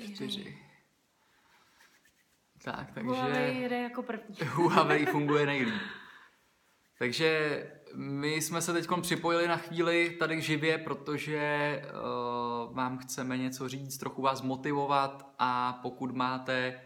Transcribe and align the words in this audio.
čtyři. 0.00 0.58
Tak, 2.64 2.92
takže... 2.94 3.10
Huawei 3.10 3.56
jede 3.56 3.78
jako 3.78 4.02
první. 4.02 4.36
Huawei 4.46 5.06
funguje 5.06 5.46
nejlíp. 5.46 5.82
Takže 6.98 7.62
my 7.94 8.34
jsme 8.34 8.62
se 8.62 8.72
teď 8.72 8.88
připojili 9.00 9.48
na 9.48 9.56
chvíli 9.56 10.10
tady 10.10 10.40
živě, 10.40 10.78
protože 10.78 11.82
uh, 11.84 12.76
vám 12.76 12.98
chceme 12.98 13.38
něco 13.38 13.68
říct, 13.68 13.98
trochu 13.98 14.22
vás 14.22 14.42
motivovat 14.42 15.34
a 15.38 15.72
pokud 15.82 16.16
máte 16.16 16.80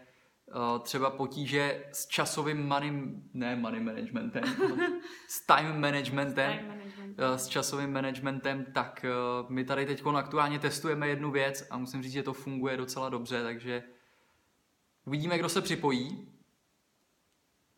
uh, 0.55 0.79
třeba 0.79 1.09
potíže 1.09 1.85
s 1.91 2.07
časovým 2.07 2.67
money, 2.67 2.91
ne 3.33 3.55
money 3.55 3.79
managementem, 3.79 4.43
s 5.27 5.45
time 5.45 5.81
managementem, 5.81 6.57
Time 6.57 6.67
management. 6.67 6.86
Uh, 7.17 7.35
s 7.35 7.47
časovým 7.47 7.93
managementem, 7.93 8.65
tak 8.73 9.05
uh, 9.43 9.49
my 9.49 9.65
tady 9.65 9.85
teď 9.85 10.05
aktuálně 10.05 10.59
testujeme 10.59 11.07
jednu 11.07 11.31
věc 11.31 11.67
a 11.69 11.77
musím 11.77 12.03
říct, 12.03 12.11
že 12.11 12.23
to 12.23 12.33
funguje 12.33 12.77
docela 12.77 13.09
dobře, 13.09 13.43
takže 13.43 13.83
uvidíme, 15.05 15.37
kdo 15.37 15.49
se 15.49 15.61
připojí. 15.61 16.31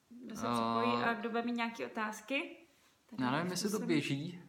Kdo 0.10 0.36
se 0.36 0.48
připojí 0.48 1.04
a 1.04 1.14
kdo 1.14 1.30
bude 1.30 1.42
mít 1.42 1.56
nějaké 1.56 1.86
otázky? 1.86 2.58
Tak 3.10 3.20
Já 3.20 3.32
nevím, 3.32 3.52
jestli 3.52 3.70
to 3.70 3.80
běží. 3.80 4.42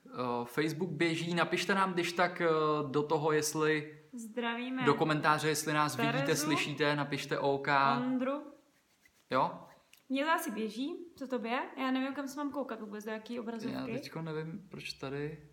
Facebook 0.45 0.91
běží, 0.91 1.35
napište 1.35 1.75
nám 1.75 1.93
když 1.93 2.13
tak 2.13 2.43
do 2.91 3.03
toho, 3.03 3.33
jestli 3.33 4.01
Zdravíme 4.13 4.85
do 4.85 4.95
komentáře, 4.95 5.49
jestli 5.49 5.73
nás 5.73 5.97
Terezu. 5.97 6.13
vidíte, 6.13 6.37
slyšíte, 6.37 6.97
napište 6.97 7.39
OK. 7.39 7.69
Ondru. 7.97 8.43
Jo? 9.31 9.67
Mně 10.11 10.25
to 10.25 10.31
asi 10.31 10.51
běží, 10.51 11.07
co 11.17 11.27
to 11.29 11.47
je? 11.47 11.71
Já 11.77 11.91
nevím, 11.91 12.15
kam 12.15 12.29
se 12.29 12.37
mám 12.37 12.53
koukat 12.53 12.81
vůbec, 12.81 13.05
do 13.05 13.11
jaký 13.11 13.35
Já 13.35 13.41
obrazovky. 13.41 13.93
teďko 13.93 14.23
nevím, 14.23 14.67
proč 14.71 14.93
tady... 14.93 15.49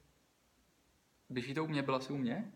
Běží 1.29 1.53
to 1.53 1.63
u 1.63 1.67
mě? 1.67 1.83
Byla 1.83 1.99
jsi 1.99 2.13
u 2.13 2.17
mě? 2.17 2.53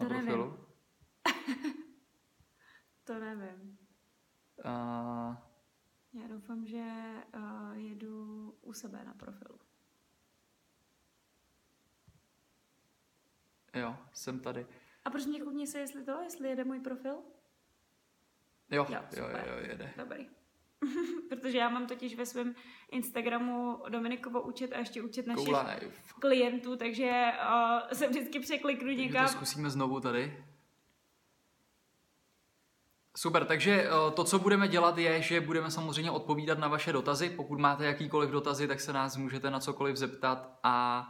Na 0.00 0.06
To 0.08 0.12
nevím. 0.14 0.26
profilu? 0.26 0.64
To 3.04 3.18
nevím. 3.18 3.78
Uh, 4.64 5.36
Já 6.12 6.26
doufám, 6.28 6.66
že 6.66 6.84
uh, 7.36 7.72
jedu 7.76 8.50
u 8.62 8.72
sebe 8.72 9.04
na 9.04 9.14
profilu. 9.14 9.58
jo, 13.74 13.96
jsem 14.12 14.40
tady. 14.40 14.66
A 15.04 15.10
proč 15.10 15.26
mě 15.26 15.40
koukni 15.40 15.66
se, 15.66 15.78
jestli 15.78 16.04
to, 16.04 16.20
jestli 16.22 16.48
jede 16.48 16.64
můj 16.64 16.80
profil? 16.80 17.14
Jo, 17.14 17.22
Jo, 18.70 18.84
jo, 18.90 19.00
jo, 19.16 19.24
super. 19.26 19.48
jo, 19.48 19.68
jede. 19.70 19.92
Dobrý. 19.96 20.28
Protože 21.28 21.58
já 21.58 21.68
mám 21.68 21.86
totiž 21.86 22.16
ve 22.16 22.26
svém 22.26 22.54
Instagramu 22.90 23.82
Dominikovo 23.88 24.42
účet 24.42 24.72
a 24.72 24.78
ještě 24.78 25.02
účet 25.02 25.26
našich 25.26 25.48
Go 25.48 25.58
live. 25.58 25.92
klientů, 26.20 26.76
takže 26.76 27.26
uh, 27.50 27.92
se 27.92 28.08
vždycky 28.08 28.40
překliknu 28.40 28.88
Takže 28.88 29.02
někam. 29.02 29.26
to 29.26 29.32
zkusíme 29.32 29.70
znovu 29.70 30.00
tady. 30.00 30.44
Super, 33.16 33.44
takže 33.44 33.82
eh, 33.84 34.10
to, 34.14 34.24
co 34.24 34.38
budeme 34.38 34.68
dělat, 34.68 34.98
je, 34.98 35.22
že 35.22 35.40
budeme 35.40 35.70
samozřejmě 35.70 36.10
odpovídat 36.10 36.58
na 36.58 36.68
vaše 36.68 36.92
dotazy. 36.92 37.30
Pokud 37.30 37.58
máte 37.58 37.84
jakýkoliv 37.86 38.30
dotazy, 38.30 38.68
tak 38.68 38.80
se 38.80 38.92
nás 38.92 39.16
můžete 39.16 39.50
na 39.50 39.60
cokoliv 39.60 39.96
zeptat 39.96 40.58
a 40.62 41.06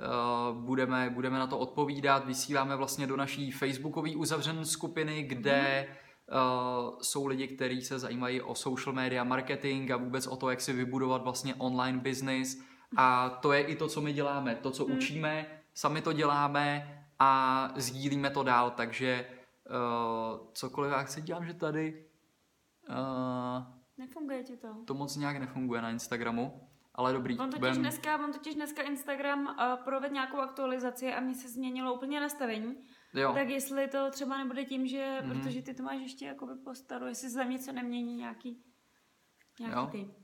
eh, 0.00 0.04
budeme, 0.52 1.10
budeme 1.10 1.38
na 1.38 1.46
to 1.46 1.58
odpovídat. 1.58 2.26
Vysíláme 2.26 2.76
vlastně 2.76 3.06
do 3.06 3.16
naší 3.16 3.50
facebookové 3.50 4.10
uzavřené 4.16 4.64
skupiny, 4.64 5.22
kde 5.22 5.86
uh, 6.32 6.98
jsou 7.00 7.26
lidi, 7.26 7.48
kteří 7.48 7.82
se 7.82 7.98
zajímají 7.98 8.40
o 8.40 8.54
social 8.54 8.94
media 8.94 9.24
marketing 9.24 9.90
a 9.90 9.96
vůbec 9.96 10.26
o 10.26 10.36
to, 10.36 10.50
jak 10.50 10.60
si 10.60 10.72
vybudovat 10.72 11.22
vlastně 11.22 11.54
online 11.54 11.98
business. 11.98 12.58
A 12.96 13.28
to 13.30 13.52
je 13.52 13.62
i 13.62 13.76
to, 13.76 13.88
co 13.88 14.00
my 14.00 14.12
děláme. 14.12 14.54
To, 14.54 14.70
co 14.70 14.86
učíme, 14.86 15.46
sami 15.74 16.02
to 16.02 16.12
děláme 16.12 16.98
a 17.18 17.72
sdílíme 17.76 18.30
to 18.30 18.42
dál, 18.42 18.70
takže 18.70 19.26
uh, 19.70 20.46
cokoliv 20.52 20.92
já 20.92 21.06
si 21.06 21.22
dělám, 21.22 21.46
že 21.46 21.54
tady 21.54 22.04
uh, 22.88 23.64
Nefunguje 23.98 24.42
ti 24.44 24.56
to? 24.56 24.68
to 24.84 24.94
moc 24.94 25.16
nějak 25.16 25.36
nefunguje 25.36 25.82
na 25.82 25.90
Instagramu, 25.90 26.68
ale 26.94 27.12
dobrý. 27.12 27.38
On 27.38 27.50
totiž 27.50 27.58
budem- 27.58 27.78
dneska, 27.78 28.24
on 28.24 28.32
totiž 28.32 28.54
dneska 28.54 28.82
Instagram 28.82 29.46
uh, 29.46 29.84
provedl 29.84 30.14
nějakou 30.14 30.38
aktualizaci 30.38 31.12
a 31.12 31.20
mně 31.20 31.34
se 31.34 31.48
změnilo 31.48 31.94
úplně 31.94 32.20
nastavení. 32.20 32.76
Jo. 33.14 33.32
Tak 33.32 33.48
jestli 33.48 33.88
to 33.88 34.10
třeba 34.10 34.38
nebude 34.38 34.64
tím, 34.64 34.86
že, 34.86 35.18
Mhm. 35.22 35.30
protože 35.40 35.62
ty 35.62 35.74
to 35.74 35.82
máš 35.82 36.00
ještě 36.00 36.26
jakoby 36.26 36.52
po 36.64 36.74
staru, 36.74 37.06
jestli 37.06 37.28
se 37.28 37.34
za 37.34 37.44
něco 37.44 37.72
nemění 37.72 38.14
nějaký, 38.16 38.62
nějaký 39.60 39.76
Jo. 39.76 39.88
ty. 39.92 40.14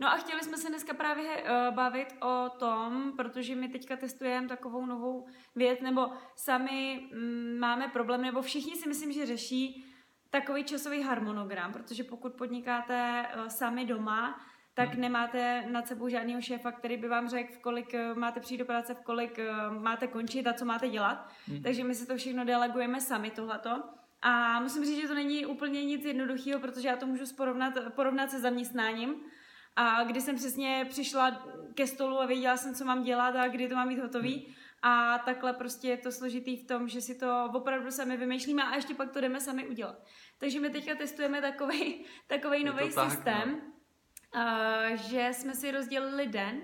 No 0.00 0.08
a 0.08 0.16
chtěli 0.16 0.42
jsme 0.42 0.56
se 0.56 0.68
dneska 0.68 0.94
právě 0.94 1.42
uh, 1.42 1.74
bavit 1.74 2.08
o 2.22 2.48
tom, 2.58 3.12
protože 3.16 3.56
my 3.56 3.68
teďka 3.68 3.96
testujeme 3.96 4.48
takovou 4.48 4.86
novou 4.86 5.26
věc, 5.54 5.80
nebo 5.80 6.10
sami 6.36 7.08
mm, 7.14 7.58
máme 7.58 7.88
problém, 7.88 8.22
nebo 8.22 8.42
všichni 8.42 8.76
si 8.76 8.88
myslím, 8.88 9.12
že 9.12 9.26
řeší 9.26 9.84
takový 10.30 10.64
časový 10.64 11.02
harmonogram, 11.02 11.72
protože 11.72 12.04
pokud 12.04 12.34
podnikáte 12.34 13.26
uh, 13.36 13.46
sami 13.46 13.84
doma, 13.84 14.40
tak 14.76 14.92
Hmm. 14.92 15.00
nemáte 15.00 15.64
nad 15.70 15.88
sebou 15.88 16.08
žádného 16.08 16.40
šéfa, 16.40 16.72
který 16.72 16.96
by 16.96 17.08
vám 17.08 17.28
řekl, 17.28 17.52
v 17.52 17.58
kolik 17.58 17.94
eh, 17.94 18.14
máte 18.14 18.40
přijít 18.40 18.58
do 18.58 18.64
práce, 18.64 18.94
v 18.94 19.00
kolik 19.00 19.38
eh, 19.38 19.52
máte 19.70 20.06
končit 20.06 20.46
a 20.46 20.52
co 20.52 20.64
máte 20.64 20.88
dělat. 20.88 21.28
Hmm. 21.48 21.62
Takže 21.62 21.84
my 21.84 21.94
si 21.94 22.06
to 22.06 22.16
všechno 22.16 22.44
delegujeme 22.44 23.00
sami 23.00 23.30
tohleto. 23.30 23.82
A 24.22 24.60
musím 24.60 24.84
říct, 24.84 25.00
že 25.00 25.08
to 25.08 25.14
není 25.14 25.46
úplně 25.46 25.84
nic 25.84 26.04
jednoduchého, 26.04 26.60
protože 26.60 26.88
já 26.88 26.96
to 26.96 27.06
můžu 27.06 27.24
porovnat, 27.36 27.74
porovnat 27.94 28.30
se 28.30 28.40
zaměstnáním. 28.40 29.14
A 29.76 30.04
kdy 30.04 30.20
jsem 30.20 30.36
přesně 30.36 30.86
přišla 30.88 31.46
ke 31.74 31.86
stolu 31.86 32.20
a 32.20 32.26
věděla 32.26 32.56
jsem, 32.56 32.74
co 32.74 32.84
mám 32.84 33.02
dělat 33.02 33.36
a 33.36 33.48
kdy 33.48 33.68
to 33.68 33.74
mám 33.74 33.88
mít 33.88 33.98
hotový. 33.98 34.54
A 34.82 35.18
takhle 35.18 35.52
prostě 35.52 35.88
je 35.88 35.96
to 35.96 36.12
složitý 36.12 36.56
v 36.56 36.66
tom, 36.66 36.88
že 36.88 37.00
si 37.00 37.18
to 37.18 37.50
opravdu 37.54 37.90
sami 37.90 38.16
vymýšlíme 38.16 38.62
a 38.62 38.74
ještě 38.76 38.94
pak 38.94 39.12
to 39.12 39.20
jdeme 39.20 39.40
sami 39.40 39.68
udělat. 39.68 39.96
Takže 40.38 40.60
my 40.60 40.70
teďka 40.70 40.94
testujeme 40.94 41.40
takový 41.40 42.64
nový 42.64 42.94
tak, 42.94 43.10
systém, 43.10 43.50
no. 43.50 43.75
Uh, 44.36 44.96
že 44.96 45.30
jsme 45.32 45.54
si 45.54 45.70
rozdělili 45.70 46.26
den 46.26 46.60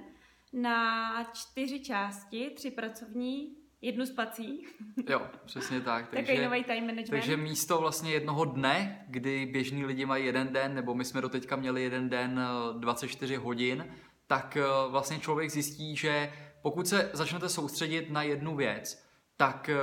na 0.52 1.24
čtyři 1.24 1.80
části, 1.80 2.50
tři 2.54 2.70
pracovní, 2.70 3.56
jednu 3.82 4.06
spací. 4.06 4.66
jo, 5.08 5.22
přesně 5.46 5.80
tak. 5.80 6.04
Takový 6.04 6.26
Takže, 6.26 6.44
nový 6.44 6.64
time 6.64 6.86
management. 6.86 7.10
takže 7.10 7.36
místo 7.36 7.78
vlastně 7.78 8.10
jednoho 8.10 8.44
dne, 8.44 9.06
kdy 9.08 9.46
běžní 9.46 9.84
lidi 9.84 10.06
mají 10.06 10.26
jeden 10.26 10.52
den, 10.52 10.74
nebo 10.74 10.94
my 10.94 11.04
jsme 11.04 11.20
do 11.20 11.28
teďka 11.28 11.56
měli 11.56 11.82
jeden 11.82 12.08
den 12.08 12.40
eh, 12.76 12.80
24 12.80 13.36
hodin, 13.36 13.94
tak 14.26 14.56
eh, 14.56 14.62
vlastně 14.90 15.18
člověk 15.18 15.50
zjistí, 15.50 15.96
že 15.96 16.32
pokud 16.62 16.86
se 16.86 17.10
začnete 17.12 17.48
soustředit 17.48 18.10
na 18.10 18.22
jednu 18.22 18.56
věc, 18.56 19.06
tak 19.36 19.68
eh, 19.68 19.76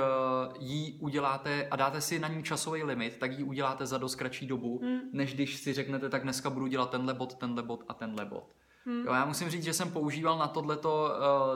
ji 0.58 0.92
uděláte 1.00 1.68
a 1.70 1.76
dáte 1.76 2.00
si 2.00 2.18
na 2.18 2.28
ní 2.28 2.42
časový 2.42 2.82
limit, 2.82 3.16
tak 3.16 3.32
ji 3.38 3.44
uděláte 3.44 3.86
za 3.86 3.98
dost 3.98 4.14
kratší 4.14 4.46
dobu, 4.46 4.80
Hmm. 4.82 5.00
než 5.12 5.34
když 5.34 5.56
si 5.56 5.72
řeknete, 5.72 6.08
tak 6.08 6.22
dneska 6.22 6.50
budu 6.50 6.66
dělat 6.66 6.90
tenhle 6.90 7.14
bod, 7.14 7.34
tenhle 7.34 7.62
bod 7.62 7.84
a 7.88 7.94
tenhle 7.94 8.24
bod. 8.24 8.44
Hmm. 8.84 9.04
Jo, 9.06 9.12
já 9.12 9.24
musím 9.24 9.48
říct, 9.50 9.64
že 9.64 9.72
jsem 9.72 9.90
používal 9.90 10.38
na 10.38 10.46
tohleto 10.48 11.08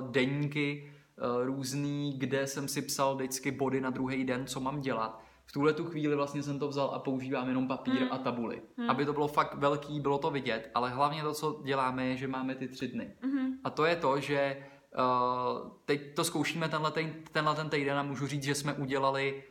uh, 0.03 0.11
deníky 0.11 0.93
uh, 1.39 1.45
různý, 1.47 2.15
kde 2.19 2.47
jsem 2.47 2.69
si 2.69 2.83
psal 2.83 3.15
vždycky 3.15 3.51
body 3.51 3.81
na 3.81 3.91
druhý 3.91 4.25
den, 4.25 4.47
co 4.47 4.61
mám 4.61 4.81
dělat. 4.81 5.21
V 5.47 5.53
tuhle 5.53 5.73
tu 5.73 5.85
chvíli 5.85 6.17
vlastně 6.17 6.43
jsem 6.43 6.59
to 6.59 6.69
vzal 6.69 6.91
a 6.95 6.99
používám 6.99 7.49
jenom 7.49 7.69
papír 7.69 7.95
Hmm. 8.01 8.13
a 8.13 8.19
tabuly. 8.19 8.63
Hmm. 8.79 8.91
Aby 8.91 9.05
to 9.07 9.13
bylo 9.13 9.29
fakt 9.29 9.55
velký, 9.55 10.01
bylo 10.01 10.19
to 10.19 10.31
vidět, 10.31 10.71
ale 10.75 10.91
hlavně 10.91 11.23
to, 11.23 11.33
co 11.33 11.61
děláme, 11.65 12.07
je, 12.07 12.17
že 12.17 12.29
máme 12.29 12.55
ty 12.55 12.69
tři 12.69 12.89
dny. 12.89 13.11
Mhm. 13.23 13.53
A 13.65 13.71
to 13.71 13.85
je 13.85 13.97
to, 13.97 14.21
že 14.21 14.57
uh, 14.99 15.71
teď 15.85 16.15
to 16.15 16.25
zkoušíme 16.25 16.69
tenhle, 16.69 16.91
ten, 16.91 17.15
tenhle 17.33 17.55
ten 17.55 17.69
týden 17.71 17.99
a 17.99 18.03
můžu 18.03 18.27
říct, 18.27 18.43
že 18.45 18.55
jsme 18.55 18.73
udělali 18.73 19.45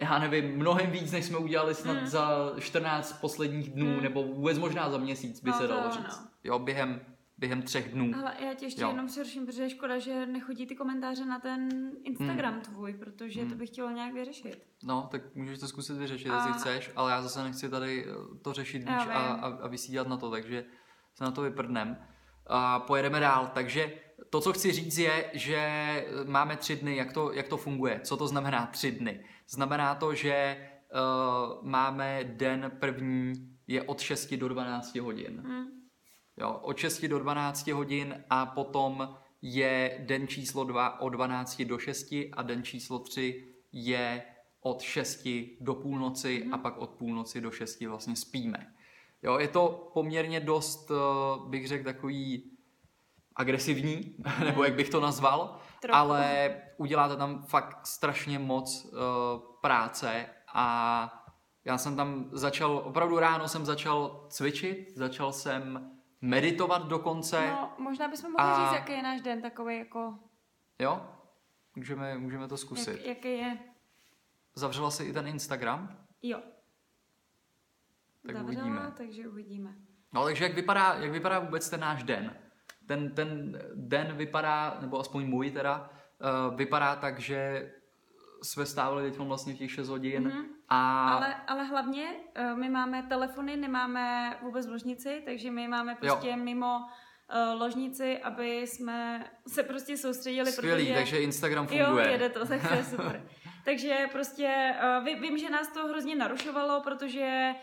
já 0.00 0.18
nevím, 0.18 0.56
mnohem 0.56 0.90
víc, 0.90 1.12
než 1.12 1.24
jsme 1.24 1.38
udělali 1.38 1.74
snad 1.74 1.96
Hmm. 1.96 2.06
za 2.06 2.52
14 2.60 3.12
posledních 3.20 3.70
dnů, 3.70 3.86
Hmm. 3.92 4.02
nebo 4.02 4.22
vůbec 4.22 4.58
možná 4.58 4.90
za 4.90 4.98
měsíc 4.98 5.40
by 5.40 5.50
No, 5.50 5.58
se 5.58 5.66
dalo 5.66 5.90
říct. 5.90 6.20
no. 6.20 6.26
Jo, 6.44 6.58
během, 6.58 7.00
během 7.38 7.62
třech 7.62 7.92
dnů. 7.92 8.10
Ale 8.18 8.34
já 8.46 8.54
tě 8.54 8.64
ještě 8.66 8.82
Jo. 8.82 8.88
jenom 8.88 9.06
přeruším, 9.06 9.46
protože 9.46 9.62
je 9.62 9.70
škoda, 9.70 9.98
že 9.98 10.26
nechodí 10.26 10.66
ty 10.66 10.76
komentáře 10.76 11.24
na 11.24 11.38
ten 11.40 11.68
Instagram 12.02 12.60
tvůj, 12.60 12.94
protože 12.94 13.40
Hmm. 13.40 13.50
to 13.50 13.56
bych 13.56 13.68
chtěla 13.68 13.92
nějak 13.92 14.14
vyřešit. 14.14 14.62
No, 14.82 15.08
tak 15.10 15.34
můžeš 15.34 15.58
to 15.58 15.68
zkusit 15.68 15.96
vyřešit, 15.96 16.30
A- 16.30 16.36
jestli 16.36 16.52
chceš, 16.52 16.90
ale 16.96 17.12
já 17.12 17.22
zase 17.22 17.42
nechci 17.42 17.68
tady 17.68 18.06
eh, 18.08 18.38
to 18.42 18.52
řešit 18.52 18.78
víc 18.78 18.88
a, 18.88 19.14
a, 19.14 19.46
a 19.46 19.68
vysílat 19.68 20.08
na 20.08 20.16
to, 20.16 20.30
takže 20.30 20.64
se 21.14 21.24
na 21.24 21.30
to 21.30 21.42
vyprdnem. 21.42 21.96
A 22.46 22.80
pojedeme 22.80 23.20
dál, 23.20 23.50
takže 23.54 23.92
to, 24.34 24.40
co 24.40 24.52
chci 24.52 24.72
říct, 24.72 24.98
je, 24.98 25.30
že 25.32 26.06
máme 26.24 26.56
tři 26.56 26.76
dny, 26.76 26.96
jak 26.96 27.12
to, 27.12 27.32
jak 27.32 27.48
to 27.48 27.56
funguje. 27.56 28.00
Co 28.04 28.16
to 28.16 28.28
znamená 28.28 28.66
tři 28.66 28.92
dny? 28.92 29.24
Znamená 29.48 29.94
to, 29.94 30.14
že 30.14 30.56
uh, 30.94 31.68
máme 31.68 32.24
den 32.24 32.72
první 32.80 33.32
je 33.66 33.82
od 33.82 34.00
6 34.00 34.34
do 34.34 34.48
12 34.48 34.94
hodin. 34.94 35.42
Hm. 35.46 35.64
Jo, 36.36 36.60
od 36.62 36.76
6 36.76 37.04
do 37.04 37.18
12 37.18 37.66
hodin 37.66 38.24
a 38.30 38.46
potom 38.46 39.16
je 39.42 40.04
den 40.06 40.28
číslo 40.28 40.64
2 40.64 41.00
od 41.00 41.08
12 41.08 41.62
do 41.62 41.78
6 41.78 42.12
a 42.32 42.42
den 42.42 42.62
číslo 42.62 42.98
3 42.98 43.46
je 43.72 44.22
od 44.60 44.82
6 44.82 45.28
do 45.60 45.74
půlnoci 45.74 46.46
a 46.52 46.58
pak 46.58 46.78
od 46.78 46.90
půlnoci 46.90 47.40
do 47.40 47.50
6 47.50 47.80
vlastně 47.80 48.16
spíme. 48.16 48.74
Jo, 49.22 49.38
je 49.38 49.48
to 49.48 49.90
poměrně 49.94 50.40
dost, 50.40 50.90
eh, 50.90 51.48
bych 51.48 51.68
řekl, 51.68 51.84
takový 51.84 52.53
agresivní, 53.36 54.16
nebo 54.44 54.64
jak 54.64 54.74
bych 54.74 54.88
to 54.90 55.00
nazval, 55.00 55.58
Trochu. 55.80 55.94
ale 55.96 56.50
uděláte 56.76 57.16
tam 57.16 57.42
fakt 57.42 57.86
strašně 57.86 58.38
moc 58.38 58.84
uh, 58.84 58.98
práce 59.60 60.26
a 60.54 61.20
já 61.64 61.78
jsem 61.78 61.96
tam 61.96 62.28
začal, 62.32 62.76
opravdu 62.84 63.18
ráno 63.18 63.48
jsem 63.48 63.64
začal 63.64 64.26
cvičit, 64.30 64.96
začal 64.96 65.32
jsem 65.32 65.90
meditovat 66.20 66.86
dokonce. 66.88 67.46
No, 67.50 67.72
možná 67.78 68.08
bychom 68.08 68.32
mohli 68.32 68.46
A- 68.52 68.64
říct, 68.64 68.74
jaký 68.74 68.92
je 68.92 69.02
náš 69.02 69.20
den 69.20 69.42
takový 69.42 69.78
jako, 69.78 70.18
Jo? 70.78 71.06
Můžeme, 71.76 72.18
můžeme 72.18 72.48
to 72.48 72.56
zkusit. 72.56 72.90
jak, 72.96 73.06
jaký 73.06 73.28
je, 73.38 73.58
Zavřela 74.54 74.90
si 74.90 75.04
i 75.04 75.12
ten 75.12 75.26
Instagram? 75.26 75.98
jo. 76.22 76.40
Tak 78.26 78.36
Zavřela, 78.36 78.64
uvidíme. 78.64 78.92
takže 78.96 79.28
uvidíme. 79.28 79.74
No 80.12 80.24
takže 80.24 80.44
jak 80.44 80.54
vypadá, 80.54 80.94
jak 80.94 81.10
vypadá 81.10 81.38
vůbec 81.38 81.70
ten 81.70 81.80
náš 81.80 82.02
den? 82.02 82.36
Ten, 82.86 83.10
ten 83.14 83.58
den 83.74 84.12
vypadá, 84.16 84.78
nebo 84.80 85.00
aspoň 85.00 85.26
můj 85.26 85.50
teda, 85.50 85.90
uh, 86.50 86.56
vypadá 86.56 86.96
tak, 86.96 87.20
že 87.20 87.70
jsme 88.42 88.66
stávali 88.66 89.10
teď 89.10 89.18
vlastně 89.20 89.54
v 89.54 89.58
těch 89.58 89.72
6 89.72 89.88
hodin 89.88 90.22
Mhm. 90.28 90.44
a 90.68 91.08
Ale, 91.08 91.34
ale 91.46 91.64
hlavně 91.64 92.06
eh, 92.34 92.54
my 92.54 92.68
máme 92.68 93.02
telefony, 93.02 93.56
nemáme 93.56 94.36
vůbec 94.42 94.66
ložnici, 94.66 95.22
takže 95.24 95.50
my 95.50 95.68
máme 95.68 95.94
prostě 95.94 96.36
mimo 96.36 96.80
eh, 97.28 97.52
ložnici, 97.54 98.18
aby 98.18 98.60
jsme 98.60 99.24
se 99.48 99.62
prostě 99.62 99.96
soustředili, 99.96 100.52
skvělý, 100.52 100.82
protože... 100.84 100.94
takže 100.94 101.18
Instagram 101.18 101.68
Jo, 101.70 101.84
funguje. 101.84 102.10
jede 102.10 102.28
to, 102.28 102.46
tak 102.46 102.68
to 102.68 102.74
je 102.74 102.84
super. 102.84 103.22
Takže 103.64 103.96
prostě 104.12 104.74
uh, 104.98 105.04
ví, 105.04 105.14
vím, 105.14 105.38
že 105.38 105.50
nás 105.50 105.68
to 105.72 105.86
hrozně 105.86 106.16
narušovalo, 106.16 106.80
protože 106.80 107.54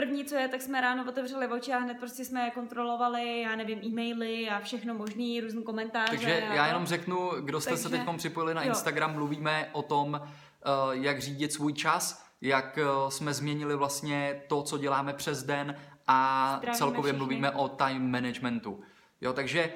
první, 0.00 0.24
co 0.24 0.34
je, 0.36 0.48
tak 0.48 0.62
jsme 0.62 0.80
ráno 0.80 1.04
otevřeli 1.08 1.46
oči 1.46 1.72
a 1.72 1.78
hned 1.78 1.98
prostě 1.98 2.24
jsme 2.24 2.50
kontrolovali, 2.50 3.40
já 3.40 3.56
nevím, 3.56 3.78
e-maily 3.84 4.48
a 4.48 4.60
všechno 4.60 4.94
možný, 4.94 5.40
různý 5.40 5.62
komentáře. 5.62 6.10
Takže 6.10 6.42
a 6.50 6.54
já 6.54 6.66
jenom 6.66 6.86
řeknu, 6.86 7.30
kdo 7.40 7.60
jste 7.60 7.76
se 7.76 7.88
Takže- 7.88 8.04
teď 8.04 8.16
připojili 8.16 8.54
na 8.54 8.62
jo. 8.62 8.68
Instagram, 8.68 9.12
mluvíme 9.12 9.68
o 9.72 9.82
tom, 9.82 10.20
eh, 10.22 10.68
jak 10.90 11.20
řídit 11.20 11.52
svůj 11.52 11.72
čas, 11.72 12.24
jak 12.40 12.78
eh, 12.78 12.84
jsme 13.10 13.34
změnili 13.34 13.76
vlastně 13.76 14.42
to, 14.48 14.62
co 14.62 14.78
děláme 14.78 15.12
přes 15.12 15.42
den 15.42 15.76
a 16.06 16.54
Zdravíme 16.58 16.78
celkově 16.78 17.02
všechny. 17.02 17.18
mluvíme 17.18 17.50
o 17.50 17.68
time 17.68 18.10
managementu. 18.10 18.80
Jo, 19.20 19.32
takže 19.32 19.60
eh, 19.60 19.72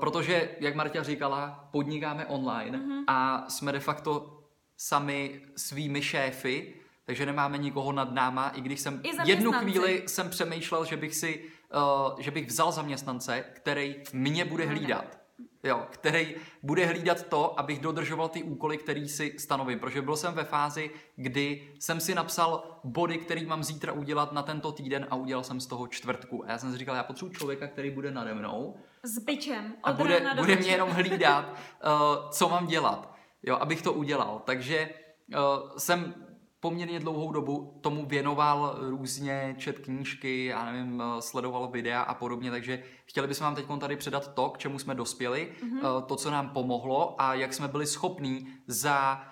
protože, 0.00 0.48
jak 0.60 0.74
Marta 0.74 1.02
říkala, 1.02 1.68
podnikáme 1.72 2.26
online 2.26 2.78
Mhm. 2.78 3.04
a 3.06 3.44
jsme 3.48 3.72
de 3.72 3.80
facto 3.80 4.40
sami 4.76 5.40
svými 5.56 6.02
šéfy, 6.02 6.74
takže 7.06 7.26
nemáme 7.26 7.58
nikoho 7.58 7.92
nad 7.92 8.12
náma, 8.12 8.48
i 8.48 8.60
když 8.60 8.80
jsem 8.80 9.00
I 9.04 9.10
jednu 9.24 9.52
chvíli 9.52 10.02
jsem 10.06 10.30
přemýšlel, 10.30 10.84
že 10.84 10.96
bych 10.96 11.14
si, 11.14 11.44
uh, 11.74 12.20
že 12.20 12.30
bych 12.30 12.46
vzal 12.46 12.72
zaměstnance, 12.72 13.44
který 13.52 13.96
mě 14.12 14.44
bude 14.44 14.66
hlídat. 14.66 15.18
Jo, 15.64 15.86
který 15.90 16.34
bude 16.62 16.86
hlídat 16.86 17.26
to, 17.26 17.60
abych 17.60 17.80
dodržoval 17.80 18.28
ty 18.28 18.42
úkoly, 18.42 18.78
který 18.78 19.08
si 19.08 19.34
stanovím. 19.38 19.78
Protože 19.78 20.02
byl 20.02 20.16
jsem 20.16 20.34
ve 20.34 20.44
fázi, 20.44 20.90
kdy 21.16 21.74
jsem 21.78 22.00
si 22.00 22.14
napsal 22.14 22.80
body, 22.84 23.18
který 23.18 23.46
mám 23.46 23.64
zítra 23.64 23.92
udělat 23.92 24.32
na 24.32 24.42
tento 24.42 24.72
týden 24.72 25.06
a 25.10 25.16
udělal 25.16 25.44
jsem 25.44 25.60
z 25.60 25.66
toho 25.66 25.86
čtvrtku. 25.86 26.44
A 26.44 26.50
já 26.50 26.58
jsem 26.58 26.72
si 26.72 26.78
říkal, 26.78 26.96
já 26.96 27.02
potřebuji 27.02 27.32
člověka, 27.32 27.66
který 27.66 27.90
bude 27.90 28.10
nade 28.10 28.34
mnou 28.34 28.76
S 29.02 29.18
byčem. 29.18 29.74
a 29.82 29.92
bude, 29.92 30.18
rána 30.18 30.34
bude 30.42 30.56
mě 30.56 30.70
jenom 30.70 30.88
hlídat, 30.90 31.44
uh, 31.50 32.30
co 32.30 32.48
mám 32.48 32.66
dělat, 32.66 33.14
jo, 33.42 33.56
abych 33.56 33.82
to 33.82 33.92
udělal. 33.92 34.42
Takže 34.44 34.90
uh, 35.28 35.76
jsem 35.78 36.25
poměrně 36.60 37.00
dlouhou 37.00 37.32
dobu 37.32 37.78
tomu 37.82 38.06
věnoval 38.06 38.76
různě, 38.80 39.54
čet 39.58 39.78
knížky, 39.78 40.44
já 40.44 40.72
nevím, 40.72 41.00
uh, 41.00 41.18
sledoval 41.18 41.68
videa 41.68 42.02
a 42.02 42.14
podobně, 42.14 42.50
takže 42.50 42.82
chtěli 43.04 43.26
bychom 43.26 43.44
vám 43.44 43.54
teď 43.54 43.66
tady 43.80 43.96
předat 43.96 44.34
to, 44.34 44.50
k 44.50 44.58
čemu 44.58 44.78
jsme 44.78 44.94
dospěli, 44.94 45.52
mm-hmm. 45.62 46.02
to, 46.02 46.16
co 46.16 46.30
nám 46.30 46.50
pomohlo 46.50 47.20
a 47.20 47.34
jak 47.34 47.54
jsme 47.54 47.68
byli 47.68 47.86
schopní 47.86 48.48
za 48.66 49.24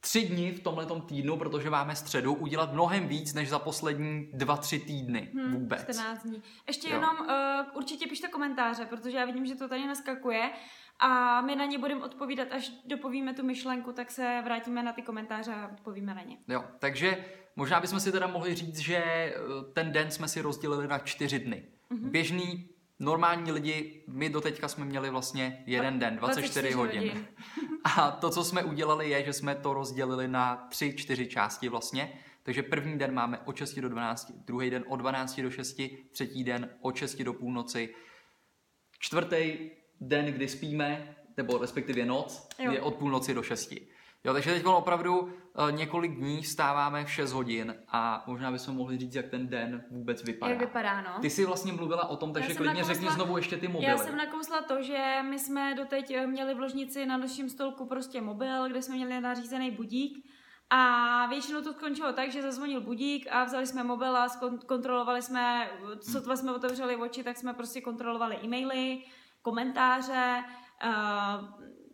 tři 0.00 0.28
dny 0.28 0.52
v 0.52 0.60
tomhletom 0.60 1.00
týdnu, 1.00 1.36
protože 1.36 1.70
máme 1.70 1.96
středu, 1.96 2.34
udělat 2.34 2.72
mnohem 2.72 3.08
víc 3.08 3.34
než 3.34 3.48
za 3.48 3.58
poslední 3.58 4.30
dva, 4.32 4.56
tři 4.56 4.78
týdny 4.78 5.30
Hm, 5.34 5.52
vůbec. 5.52 5.82
14 5.82 6.22
dní. 6.22 6.42
Ještě 6.66 6.88
Jo. 6.88 6.94
jenom 6.94 7.16
uh, 7.20 7.76
určitě 7.76 8.06
pište 8.06 8.28
komentáře, 8.28 8.86
protože 8.86 9.18
já 9.18 9.24
vidím, 9.24 9.46
že 9.46 9.54
to 9.54 9.68
tady 9.68 9.86
naskakuje 9.86 10.50
a 11.00 11.40
my 11.40 11.56
na 11.56 11.64
ně 11.64 11.78
budeme 11.78 12.04
odpovídat, 12.04 12.48
až 12.52 12.72
dopovíme 12.84 13.34
tu 13.34 13.44
myšlenku, 13.44 13.92
tak 13.92 14.10
se 14.10 14.40
vrátíme 14.44 14.82
na 14.82 14.92
ty 14.92 15.02
komentáře 15.02 15.54
a 15.54 15.70
odpovíme 15.72 16.14
na 16.14 16.22
ně. 16.22 16.36
Jo, 16.48 16.64
takže 16.78 17.24
možná 17.56 17.80
bychom 17.80 18.00
si 18.00 18.12
teda 18.12 18.26
mohli 18.26 18.54
říct, 18.54 18.78
že 18.78 18.96
eh, 18.96 19.32
ten 19.72 19.92
den 19.92 20.10
jsme 20.10 20.28
si 20.28 20.40
rozdělili 20.40 20.88
na 20.88 20.98
čtyři 20.98 21.38
dny. 21.38 21.64
Mm-hmm. 21.90 22.10
Běžný, 22.10 22.68
normální 22.98 23.52
lidi, 23.52 24.04
my 24.08 24.28
doteďka 24.28 24.68
jsme 24.68 24.84
měli 24.84 25.10
vlastně 25.10 25.62
jeden 25.66 25.98
den, 25.98 26.16
24, 26.16 26.52
24 26.52 26.74
hodin. 26.74 26.98
hodin. 26.98 27.26
A 27.96 28.10
to, 28.10 28.30
co 28.30 28.44
jsme 28.44 28.64
udělali, 28.64 29.10
je, 29.10 29.24
že 29.24 29.32
jsme 29.32 29.54
to 29.54 29.74
rozdělili 29.74 30.28
na 30.28 30.66
tři, 30.70 30.94
čtyři 30.96 31.26
části 31.26 31.68
vlastně. 31.68 32.12
Takže 32.42 32.62
první 32.62 32.98
den 32.98 33.14
máme 33.14 33.38
od 33.38 33.56
6 33.56 33.78
do 33.78 33.88
12, 33.88 34.32
druhý 34.32 34.70
den 34.70 34.84
od 34.88 34.96
12 34.96 35.40
do 35.40 35.50
6, 35.50 35.80
třetí 36.10 36.44
den 36.44 36.70
od 36.80 36.96
6 36.96 37.22
do 37.22 37.32
půlnoci, 37.32 37.94
čtvrtý 38.98 39.70
den, 40.00 40.26
kdy 40.26 40.48
spíme, 40.48 41.14
nebo 41.36 41.58
respektive 41.58 42.06
noc, 42.06 42.48
Jo. 42.58 42.72
je 42.72 42.80
od 42.80 42.94
půlnoci 42.94 43.34
do 43.34 43.42
6. 43.42 43.72
Jo, 44.24 44.32
takže 44.32 44.52
teď 44.54 44.64
opravdu 44.64 45.20
uh, 45.20 45.30
několik 45.70 46.14
dní 46.16 46.42
vstáváme 46.42 47.04
v 47.04 47.10
6 47.10 47.32
hodin 47.32 47.74
a 47.88 48.24
možná 48.26 48.50
bychom 48.52 48.76
mohli 48.76 48.98
říct, 48.98 49.14
jak 49.14 49.28
ten 49.28 49.48
den 49.48 49.84
vůbec 49.90 50.24
vypadá. 50.24 50.50
Jak 50.52 50.60
vypadá, 50.60 51.00
no? 51.02 51.10
Ty 51.20 51.30
jsi 51.30 51.44
vlastně 51.44 51.72
mluvila 51.72 52.08
o 52.08 52.16
tom, 52.16 52.32
takže 52.32 52.54
klidně 52.54 52.82
nakousla- 52.82 52.86
řekni 52.94 53.10
znovu 53.10 53.36
ještě 53.36 53.56
ty 53.56 53.68
mobily. 53.68 53.90
Já 53.90 53.98
jsem 53.98 54.16
nakousla 54.16 54.62
to, 54.62 54.82
že 54.82 55.18
my 55.28 55.38
jsme 55.38 55.74
doteď 55.74 56.10
eh, 56.10 56.26
měli 56.26 56.54
v 56.54 56.60
ložnici 56.60 57.06
na 57.06 57.16
našem 57.16 57.48
stolku 57.48 57.86
prostě 57.86 58.20
mobil, 58.20 58.68
kde 58.68 58.82
jsme 58.82 58.94
měli 58.96 59.20
nařízený 59.20 59.70
budík 59.70 60.26
a 60.70 61.26
většinou 61.26 61.62
to 61.62 61.72
skončilo 61.72 62.12
tak, 62.12 62.32
že 62.32 62.42
zazvonil 62.42 62.80
budík 62.80 63.26
a 63.30 63.44
vzali 63.44 63.66
jsme 63.66 63.84
mobil 63.84 64.16
a 64.16 64.28
kontrolovali 64.66 65.22
jsme, 65.22 65.70
sotva 66.00 66.36
jsme 66.36 66.52
otevřeli 66.52 66.96
oči, 66.96 67.24
tak 67.24 67.36
jsme 67.36 67.54
prostě 67.54 67.80
kontrolovali 67.80 68.38
e-maily, 68.44 69.02
komentáře, 69.42 70.42
uh, 70.84 71.44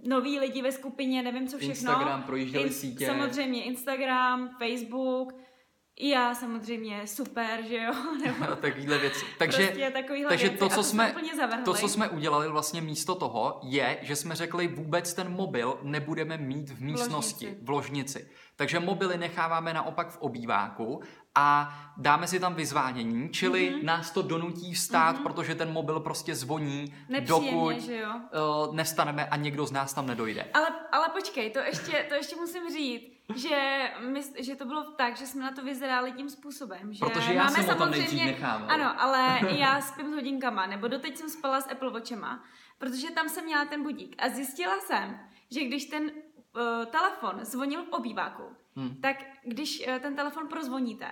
noví 0.08 0.38
lidi 0.38 0.62
ve 0.62 0.72
skupině, 0.72 1.22
nevím 1.22 1.48
co 1.48 1.58
všechno. 1.58 1.72
Instagram, 1.72 2.22
projížděli 2.22 2.70
sítě. 2.70 3.06
Samozřejmě 3.06 3.64
Instagram, 3.64 4.56
Facebook, 4.58 5.34
i 5.96 6.08
já 6.08 6.34
samozřejmě 6.34 7.06
super, 7.06 7.62
že 7.69 7.76
jo? 7.76 7.93
Nebo 8.26 8.56
Takovýhle 8.60 8.98
věci. 8.98 9.25
Takže, 9.38 9.66
prostě 9.66 9.90
takovýhle 9.90 10.28
takže 10.28 10.48
věci. 10.48 10.58
to, 10.58 10.69
co 10.69 10.82
jsme, 10.82 11.10
úplně 11.10 11.37
zavrhli. 11.37 11.64
to, 11.64 11.75
co 11.75 11.88
jsme 11.88 12.08
udělali 12.08 12.48
vlastně 12.48 12.81
místo 12.81 13.14
toho, 13.14 13.60
je, 13.62 13.98
že 14.02 14.16
jsme 14.16 14.34
řekli, 14.34 14.69
vůbec 14.69 15.14
ten 15.14 15.32
mobil 15.32 15.78
nebudeme 15.82 16.37
mít 16.38 16.70
v 16.70 16.81
místnosti, 16.81 17.46
ložnici. 17.46 17.64
v 17.64 17.70
ložnici. 17.70 18.31
Takže 18.56 18.81
mobily 18.81 19.19
necháváme 19.19 19.75
naopak 19.75 20.10
v 20.10 20.19
obýváku 20.20 21.00
a 21.34 21.74
dáme 21.96 22.26
si 22.26 22.41
tam 22.41 22.55
vyzvánění, 22.55 23.29
čili 23.29 23.70
Mhm. 23.70 23.79
mm-hmm. 23.79 23.84
nás 23.84 24.10
to 24.10 24.22
donutí 24.22 24.74
vstát, 24.74 25.17
mm-hmm. 25.17 25.22
protože 25.22 25.55
ten 25.55 25.72
mobil 25.72 26.00
prostě 26.00 26.34
zvoní, 26.34 26.94
Nepříjemně, 27.08 27.50
dokud 27.50 27.81
že 27.81 27.96
jo? 27.98 28.08
uh, 28.69 28.74
nestaneme 28.74 29.26
a 29.26 29.36
někdo 29.36 29.67
z 29.67 29.72
nás 29.72 29.94
tam 29.94 30.06
nedojde. 30.06 30.46
Ale, 30.55 30.67
ale 30.93 31.08
počkej, 31.08 31.50
to 31.50 31.58
ještě, 31.58 32.06
to 32.08 32.15
ještě 32.15 32.36
musím 32.36 32.62
říct, 32.72 33.16
že, 33.34 33.90
my, 34.00 34.22
že 34.38 34.56
to 34.56 34.64
bylo 34.64 34.82
tak, 34.84 35.16
že 35.16 35.26
jsme 35.26 35.42
na 35.44 35.50
to 35.52 35.62
vyzráli 35.64 36.12
tím 36.12 36.30
způsobem, 36.30 36.92
že 36.92 37.04
Protože 37.06 37.32
já 37.32 37.44
máme 37.44 37.56
jsem 37.56 37.64
samozřejmě- 37.64 38.24
nechával. 38.24 38.70
Ano, 38.70 39.02
ale 39.02 39.40
já 39.58 39.80
spím 39.80 40.12
s 40.12 40.14
hodinkama, 40.14 40.66
nebo 40.66 40.88
doteď 40.88 41.16
jsem 41.16 41.30
spala 41.30 41.60
s 41.60 41.70
Apple 41.70 41.90
Watchema, 41.90 42.44
protože 42.78 43.10
tam 43.10 43.28
jsem 43.28 43.44
měla 43.44 43.64
ten 43.64 43.82
budík 43.82 44.14
a 44.18 44.28
zjistila 44.28 44.80
jsem, 44.80 45.20
že 45.50 45.64
když 45.64 45.84
ten 45.84 46.02
uh, 46.04 46.10
telefon 46.86 47.44
zvonil 47.44 47.82
v 47.84 47.88
obýváku, 47.88 48.42
Hmm. 48.78 48.96
tak 49.00 49.16
když 49.44 49.86
uh, 49.88 49.98
ten 49.98 50.16
telefon 50.16 50.48
prozvoníte, 50.48 51.10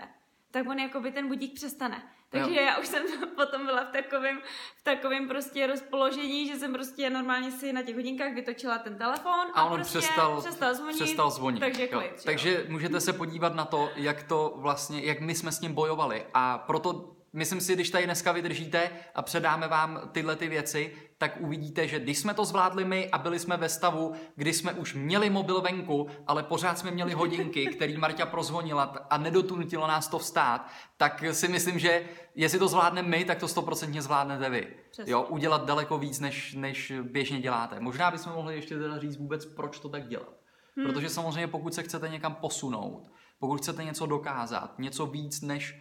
tak 0.50 0.68
on 0.68 0.78
jakoby 0.78 1.12
ten 1.12 1.28
budík 1.28 1.54
přestane. 1.54 2.02
Takže 2.40 2.60
Jo. 2.60 2.66
já 2.66 2.76
už 2.78 2.86
jsem 2.86 3.02
potom 3.36 3.66
byla 3.66 3.84
v 3.84 3.92
takovém, 3.92 4.38
v 4.76 4.82
takovém 4.84 5.28
prostě 5.28 5.66
rozpoložení, 5.66 6.46
že 6.48 6.56
jsem 6.56 6.72
prostě 6.72 7.10
normálně 7.10 7.50
si 7.50 7.72
na 7.72 7.82
těch 7.82 7.94
hodinkách 7.96 8.32
vytočila 8.34 8.78
ten 8.78 8.98
telefon 8.98 9.32
a, 9.54 9.60
A 9.60 9.64
on 9.64 9.74
prostě 9.76 9.98
přestal, 9.98 10.40
přestal 10.40 10.74
zvonit. 10.74 10.94
přestal 10.96 11.30
zvonit. 11.30 11.60
Takže 11.60 11.86
klid, 11.86 12.12
jo. 12.12 12.22
Takže 12.24 12.64
můžete 12.68 13.00
se 13.00 13.12
podívat 13.12 13.54
na 13.54 13.64
to, 13.64 13.90
jak 13.96 14.22
to 14.22 14.52
vlastně, 14.56 15.00
jak 15.04 15.20
my 15.20 15.34
jsme 15.34 15.52
s 15.52 15.60
ním 15.60 15.72
bojovali. 15.74 16.26
A 16.34 16.58
proto 16.58 17.13
myslím 17.34 17.60
si, 17.60 17.74
když 17.74 17.90
tady 17.90 18.04
dneska 18.04 18.32
vydržíte 18.32 18.90
a 19.14 19.22
předáme 19.22 19.68
vám 19.68 20.00
tyhle 20.12 20.36
ty 20.36 20.48
věci, 20.48 20.92
tak 21.18 21.36
uvidíte, 21.40 21.88
že 21.88 22.00
když 22.00 22.18
jsme 22.18 22.34
to 22.34 22.44
zvládli 22.44 22.84
my 22.84 23.10
a 23.10 23.18
byli 23.18 23.38
jsme 23.38 23.56
ve 23.56 23.68
stavu, 23.68 24.12
kdy 24.36 24.52
jsme 24.52 24.72
už 24.72 24.94
měli 24.94 25.30
mobil 25.30 25.60
venku, 25.60 26.08
ale 26.26 26.42
pořád 26.42 26.78
jsme 26.78 26.90
měli 26.90 27.12
hodinky, 27.12 27.66
který 27.66 27.96
Marta 27.96 28.26
prozvonila 28.26 28.82
a 29.10 29.18
nedotunutilo 29.18 29.86
nás 29.86 30.08
to 30.08 30.18
vstát, 30.18 30.68
tak 30.96 31.24
si 31.32 31.48
myslím, 31.48 31.78
že 31.78 32.04
jestli 32.34 32.58
to 32.58 32.68
zvládneme 32.68 33.08
my, 33.08 33.24
tak 33.24 33.38
to 33.38 33.48
stoprocentně 33.48 34.02
zvládnete 34.02 34.50
vy. 34.50 34.76
Přesně. 34.90 35.12
Jo, 35.12 35.22
udělat 35.22 35.64
daleko 35.64 35.98
víc, 35.98 36.20
než, 36.20 36.54
než 36.54 36.92
běžně 37.02 37.40
děláte. 37.40 37.80
Možná 37.80 38.10
bychom 38.10 38.32
mohli 38.32 38.54
ještě 38.54 38.78
teda 38.78 38.98
říct 38.98 39.16
vůbec, 39.16 39.46
proč 39.46 39.80
to 39.80 39.88
tak 39.88 40.08
dělat. 40.08 40.32
Hmm. 40.76 40.86
Protože 40.86 41.08
samozřejmě 41.08 41.48
pokud 41.48 41.74
se 41.74 41.82
chcete 41.82 42.08
někam 42.08 42.34
posunout, 42.34 43.10
pokud 43.38 43.56
chcete 43.56 43.84
něco 43.84 44.06
dokázat, 44.06 44.78
něco 44.78 45.06
víc, 45.06 45.42
než 45.42 45.80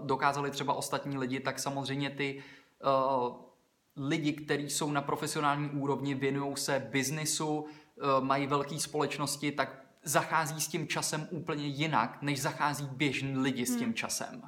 dokázali 0.00 0.50
třeba 0.50 0.74
ostatní 0.74 1.18
lidi, 1.18 1.40
tak 1.40 1.58
samozřejmě 1.58 2.10
ty 2.10 2.42
uh, 2.84 3.36
lidi, 3.96 4.32
kteří 4.32 4.70
jsou 4.70 4.90
na 4.90 5.02
profesionální 5.02 5.70
úrovni, 5.70 6.14
věnují 6.14 6.56
se 6.56 6.88
biznisu, 6.90 7.58
uh, 7.58 7.66
mají 8.20 8.46
velké 8.46 8.78
společnosti, 8.78 9.52
tak 9.52 9.82
zachází 10.04 10.60
s 10.60 10.68
tím 10.68 10.88
časem 10.88 11.28
úplně 11.30 11.66
jinak, 11.66 12.18
než 12.22 12.42
zachází 12.42 12.88
běžní 12.92 13.38
lidi 13.38 13.66
s 13.66 13.76
tím 13.76 13.84
hmm. 13.84 13.94
časem. 13.94 14.42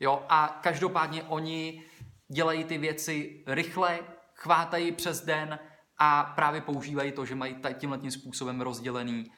Jo, 0.00 0.22
a 0.28 0.60
každopádně 0.62 1.22
oni 1.22 1.82
dělají 2.28 2.64
ty 2.64 2.78
věci 2.78 3.44
rychle, 3.46 3.98
chvátají 4.34 4.92
přes 4.92 5.24
den 5.24 5.58
a 5.98 6.32
právě 6.36 6.60
používají 6.60 7.12
to, 7.12 7.24
že 7.24 7.34
mají 7.34 7.56
tímhle 7.78 7.98
tím 7.98 8.10
způsobem 8.10 8.60
rozdělený 8.60 9.24
uh, 9.26 9.32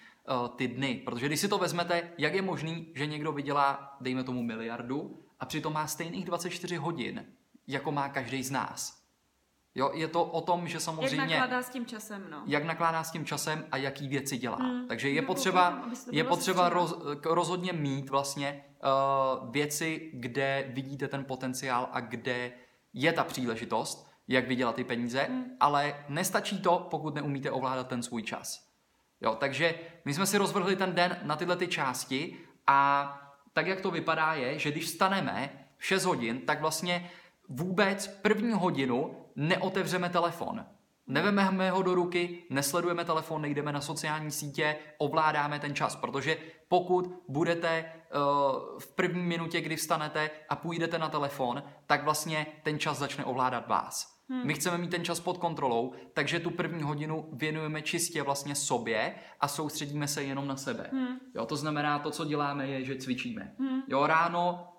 ty 0.57 0.69
dny. 0.69 1.03
Protože 1.05 1.27
když 1.27 1.41
si 1.41 1.49
to 1.49 1.59
vezmete, 1.59 2.11
jak 2.19 2.35
je 2.35 2.43
možný, 2.43 2.93
že 2.95 3.07
někdo 3.07 3.33
vydělá, 3.33 3.97
dejme 4.01 4.25
tomu 4.25 4.43
miliardu, 4.43 5.19
a 5.41 5.47
přitom 5.47 5.73
má 5.73 5.87
stejných 5.87 6.25
24 6.25 6.77
hodin, 6.77 7.27
jako 7.67 7.93
má 7.93 8.09
každý 8.09 8.43
z 8.43 8.51
nás. 8.51 8.99
Jo, 9.75 9.91
je 9.95 10.09
to 10.09 10.25
o 10.25 10.41
tom, 10.41 10.69
že 10.69 10.81
samozřejmě... 10.81 11.35
Jak 11.35 11.41
nakládá 11.41 11.63
s 11.63 11.71
tím 11.71 11.87
časem, 11.87 12.27
no. 12.31 12.43
Jak 12.47 12.65
nakládá 12.65 13.05
s 13.05 13.11
tím 13.11 13.25
časem 13.25 13.65
a 13.73 13.77
jaký 13.77 14.09
věci 14.09 14.39
dělá. 14.39 14.57
Hmm. 14.57 14.89
Takže 14.89 15.11
je 15.11 15.21
no, 15.23 15.27
potřeba, 15.27 15.89
je 16.11 16.25
potřeba 16.25 16.69
roz, 16.69 16.99
rozhodně 17.25 17.73
mít 17.73 18.11
vlastně 18.11 18.65
uh, 18.85 19.51
věci, 19.51 20.11
kde 20.15 20.71
vidíte 20.75 21.09
ten 21.09 21.25
potenciál 21.25 21.89
a 21.93 22.01
kde 22.01 22.53
je 22.93 23.13
ta 23.13 23.25
příležitost, 23.25 24.11
jak 24.29 24.49
vydělat 24.49 24.75
ty 24.75 24.85
peníze, 24.85 25.23
hmm. 25.23 25.45
ale 25.61 26.05
nestačí 26.09 26.59
to, 26.59 26.87
pokud 26.91 27.15
neumíte 27.15 27.51
ovládat 27.51 27.89
ten 27.89 28.03
svůj 28.03 28.23
čas. 28.23 28.68
Jo, 29.21 29.35
takže 29.35 29.75
my 30.05 30.15
jsme 30.15 30.27
si 30.27 30.39
rozvrhli 30.39 30.77
ten 30.77 30.95
den 30.95 31.19
na 31.23 31.37
tyhle 31.37 31.57
ty 31.57 31.69
části 31.69 32.37
a 32.67 33.21
tak, 33.53 33.67
jak 33.67 33.81
to 33.81 33.91
vypadá, 33.91 34.35
je, 34.35 34.59
že 34.59 34.71
když 34.71 34.85
vstaneme 34.85 35.51
v 35.77 35.87
6 35.87 36.05
hodin, 36.05 36.41
tak 36.41 36.61
vlastně 36.61 37.11
vůbec 37.49 38.07
první 38.07 38.53
hodinu 38.53 39.25
neotevřeme 39.37 40.09
telefon. 40.09 40.67
Nevememe 41.07 41.71
ho 41.71 41.83
do 41.83 41.95
ruky, 41.95 42.43
nesledujeme 42.51 43.05
telefon, 43.05 43.43
nejdeme 43.43 43.73
na 43.73 43.81
sociální 43.81 44.31
sítě, 44.31 44.77
ovládáme 44.99 45.59
ten 45.59 45.75
čas, 45.75 45.97
protože 45.97 46.37
pokud 46.69 47.23
budete 47.29 47.85
uh, 47.85 48.79
v 48.79 48.87
první 48.87 49.23
minutě, 49.23 49.61
kdy 49.61 49.77
vstanete 49.77 50.31
a 50.49 50.57
půjdete 50.57 50.99
na 50.99 51.09
telefon, 51.09 51.63
tak 51.87 52.05
vlastně 52.05 52.47
ten 52.63 52.79
čas 52.79 52.99
začne 52.99 53.25
ovládat 53.25 53.69
vás. 53.69 54.18
Hmm. 54.31 54.47
My 54.47 54.55
chceme 54.55 54.79
mít 54.79 54.91
ten 54.91 55.05
čas 55.05 55.21
pod 55.21 55.39
kontrolou, 55.39 55.93
takže 56.13 56.41
tu 56.41 56.51
první 56.51 56.83
hodinu 56.83 57.29
věnujeme 57.33 57.83
čistě 57.83 58.23
vlastně 58.23 58.55
sobě 58.55 59.15
a 59.41 59.49
soustředíme 59.49 60.09
se 60.09 60.23
jenom 60.23 60.49
na 60.49 60.57
sebe. 60.57 60.91
Hmm. 60.93 61.19
Jo, 61.35 61.47
to 61.47 61.57
znamená, 61.57 61.99
to, 61.99 62.11
co 62.11 62.25
děláme, 62.25 62.69
je, 62.69 62.85
že 62.85 62.97
cvičíme. 62.97 63.55
Hmm. 63.59 63.83
Jo, 63.89 64.07
ráno 64.07 64.73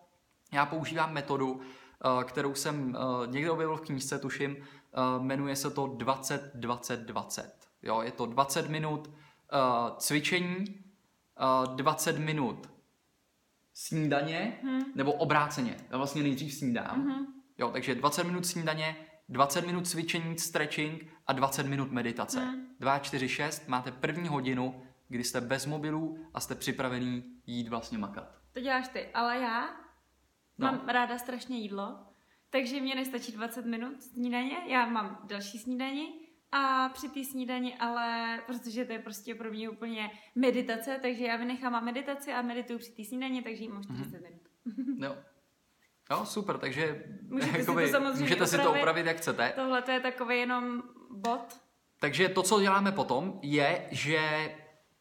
já 0.54 0.66
používám 0.66 1.14
metodu, 1.14 1.62
Eh, 2.06 2.24
kterou 2.24 2.56
jsem 2.56 2.96
eh, 2.96 3.28
někde 3.28 3.52
objevil 3.52 3.78
v 3.78 3.82
knížce, 3.82 4.20
tuším, 4.20 4.58
eh, 4.58 5.20
jmenuje 5.20 5.56
se 5.56 5.72
to 5.72 5.88
20 5.88 6.52
20 6.56 7.00
20. 7.00 7.56
Jo, 7.84 8.02
je 8.02 8.12
to 8.12 8.26
20 8.26 8.70
minut 8.70 9.10
cvičení, 9.98 10.66
20 11.76 12.20
minut 12.20 12.70
snídaně, 13.74 14.60
hmm. 14.64 14.82
nebo 14.96 15.14
obráceně. 15.14 15.78
Já 15.90 15.98
vlastně 15.98 16.24
nejdřív 16.24 16.54
snídám. 16.54 17.04
Hmm. 17.08 17.26
Jo, 17.58 17.70
takže 17.72 17.96
20 17.96 18.24
minut 18.24 18.46
snídaně, 18.46 18.96
20 19.30 19.66
minut 19.66 19.88
cvičení, 19.88 20.38
stretching 20.38 21.06
a 21.28 21.34
20 21.34 21.66
minut 21.66 21.92
meditace. 21.92 22.40
Hmm. 22.40 22.68
2, 22.80 23.00
4, 23.00 23.30
6, 23.30 23.68
máte 23.68 23.92
první 23.92 24.28
hodinu, 24.28 24.84
kdy 25.08 25.24
jste 25.24 25.42
bez 25.42 25.66
mobilů 25.66 26.18
a 26.34 26.40
jste 26.40 26.56
připravený 26.56 27.24
jít 27.46 27.68
vlastně 27.68 27.98
makat. 27.98 28.36
To 28.54 28.60
děláš 28.60 28.88
ty, 28.88 29.08
ale 29.14 29.38
já 29.38 29.70
No. 30.60 30.68
Mám 30.68 30.88
ráda 30.88 31.18
strašně 31.18 31.58
jídlo, 31.58 32.00
takže 32.50 32.82
mě 32.82 32.96
nestačí 32.96 33.32
20 33.32 33.66
minut 33.66 34.04
snídaně. 34.04 34.58
Já 34.68 34.86
mám 34.86 35.26
další 35.28 35.60
snídaní 35.60 36.08
a 36.52 36.90
při 36.90 37.10
té 37.10 37.24
snídani, 37.24 37.76
ale 37.76 38.40
protože 38.48 38.86
to 38.86 38.94
je 38.94 39.00
prostě 39.00 39.36
pro 39.36 39.52
mě 39.52 39.70
úplně 39.70 40.12
meditace, 40.36 41.00
takže 41.02 41.26
já 41.26 41.36
vynechám 41.36 41.86
meditaci 41.86 42.34
a 42.34 42.42
medituju 42.42 42.80
při 42.80 42.92
té 42.92 43.04
snídani, 43.04 43.42
takže 43.42 43.64
jí 43.64 43.70
mám 43.70 43.84
40 43.84 44.06
mm-hmm. 44.06 44.22
minut. 44.24 45.04
jo. 45.04 45.18
Jo, 46.12 46.26
super, 46.26 46.58
takže 46.58 47.04
můžete, 47.22 47.60
jakoby, 47.60 47.86
si, 47.86 47.92
to 47.92 47.98
samozřejmě 47.98 48.22
můžete 48.22 48.48
si 48.48 48.58
to 48.58 48.74
upravit, 48.74 49.06
jak 49.06 49.18
chcete. 49.18 49.54
Tohle 49.56 49.82
to 49.82 49.92
je 49.92 50.00
takový 50.00 50.40
jenom 50.40 50.84
bod. 51.12 51.62
Takže 52.00 52.30
to, 52.30 52.44
co 52.44 52.62
děláme 52.62 52.92
potom, 52.92 53.40
je, 53.42 53.88
že 53.92 54.52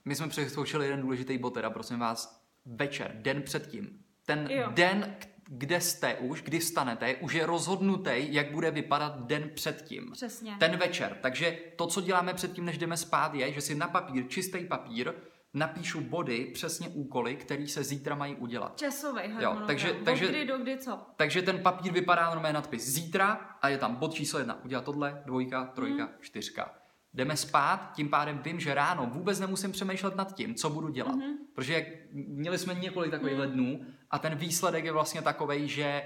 my 0.04 0.14
jsme 0.14 0.28
přeskoušeli 0.28 0.86
jeden 0.86 1.00
důležitý 1.00 1.38
bod, 1.38 1.54
teda 1.54 1.70
prosím 1.70 1.98
vás, 1.98 2.42
večer, 2.66 3.10
den 3.14 3.42
předtím. 3.42 4.04
Ten 4.26 4.48
jo. 4.50 4.68
den, 4.70 5.16
kde 5.48 5.80
jste 5.80 6.14
už, 6.14 6.42
kdy 6.42 6.58
vstanete, 6.58 7.14
už 7.14 7.32
je 7.32 7.46
rozhodnutý, 7.46 8.10
jak 8.14 8.50
bude 8.50 8.70
vypadat 8.70 9.26
den 9.26 9.50
předtím. 9.54 10.10
Přesně. 10.12 10.56
Ten 10.58 10.76
večer. 10.76 11.18
Takže 11.20 11.58
to, 11.76 11.86
co 11.86 12.00
děláme 12.00 12.34
předtím, 12.34 12.64
než 12.64 12.78
jdeme 12.78 12.96
spát, 12.96 13.34
je, 13.34 13.52
že 13.52 13.60
si 13.60 13.74
na 13.74 13.88
papír, 13.88 14.28
čistý 14.28 14.64
papír, 14.64 15.12
napíšu 15.58 16.00
body, 16.00 16.50
přesně 16.54 16.88
úkoly, 16.88 17.36
které 17.36 17.66
se 17.66 17.84
zítra 17.84 18.14
mají 18.14 18.36
udělat. 18.36 18.78
Časový 18.78 19.22
jo, 19.40 19.56
takže, 19.66 19.96
takže, 20.04 20.28
kdy 20.28 20.44
do 20.44 20.58
kdy 20.58 20.78
co. 20.78 20.98
Takže 21.16 21.42
ten 21.42 21.58
papír 21.62 21.92
vypadá 21.92 22.30
normálně 22.30 22.54
nadpis 22.54 22.86
zítra 22.86 23.32
a 23.62 23.68
je 23.68 23.78
tam 23.78 23.94
bod 23.96 24.14
číslo 24.14 24.38
jedna. 24.38 24.64
Udělat 24.64 24.84
tohle, 24.84 25.22
dvojka, 25.26 25.64
trojka, 25.64 26.04
hmm. 26.04 26.14
čtyřka 26.20 26.74
jdeme 27.14 27.36
spát, 27.36 27.92
tím 27.94 28.08
pádem 28.08 28.38
vím, 28.38 28.60
že 28.60 28.74
ráno 28.74 29.10
vůbec 29.12 29.40
nemusím 29.40 29.72
přemýšlet 29.72 30.16
nad 30.16 30.34
tím, 30.34 30.54
co 30.54 30.70
budu 30.70 30.88
dělat. 30.88 31.14
Mm-hmm. 31.14 31.34
Protože 31.54 31.74
jak, 31.74 31.84
měli 32.12 32.58
jsme 32.58 32.74
několik 32.74 33.10
takových 33.10 33.38
mm. 33.38 33.50
dnů 33.50 33.86
a 34.10 34.18
ten 34.18 34.34
výsledek 34.34 34.84
je 34.84 34.92
vlastně 34.92 35.22
takový, 35.22 35.68
že 35.68 36.02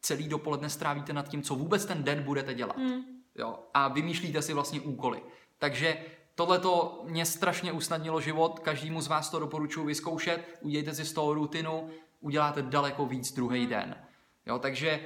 celý 0.00 0.28
dopoledne 0.28 0.70
strávíte 0.70 1.12
nad 1.12 1.28
tím, 1.28 1.42
co 1.42 1.54
vůbec 1.54 1.84
ten 1.84 2.02
den 2.04 2.22
budete 2.22 2.54
dělat. 2.54 2.76
Mm. 2.76 3.02
Jo? 3.34 3.58
A 3.74 3.88
vymýšlíte 3.88 4.42
si 4.42 4.52
vlastně 4.52 4.80
úkoly. 4.80 5.22
Takže 5.58 5.96
tohle 6.34 6.58
to 6.58 7.02
mě 7.08 7.26
strašně 7.26 7.72
usnadnilo 7.72 8.20
život, 8.20 8.58
každému 8.58 9.00
z 9.00 9.08
vás 9.08 9.30
to 9.30 9.40
doporučuji 9.40 9.84
vyzkoušet, 9.84 10.58
udějte 10.60 10.94
si 10.94 11.04
z 11.04 11.12
toho 11.12 11.34
rutinu, 11.34 11.90
uděláte 12.20 12.62
daleko 12.62 13.06
víc 13.06 13.32
druhý 13.34 13.66
den. 13.66 13.96
Jo, 14.46 14.58
takže 14.58 15.00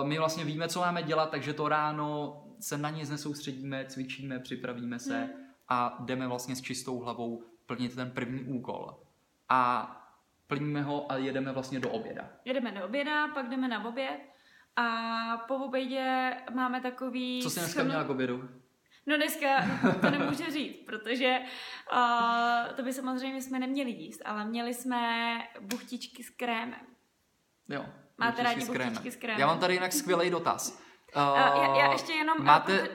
uh, 0.00 0.08
my 0.08 0.18
vlastně 0.18 0.44
víme, 0.44 0.68
co 0.68 0.80
máme 0.80 1.02
dělat, 1.02 1.30
takže 1.30 1.52
to 1.52 1.68
ráno 1.68 2.36
se 2.60 2.78
na 2.78 2.90
nic 2.90 3.10
nesoustředíme, 3.10 3.84
cvičíme, 3.88 4.38
připravíme 4.38 4.98
se 4.98 5.18
hmm. 5.18 5.30
a 5.68 5.96
jdeme 6.00 6.26
vlastně 6.26 6.56
s 6.56 6.60
čistou 6.62 6.98
hlavou 6.98 7.42
plnit 7.66 7.94
ten 7.94 8.10
první 8.10 8.42
úkol. 8.42 8.96
A 9.48 9.94
plníme 10.46 10.82
ho 10.82 11.12
a 11.12 11.16
jedeme 11.16 11.52
vlastně 11.52 11.80
do 11.80 11.90
oběda. 11.90 12.30
Jedeme 12.44 12.72
do 12.72 12.84
oběda, 12.84 13.28
pak 13.28 13.48
jdeme 13.48 13.68
na 13.68 13.84
oběd 13.84 14.20
a 14.76 15.36
po 15.48 15.54
obědě 15.54 16.32
máme 16.54 16.80
takový... 16.80 17.42
Co 17.42 17.50
jsi 17.50 17.60
dneska 17.60 17.82
měla 17.82 18.04
k 18.04 18.10
obědu? 18.10 18.48
No 19.08 19.16
dneska 19.16 19.48
to 20.00 20.10
nemůžu 20.10 20.44
říct, 20.50 20.76
protože 20.86 21.38
uh, 21.92 22.74
to 22.76 22.82
by 22.82 22.92
samozřejmě 22.92 23.42
jsme 23.42 23.58
neměli 23.58 23.90
jíst, 23.90 24.22
ale 24.24 24.44
měli 24.44 24.74
jsme 24.74 25.02
buchtičky 25.60 26.22
s 26.22 26.30
krémem. 26.30 26.86
Jo. 27.68 27.86
Máte 28.18 28.42
rádi 28.42 28.64
buchtičky 28.64 29.10
s 29.10 29.16
krémem? 29.16 29.40
Já 29.40 29.46
mám 29.46 29.58
tady 29.58 29.74
jinak 29.74 29.92
skvělý 29.92 30.30
dotaz. 30.30 30.82
Uh, 31.16 31.38
já, 31.38 31.76
já 31.76 31.92
ještě 31.92 32.12
jenom... 32.12 32.44
Máte... 32.44 32.88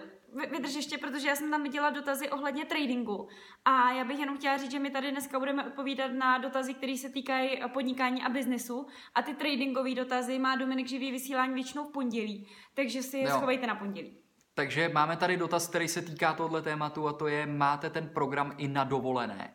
Vydrž 0.51 0.75
ještě, 0.75 0.97
protože 0.97 1.27
já 1.27 1.35
jsem 1.35 1.51
tam 1.51 1.63
viděla 1.63 1.89
dotazy 1.89 2.29
ohledně 2.29 2.65
tradingu. 2.65 3.27
A 3.65 3.91
já 3.91 4.03
bych 4.03 4.19
jenom 4.19 4.37
chtěla 4.37 4.57
říct, 4.57 4.71
že 4.71 4.79
my 4.79 4.89
tady 4.89 5.11
dneska 5.11 5.39
budeme 5.39 5.65
odpovídat 5.65 6.11
na 6.11 6.37
dotazy, 6.37 6.73
které 6.73 6.97
se 6.97 7.09
týkají 7.09 7.61
podnikání 7.73 8.23
a 8.23 8.29
biznesu. 8.29 8.87
A 9.15 9.21
ty 9.21 9.33
tradingové 9.33 9.95
dotazy 9.95 10.39
má 10.39 10.55
Dominik 10.55 10.87
živý 10.87 11.11
vysílání 11.11 11.53
většinou 11.53 11.83
v 11.83 11.91
pondělí. 11.91 12.47
Takže 12.73 13.03
si 13.03 13.17
je 13.17 13.27
schovejte 13.27 13.67
na 13.67 13.75
pondělí. 13.75 14.22
Takže 14.55 14.89
máme 14.89 15.17
tady 15.17 15.37
dotaz, 15.37 15.67
který 15.67 15.87
se 15.87 16.01
týká 16.01 16.33
tohle 16.33 16.61
tématu 16.61 17.07
a 17.07 17.13
to 17.13 17.27
je, 17.27 17.45
máte 17.45 17.89
ten 17.89 18.09
program 18.09 18.53
i 18.57 18.67
na 18.67 18.83
dovolené? 18.83 19.53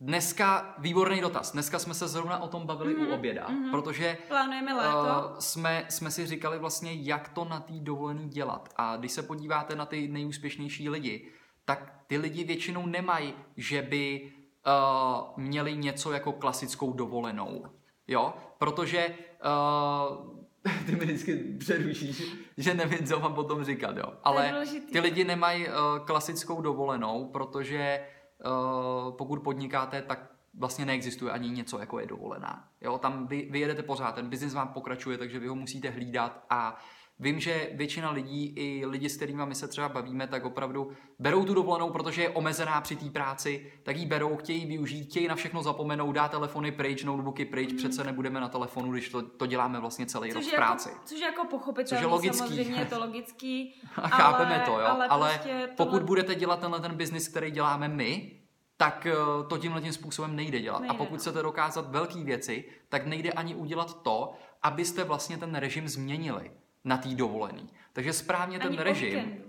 Dneska 0.00 0.74
výborný 0.78 1.20
dotaz. 1.20 1.52
Dneska 1.52 1.78
jsme 1.78 1.94
se 1.94 2.08
zrovna 2.08 2.38
o 2.38 2.48
tom 2.48 2.66
bavili 2.66 2.94
mm-hmm. 2.94 3.02
u 3.02 3.04
mhm, 3.04 3.12
oběda, 3.12 3.48
mm-hmm. 3.48 3.70
protože 3.70 4.18
plánujeme 4.28 4.74
léto. 4.74 5.30
Uh, 5.30 5.38
jsme, 5.38 5.86
jsme 5.88 6.10
si 6.10 6.26
říkali 6.26 6.58
vlastně, 6.58 6.94
jak 6.94 7.28
to 7.28 7.44
na 7.44 7.60
té 7.60 7.72
dovolený 7.72 8.28
dělat. 8.28 8.68
A 8.76 8.96
když 8.96 9.12
se 9.12 9.22
podíváte 9.22 9.76
na 9.76 9.86
ty 9.86 10.08
nejúspěšnější 10.08 10.88
lidi, 10.88 11.28
tak 11.64 12.04
ty 12.06 12.18
lidi 12.18 12.44
většinou 12.44 12.86
nemají, 12.86 13.34
že 13.56 13.82
by 13.82 14.32
uh, 14.66 15.44
měli 15.44 15.76
něco 15.76 16.12
jako 16.12 16.32
klasickou 16.32 16.92
dovolenou. 16.92 17.66
Jo? 18.08 18.34
Protože 18.58 19.08
uh, 19.10 20.35
ty 20.86 20.92
mi 20.92 21.04
vždycky 21.04 21.36
přerušíš, 21.58 22.22
že 22.56 22.74
nevím, 22.74 23.06
co 23.06 23.20
mám 23.20 23.34
potom 23.34 23.64
říkat, 23.64 23.96
jo. 23.96 24.12
Ale 24.24 24.64
ty 24.92 25.00
lidi 25.00 25.24
nemají 25.24 25.68
uh, 25.68 25.74
klasickou 26.06 26.60
dovolenou, 26.60 27.24
protože 27.24 28.00
Eh, 28.40 29.12
pokud 29.12 29.42
podnikáte, 29.42 30.02
tak 30.02 30.30
vlastně 30.54 30.86
neexistuje 30.86 31.32
ani 31.32 31.50
něco, 31.50 31.78
jako 31.78 31.98
je 31.98 32.06
dovolená. 32.06 32.68
Jo, 32.80 32.98
tam 32.98 33.26
vy, 33.26 33.48
vy 33.50 33.60
jedete 33.60 33.82
pořád, 33.82 34.14
ten 34.14 34.28
biznis 34.28 34.54
vám 34.54 34.68
pokračuje, 34.68 35.18
takže 35.18 35.38
vy 35.38 35.48
ho 35.48 35.54
musíte 35.54 35.90
hlídat 35.90 36.44
a 36.50 36.78
Vím, 37.18 37.40
že 37.40 37.70
většina 37.72 38.10
lidí, 38.10 38.52
i 38.56 38.86
lidi, 38.86 39.08
s 39.08 39.16
kterými 39.16 39.42
my 39.46 39.54
se 39.54 39.68
třeba 39.68 39.88
bavíme, 39.88 40.26
tak 40.26 40.44
opravdu 40.44 40.90
berou 41.18 41.44
tu 41.44 41.54
dovolenou, 41.54 41.90
protože 41.90 42.22
je 42.22 42.30
omezená 42.30 42.80
při 42.80 42.96
té 42.96 43.10
práci, 43.10 43.72
tak 43.82 43.96
ji 43.96 44.06
berou, 44.06 44.36
chtějí 44.36 44.66
využít, 44.66 45.04
chtějí 45.04 45.28
na 45.28 45.34
všechno 45.34 45.62
zapomenout, 45.62 46.12
dá 46.12 46.28
telefony 46.28 46.72
pryč, 46.72 47.04
notebooky 47.04 47.44
pryč, 47.44 47.72
mm. 47.72 47.78
přece 47.78 48.04
nebudeme 48.04 48.40
na 48.40 48.48
telefonu, 48.48 48.92
když 48.92 49.08
to, 49.08 49.22
to 49.22 49.46
děláme 49.46 49.80
vlastně 49.80 50.06
celý 50.06 50.28
což 50.28 50.34
rok 50.34 50.44
v 50.44 50.46
jako, 50.46 50.56
práci. 50.56 50.88
Což 51.04 51.18
je 51.18 51.24
jako 51.24 51.44
pochopitelné, 51.44 51.88
což 51.88 52.00
je 52.00 52.06
logický. 52.06 52.38
samozřejmě 52.38 52.78
je 52.78 52.86
to 52.86 52.98
logický. 52.98 53.74
A 53.96 54.08
chápeme 54.08 54.54
ale, 54.54 54.64
to, 54.64 54.70
jo, 54.70 54.86
ale, 54.86 55.06
ale 55.06 55.28
prostě 55.28 55.68
pokud 55.76 55.90
tohle... 55.90 56.06
budete 56.06 56.34
dělat 56.34 56.60
tenhle 56.60 56.80
ten 56.80 56.94
biznis, 56.94 57.28
který 57.28 57.50
děláme 57.50 57.88
my, 57.88 58.40
tak 58.76 59.06
eh, 59.06 59.14
to 59.48 59.58
tímhle 59.58 59.80
tím 59.80 59.92
způsobem 59.92 60.36
nejde 60.36 60.60
dělat. 60.60 60.80
Nejde, 60.80 60.94
a 60.94 60.98
pokud 60.98 61.12
no. 61.12 61.18
chcete 61.18 61.42
dokázat 61.42 61.90
velké 61.90 62.24
věci, 62.24 62.64
tak 62.88 63.06
nejde 63.06 63.32
ani 63.32 63.54
udělat 63.54 64.02
to, 64.02 64.32
abyste 64.62 65.04
vlastně 65.04 65.38
ten 65.38 65.54
režim 65.54 65.88
změnili 65.88 66.50
na 66.86 66.96
tý 66.98 67.14
dovolený. 67.14 67.68
Takže 67.92 68.12
správně 68.12 68.58
ten 68.58 68.68
Ani 68.68 68.78
o 68.78 68.82
režim, 68.82 69.08
víkendu. 69.08 69.42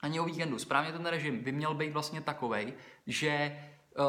ani 0.00 0.20
o 0.20 0.24
víkendu, 0.24 0.58
správně 0.58 0.92
ten 0.92 1.06
režim 1.06 1.38
by 1.44 1.52
měl 1.52 1.74
být 1.74 1.92
vlastně 1.92 2.20
takovej, 2.20 2.72
že 3.06 3.58
uh, 3.98 4.04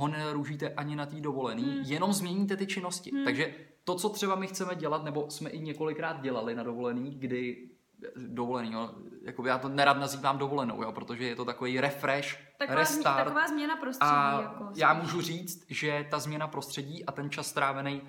ho 0.00 0.08
nerůžíte 0.08 0.74
ani 0.74 0.96
na 0.96 1.06
tý 1.06 1.20
dovolený, 1.20 1.62
Hmm. 1.62 1.82
jenom 1.84 2.12
změníte 2.12 2.56
ty 2.56 2.66
činnosti. 2.66 3.12
Takže 3.24 3.54
to, 3.84 3.94
co 3.94 4.08
třeba 4.08 4.34
my 4.34 4.46
chceme 4.46 4.74
dělat, 4.74 5.04
nebo 5.04 5.30
jsme 5.30 5.50
i 5.50 5.58
několikrát 5.58 6.20
dělali 6.22 6.54
na 6.54 6.62
dovolený, 6.62 7.10
kdy 7.18 7.68
dovolený, 8.16 8.72
jo, 8.72 8.90
jako 9.22 9.46
já 9.46 9.58
to 9.58 9.68
nerad 9.68 9.98
nazývám 9.98 10.38
dovolenou, 10.38 10.82
jo, 10.82 10.92
protože 10.92 11.24
je 11.24 11.36
to 11.36 11.44
takový 11.44 11.80
refresh, 11.80 12.36
Taková, 12.58 12.74
změ- 12.74 12.78
restart. 12.78 13.24
taková 13.24 13.46
změna 13.48 13.76
prostředí. 13.76 14.10
A 14.12 14.40
jako, 14.42 14.68
já 14.76 14.94
můžu 14.94 15.20
říct, 15.20 15.64
že 15.68 16.06
ta 16.10 16.18
změna 16.18 16.46
prostředí 16.48 17.04
a 17.04 17.12
ten 17.12 17.30
čas 17.30 17.46
strávený 17.48 18.02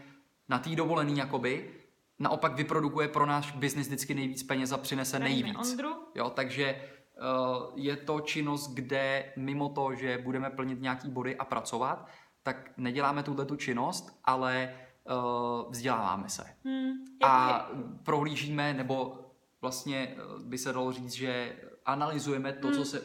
na 0.50 0.60
té 0.60 0.70
dovolený 0.70 1.17
jakoby, 1.17 1.70
naopak 2.19 2.55
vyprodukuje 2.55 3.07
pro 3.07 3.25
náš 3.25 3.51
biznis 3.51 3.88
vždycky 3.88 4.13
nejvíc 4.13 4.43
peněz 4.43 4.71
a 4.71 4.77
přinese 4.77 5.17
Zdravíme 5.17 5.41
nejvíc. 5.41 5.71
Ondru. 5.71 5.89
Jo, 6.15 6.29
takže 6.29 6.81
uh, 7.19 7.71
je 7.75 7.95
to 7.95 8.19
činnost, 8.19 8.74
kde 8.74 9.33
mimo 9.38 9.69
to, 9.69 9.95
že 9.95 10.17
budeme 10.17 10.50
plnit 10.50 10.81
nějaký 10.81 11.09
body 11.09 11.38
a 11.38 11.45
pracovat, 11.45 12.07
tak 12.43 12.71
neděláme 12.77 13.24
tuhle 13.24 13.45
tu 13.45 13.55
činnost, 13.55 14.19
ale 14.24 14.74
uh, 15.09 15.71
vzděláváme 15.71 16.29
se. 16.29 16.43
Hmm, 16.63 16.91
A 17.24 17.69
prohlížíme, 18.03 18.74
nebo 18.74 19.19
vlastně 19.62 20.15
eh, 20.17 20.43
by 20.43 20.57
se 20.57 20.74
dalo 20.74 20.91
říct, 20.91 21.12
že 21.12 21.55
analyzujeme 21.86 22.53
to, 22.53 22.71
co 22.71 22.86
se 22.86 23.01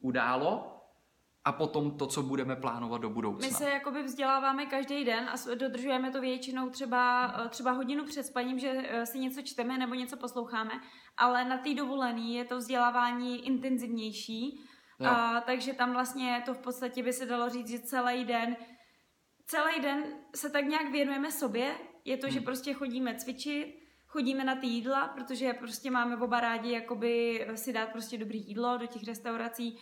událo 0.00 0.71
a 1.44 1.52
potom 1.52 1.90
to, 1.98 2.06
co 2.06 2.22
budeme 2.22 2.56
plánovat 2.56 3.00
do 3.00 3.10
budoucna. 3.10 3.48
My 3.48 3.54
se 3.54 3.70
jakoby 3.70 4.02
vzděláváme 4.02 4.66
každý 4.66 5.04
den 5.04 5.28
a 5.28 5.54
dodržujeme 5.54 6.10
to 6.10 6.20
většinou 6.20 6.70
třeba, 6.70 7.34
eh, 7.44 7.48
třeba 7.48 7.70
hodinu 7.70 8.04
před 8.04 8.22
spaním, 8.22 8.58
že 8.58 8.68
eh, 8.88 9.06
si 9.06 9.18
něco 9.18 9.42
čteme 9.42 9.78
nebo 9.78 9.94
něco 9.94 10.16
posloucháme, 10.16 10.70
ale 11.16 11.44
na 11.44 11.58
té 11.58 11.74
dovolený 11.74 12.34
je 12.34 12.44
to 12.44 12.56
vzdělávání 12.56 13.46
intenzivnější, 13.46 14.60
Jo. 15.00 15.10
a, 15.10 15.40
takže 15.40 15.72
tam 15.74 15.92
vlastně 15.92 16.42
to 16.46 16.54
v 16.54 16.58
podstatě 16.58 17.02
by 17.02 17.12
se 17.12 17.26
dalo 17.26 17.48
říct, 17.48 17.68
že 17.68 17.78
celý 17.78 18.24
den 18.24 18.56
celý 19.46 19.80
den 19.82 20.04
se 20.34 20.50
tak 20.50 20.64
nějak 20.64 20.90
věnujeme 20.92 21.32
sobě. 21.32 21.74
Je 22.04 22.16
to, 22.16 22.26
že 22.30 22.38
Hmm. 22.38 22.44
prostě 22.44 22.74
chodíme 22.74 23.14
cvičit, 23.14 23.66
chodíme 24.06 24.44
na 24.44 24.56
ty 24.56 24.66
jídla, 24.66 25.08
protože 25.08 25.52
prostě 25.52 25.90
máme 25.90 26.16
oba 26.16 26.40
rádi 26.40 26.72
jakoby 26.72 27.46
si 27.54 27.72
dát 27.72 27.88
prostě 27.88 28.18
dobrý 28.18 28.48
jídlo 28.48 28.78
do 28.78 28.86
těch 28.86 29.02
restaurací. 29.06 29.78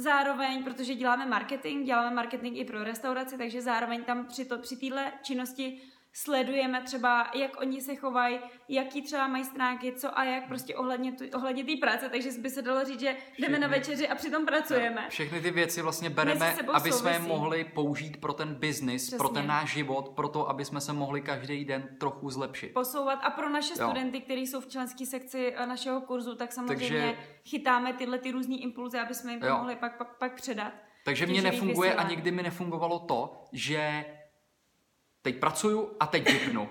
Zároveň, 0.00 0.64
protože 0.64 0.94
děláme 0.94 1.26
marketing, 1.26 1.86
děláme 1.86 2.14
marketing 2.14 2.58
i 2.58 2.64
pro 2.64 2.84
restauraci, 2.84 3.38
takže 3.38 3.62
zároveň 3.62 4.04
tam 4.04 4.26
při, 4.26 4.44
to, 4.44 4.58
při 4.58 4.76
činnosti 5.22 5.80
sledujeme 6.12 6.82
třeba, 6.82 7.30
jak 7.34 7.60
oni 7.60 7.80
se 7.80 7.96
chovají, 7.96 8.38
jaký 8.68 9.02
třeba 9.02 9.26
mají 9.28 9.44
stránky, 9.44 9.92
co 9.92 10.18
a 10.18 10.24
jak 10.24 10.46
prostě 10.48 10.76
ohledně 10.76 11.12
tu- 11.12 11.24
ohledně 11.34 11.64
té 11.64 11.72
práce, 11.80 12.08
takže 12.08 12.28
by 12.40 12.50
se 12.50 12.62
dalo 12.62 12.84
říct, 12.84 13.00
že 13.00 13.16
jdeme 13.38 13.58
na 13.58 13.68
Všechny- 13.68 13.78
večeři 13.78 14.08
a 14.08 14.14
přitom 14.14 14.46
pracujeme. 14.46 15.06
Všechny 15.08 15.40
ty 15.40 15.50
věci 15.50 15.82
vlastně 15.82 16.10
bereme, 16.10 16.54
aby 16.72 16.92
jsme 16.92 17.12
je 17.12 17.18
mohli 17.18 17.64
použít 17.64 18.16
pro 18.20 18.32
ten 18.32 18.54
biznis, 18.54 19.14
pro 19.14 19.28
ten 19.28 19.46
náš 19.46 19.72
život, 19.72 20.08
pro 20.08 20.28
to, 20.28 20.48
aby 20.48 20.64
jsme 20.64 20.80
se 20.80 20.92
mohli 20.92 21.20
každý 21.20 21.64
den 21.64 21.88
trochu 22.00 22.30
zlepšit. 22.30 22.74
posouvat. 22.74 23.18
A 23.22 23.30
pro 23.30 23.48
naše 23.48 23.72
Jo. 23.78 23.84
studenty, 23.86 24.20
kteří 24.20 24.46
jsou 24.46 24.60
v 24.60 24.66
členské 24.68 25.06
sekci 25.06 25.52
eh, 25.56 25.66
našeho 25.66 26.00
kurzu, 26.00 26.34
tak 26.34 26.52
samozřejmě 26.52 27.00
Takže- 27.00 27.16
chytáme 27.44 27.92
tyhle 27.92 28.18
ty 28.18 28.30
různé 28.30 28.56
impulzy, 28.56 28.98
aby 28.98 29.14
jsme 29.14 29.32
jim 29.32 29.40
Jo. 29.44 29.56
mohli 29.56 29.76
pak, 29.76 29.98
pak, 29.98 30.18
pak 30.18 30.34
předat. 30.34 30.72
Takže 31.04 31.26
živých 31.26 31.42
nefunguje 31.42 31.90
a 31.90 31.92
vysíláních. 31.94 32.16
nikdy 32.16 32.30
mi 32.30 32.42
nefungovalo 32.42 32.98
to, 32.98 33.44
že 33.52 34.04
teď 35.32 35.40
pracuju 35.40 35.88
a 36.00 36.06
teď 36.06 36.32
vypnu. 36.32 36.68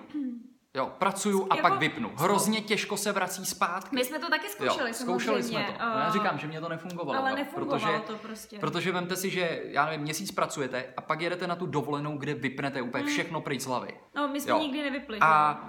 Jo, 0.76 0.92
pracuju 1.00 1.48
a 1.50 1.56
Jako- 1.56 1.70
pak 1.70 1.80
vypnu. 1.80 2.12
Hrozně 2.16 2.62
těžko 2.62 2.98
se 2.98 3.12
vrací 3.12 3.46
zpátky. 3.46 3.96
My 3.96 4.06
jsme 4.06 4.20
to 4.20 4.30
taky 4.30 4.50
zkoušeli, 4.50 4.90
jo, 4.90 4.94
zkoušeli 4.94 5.44
jsme 5.44 5.64
to. 5.64 5.86
No, 5.86 6.00
já 6.00 6.10
říkám, 6.10 6.38
že 6.40 6.48
mě 6.48 6.62
to 6.62 6.70
nefungovalo. 6.70 7.20
ale 7.20 7.36
nefungovalo 7.36 7.80
protože, 7.80 8.00
to 8.08 8.28
prostě. 8.28 8.60
Protože 8.60 8.92
vemte 8.92 9.16
si, 9.16 9.30
že 9.30 9.62
já 9.66 9.86
nevím, 9.86 10.02
měsíc 10.02 10.32
pracujete 10.32 10.94
a 10.98 11.02
pak 11.02 11.22
jedete 11.22 11.48
na 11.48 11.56
tu 11.56 11.66
dovolenou, 11.66 12.18
kde 12.18 12.34
vypnete 12.34 12.82
úplně 12.82 13.04
Hmm. 13.04 13.14
všechno 13.14 13.42
pryč 13.42 13.62
z 13.62 13.66
hlavy. 13.66 13.98
No, 14.16 14.28
my 14.28 14.42
jsme 14.42 14.52
jo. 14.52 14.60
nikdy 14.60 14.82
nevypli. 14.84 15.18
A, 15.22 15.62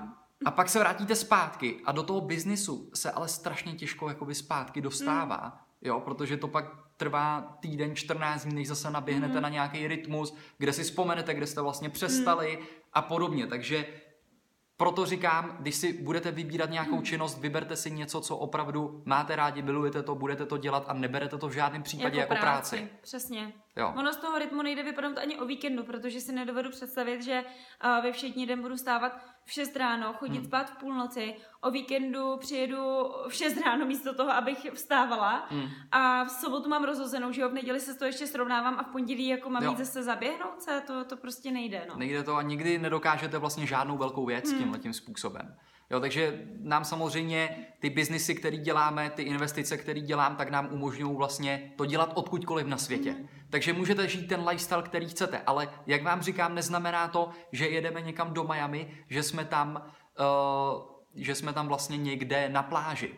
a 0.45 0.51
pak 0.51 0.69
se 0.69 0.79
vrátíte 0.79 1.15
zpátky 1.15 1.81
a 1.85 1.93
do 1.93 2.03
toho 2.03 2.21
biznisu 2.21 2.91
se 2.95 3.11
ale 3.11 3.29
strašně 3.29 3.73
těžko 3.73 4.09
jakoby 4.09 4.35
zpátky 4.35 4.81
dostává, 4.81 5.61
jo, 5.83 6.01
protože 6.01 6.37
to 6.37 6.49
pak 6.49 6.65
trvá 6.99 7.57
týden, 7.61 7.97
14 7.97 8.45
dní, 8.45 8.55
než 8.55 8.69
zase 8.69 8.91
naběhnete 8.91 9.33
Mhm. 9.33 9.43
na 9.43 9.49
nějaký 9.49 9.87
rytmus, 9.89 10.35
kde 10.59 10.73
si 10.73 10.83
vzpomenete, 10.83 11.35
kde 11.35 11.47
jste 11.47 11.61
vlastně 11.61 11.89
přestali 11.91 12.59
a 12.93 13.03
podobně, 13.03 13.47
takže 13.47 13.87
proto 14.77 15.07
říkám, 15.07 15.57
když 15.61 15.75
si 15.75 15.93
budete 16.03 16.31
vybírat 16.31 16.71
nějakou 16.71 16.95
Mhm. 16.95 17.05
činnost, 17.05 17.39
vyberte 17.39 17.77
si 17.77 17.91
něco, 17.91 18.21
co 18.21 18.37
opravdu 18.37 19.03
máte 19.05 19.37
rádi, 19.37 19.63
milujete 19.63 20.03
to, 20.03 20.15
budete 20.15 20.47
to 20.47 20.59
dělat 20.59 20.85
a 20.89 20.93
neberete 20.93 21.39
to 21.39 21.49
v 21.49 21.53
žádném 21.53 21.83
případě 21.83 22.19
jako, 22.19 22.35
práci. 22.37 22.89
Přesně. 23.01 23.53
Jo. 23.79 23.95
Ono 23.97 24.13
z 24.13 24.17
toho 24.17 24.39
rytmu 24.39 24.63
nejde 24.63 24.83
vypadnout 24.83 25.19
ani 25.19 25.37
o 25.39 25.45
víkendu, 25.45 25.85
protože 25.85 26.21
si 26.21 26.33
nedovedu 26.33 26.71
představit, 26.71 27.23
že 27.23 27.45
uh, 27.45 28.03
ve 28.05 28.13
všední 28.13 28.47
den 28.47 28.63
budu 28.63 28.77
stávat 28.77 29.19
v 29.45 29.53
6 29.53 29.77
ráno, 29.77 30.13
chodit 30.13 30.37
Hmm. 30.39 30.47
spát 30.47 30.71
v 30.71 30.77
půlnoci, 30.77 31.35
o 31.61 31.71
víkendu 31.71 32.37
přijedu 32.37 32.77
v 33.29 33.35
6 33.35 33.61
ráno 33.61 33.87
místo 33.87 34.15
toho, 34.15 34.31
abych 34.31 34.67
vstávala 34.75 35.47
Hmm. 35.51 35.69
a 35.93 36.25
v 36.25 36.31
sobotu 36.31 36.69
mám 36.69 36.85
rozhozenou, 36.85 37.33
že 37.33 37.41
jo, 37.41 37.49
v 37.49 37.53
neděli 37.55 37.81
se 37.81 37.95
to 37.95 38.05
ještě 38.05 38.27
srovnávám 38.27 38.75
a 38.79 38.83
v 38.83 38.87
pondělí 38.93 39.29
jako 39.29 39.51
mám 39.51 39.63
Jo. 39.63 39.71
jít 39.71 39.79
zase 39.79 40.03
zaběhnout 40.03 40.63
se, 40.63 40.83
to, 40.87 41.05
to 41.05 41.17
prostě 41.17 41.51
nejde, 41.51 41.87
no. 41.89 41.97
Nejde 41.97 42.23
to 42.23 42.37
a 42.37 42.43
nikdy 42.43 42.79
nedokážete 42.79 43.39
vlastně 43.39 43.67
žádnou 43.67 43.97
velkou 43.99 44.27
věc 44.27 44.51
Hmm. 44.51 44.59
tímhle 44.59 44.79
tím 44.79 44.93
způsobem. 44.93 45.57
Jo, 45.91 46.01
takže 46.01 46.47
nám 46.61 46.85
samozřejmě 46.85 47.67
ty 47.79 47.91
biznisy, 47.91 48.35
které 48.35 48.57
děláme, 48.57 49.11
ty 49.11 49.23
investice, 49.23 49.77
které 49.77 50.01
dělám, 50.01 50.37
tak 50.37 50.51
nám 50.51 50.69
umožňují 50.73 51.17
vlastně 51.17 51.73
to 51.77 51.87
dělat 51.87 52.13
odkudkoliv 52.15 52.67
na 52.67 52.77
světě. 52.77 53.11
Hmm. 53.11 53.29
Takže 53.51 53.73
můžete 53.73 54.09
žít 54.09 54.27
ten 54.27 54.49
lifestyle, 54.49 54.83
který 54.83 55.09
chcete, 55.09 55.41
ale 55.47 55.69
jak 55.87 56.03
vám 56.03 56.23
říkám, 56.23 56.55
neznamená 56.55 57.09
to, 57.09 57.31
že 57.53 57.69
jedeme 57.69 58.03
někam 58.03 58.35
do 58.35 58.45
Miami, 58.45 58.91
že 59.09 59.23
jsme 59.23 59.45
tam, 59.45 59.83
uh, 60.21 60.83
že 61.15 61.35
jsme 61.35 61.53
tam 61.53 61.69
vlastně 61.69 61.97
někde 61.97 62.49
na 62.49 62.63
pláži. 62.63 63.15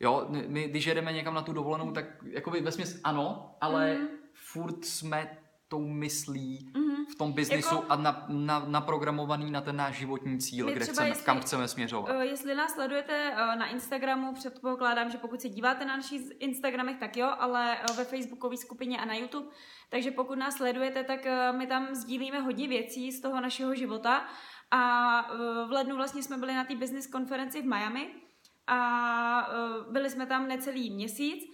Jo, 0.00 0.26
my 0.28 0.68
když 0.68 0.86
jedeme 0.86 1.12
někam 1.12 1.34
na 1.34 1.42
tu 1.42 1.52
dovolenou, 1.52 1.92
tak 1.92 2.04
jakoby 2.30 2.60
vesměs 2.60 3.00
ano, 3.04 3.56
ale 3.60 3.94
Mhm. 3.94 4.06
furt 4.34 4.84
jsme 4.84 5.38
tou 5.74 5.86
myslí 5.88 6.70
Mhm. 6.74 7.06
v 7.06 7.14
tom 7.14 7.32
biznisu 7.32 7.74
Jako- 7.74 7.86
a 7.92 7.96
na, 7.96 8.26
na, 8.28 8.64
naprogramovaný 8.68 9.50
na 9.50 9.60
ten 9.60 9.76
náš 9.76 9.94
životní 9.96 10.38
cíl, 10.38 10.66
kde 10.70 10.84
chceme, 10.86 11.08
jestli- 11.08 11.24
kam 11.24 11.40
chceme 11.40 11.68
směřovat. 11.68 12.10
Uh, 12.14 12.20
jestli 12.20 12.54
nás 12.54 12.72
sledujete 12.72 13.30
uh, 13.30 13.36
na 13.58 13.66
Instagramu, 13.66 14.32
předpokládám, 14.34 15.10
že 15.10 15.18
pokud 15.18 15.40
se 15.40 15.48
díváte 15.48 15.84
na 15.84 15.96
našich 15.96 16.22
Instagramech, 16.38 16.96
tak 16.98 17.16
jo, 17.16 17.28
ale 17.38 17.76
uh, 17.90 17.96
ve 17.96 18.04
facebookové 18.04 18.56
skupině 18.56 18.98
a 18.98 19.04
na 19.04 19.14
YouTube. 19.14 19.46
Takže 19.90 20.10
pokud 20.10 20.38
nás 20.38 20.54
sledujete, 20.54 21.04
tak 21.04 21.20
uh, 21.26 21.58
my 21.58 21.66
tam 21.66 21.94
sdílíme 21.94 22.40
hodně 22.40 22.68
věcí 22.68 23.12
z 23.12 23.20
toho 23.20 23.40
našeho 23.40 23.74
života. 23.74 24.24
A 24.70 24.80
uh, 25.32 25.68
v 25.68 25.72
lednu 25.72 25.96
vlastně 25.96 26.22
jsme 26.22 26.36
byli 26.38 26.54
na 26.54 26.64
té 26.64 26.76
business 26.76 27.06
konferenci 27.06 27.62
v 27.62 27.66
Miami 27.66 28.10
a 28.66 28.78
uh, 29.48 29.92
byli 29.92 30.10
jsme 30.10 30.26
tam 30.26 30.48
necelý 30.48 30.90
měsíc. 30.90 31.44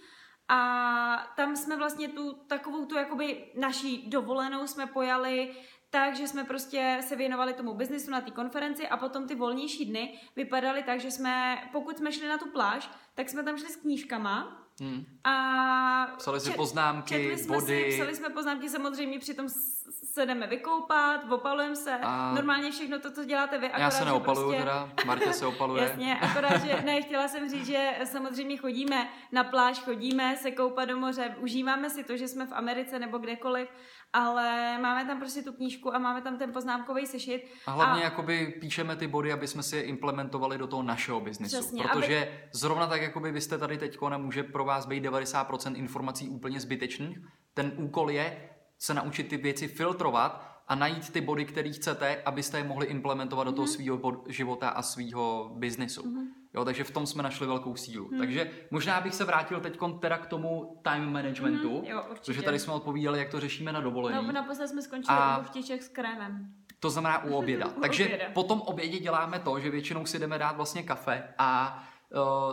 A 0.53 1.33
tam 1.35 1.55
jsme 1.55 1.77
vlastně 1.77 2.07
tu 2.07 2.33
takovou 2.33 2.85
tu 2.85 2.95
jakoby 2.95 3.45
naší 3.59 4.09
dovolenou 4.09 4.67
jsme 4.67 4.87
pojali 4.87 5.51
tak, 5.89 6.15
že 6.15 6.27
jsme 6.27 6.43
prostě 6.43 6.99
se 7.07 7.15
věnovali 7.15 7.53
tomu 7.53 7.73
biznisu 7.73 8.11
na 8.11 8.21
té 8.21 8.31
konferenci 8.31 8.87
a 8.87 8.97
potom 8.97 9.27
ty 9.27 9.35
volnější 9.35 9.85
dny 9.85 10.19
vypadaly 10.35 10.83
tak, 10.83 10.99
že 10.99 11.11
jsme, 11.11 11.57
pokud 11.71 11.97
jsme 11.97 12.11
šli 12.11 12.27
na 12.27 12.37
tu 12.37 12.49
pláž, 12.49 12.89
tak 13.15 13.29
jsme 13.29 13.43
tam 13.43 13.57
šli 13.57 13.69
s 13.69 13.75
knížkama 13.75 14.57
Hmm. 14.81 15.05
a 15.23 16.07
Psali 16.17 16.39
si 16.39 16.49
čet- 16.49 16.55
poznámky, 16.55 17.09
četli 17.09 17.37
jsme 17.37 17.55
body. 17.55 17.91
Si, 17.91 17.97
psali 17.97 18.15
jsme 18.15 18.29
poznámky 18.29 18.69
samozřejmě 18.69 19.19
při 19.19 19.33
tom 19.33 19.49
s- 19.49 19.83
se 20.11 20.25
jdeme 20.25 20.47
vykoupat, 20.47 21.31
opalujeme 21.31 21.75
se, 21.75 21.97
a... 22.03 22.33
normálně 22.33 22.71
všechno 22.71 22.99
to, 22.99 23.11
co 23.11 23.25
děláte 23.25 23.57
vy. 23.57 23.69
Já 23.77 23.91
se 23.91 24.05
neopaluju 24.05 24.47
prostě... 24.47 24.59
teda, 24.59 24.89
Martě 25.05 25.33
se 25.33 25.45
opaluje. 25.45 25.83
Jasně, 25.87 26.19
akorát, 26.19 26.63
že 26.63 26.81
ne, 26.85 27.01
chtěla 27.01 27.27
jsem 27.27 27.49
říct, 27.49 27.65
že 27.65 27.91
samozřejmě 28.03 28.57
chodíme 28.57 29.09
na 29.31 29.43
pláž, 29.43 29.79
chodíme 29.79 30.37
se 30.37 30.51
koupat 30.51 30.89
do 30.89 30.97
moře, 30.97 31.35
užíváme 31.39 31.89
si 31.89 32.03
to, 32.03 32.17
že 32.17 32.27
jsme 32.27 32.45
v 32.45 32.53
Americe 32.53 32.99
nebo 32.99 33.17
kdekoliv, 33.17 33.69
ale 34.13 34.77
máme 34.81 35.05
tam 35.05 35.19
prostě 35.19 35.41
tu 35.41 35.53
knížku 35.53 35.95
a 35.95 35.99
máme 35.99 36.21
tam 36.21 36.37
ten 36.37 36.53
poznámkový 36.53 37.05
sešit. 37.05 37.51
A 37.65 37.71
hlavně 37.71 38.01
a... 38.01 38.03
jakoby 38.03 38.57
píšeme 38.61 38.95
ty 38.95 39.07
body, 39.07 39.31
aby 39.31 39.47
jsme 39.47 39.63
si 39.63 39.75
je 39.75 39.81
implementovali 39.81 40.57
do 40.57 40.67
toho 40.67 40.83
našeho 40.83 41.21
biznesu. 41.21 41.59
Přesně, 41.59 41.83
protože 41.83 42.17
aby... 42.17 42.49
zrovna 42.51 42.87
tak, 42.87 43.01
jakoby 43.01 43.31
vy 43.31 43.41
jste 43.41 43.57
tady 43.57 43.77
teď, 43.77 43.97
nemůže 44.09 44.43
pro 44.43 44.65
vás 44.65 44.85
být 44.85 45.05
90% 45.05 45.75
informací 45.75 46.29
úplně 46.29 46.59
zbytečných. 46.59 47.17
Ten 47.53 47.71
úkol 47.77 48.11
je 48.11 48.50
se 48.81 48.93
naučit 48.93 49.27
ty 49.27 49.37
věci 49.37 49.67
filtrovat 49.67 50.63
a 50.67 50.75
najít 50.75 51.13
ty 51.13 51.21
body, 51.21 51.45
které 51.45 51.69
chcete, 51.69 52.21
abyste 52.25 52.57
je 52.57 52.63
mohli 52.63 52.85
implementovat 52.85 53.43
mm-hmm. 53.43 53.51
do 53.51 53.55
toho 53.55 53.65
mhm. 53.65 53.73
svého 53.73 54.23
života 54.27 54.69
a 54.69 54.81
svého 54.81 55.51
biznesu. 55.55 56.01
Mm-hmm. 56.01 56.27
Jo, 56.53 56.65
takže 56.65 56.83
v 56.83 56.91
tom 56.91 57.05
jsme 57.05 57.23
našli 57.23 57.47
velkou 57.47 57.75
sílu. 57.75 58.07
Hmm. 58.07 58.19
Takže 58.19 58.51
možná 58.71 59.01
bych 59.01 59.15
se 59.15 59.25
vrátil 59.25 59.59
teď 59.59 59.79
teda 59.99 60.17
k 60.17 60.25
tomu 60.25 60.79
time 60.83 61.13
managementu, 61.13 61.77
hmm, 61.77 61.85
jo, 61.85 62.03
protože 62.09 62.41
tady 62.41 62.59
jsme 62.59 62.73
odpovídali, 62.73 63.19
jak 63.19 63.29
to 63.29 63.39
řešíme 63.39 63.71
na 63.71 63.81
dovolení. 63.81 64.27
No, 64.27 64.31
naposled 64.31 64.67
jsme 64.67 64.81
skončili 64.81 65.17
a... 65.17 65.37
u 65.37 65.43
vtiček 65.43 65.83
s 65.83 65.87
krémem. 65.87 66.53
To 66.79 66.89
znamená 66.89 67.23
u 67.23 67.35
oběda. 67.35 67.67
u 67.77 67.81
takže 67.81 68.05
oběda. 68.05 68.25
po 68.33 68.43
tom 68.43 68.61
obědě 68.61 68.99
děláme 68.99 69.39
to, 69.39 69.59
že 69.59 69.69
většinou 69.69 70.05
si 70.05 70.19
jdeme 70.19 70.37
dát 70.37 70.55
vlastně 70.55 70.83
kafe 70.83 71.33
a 71.37 71.83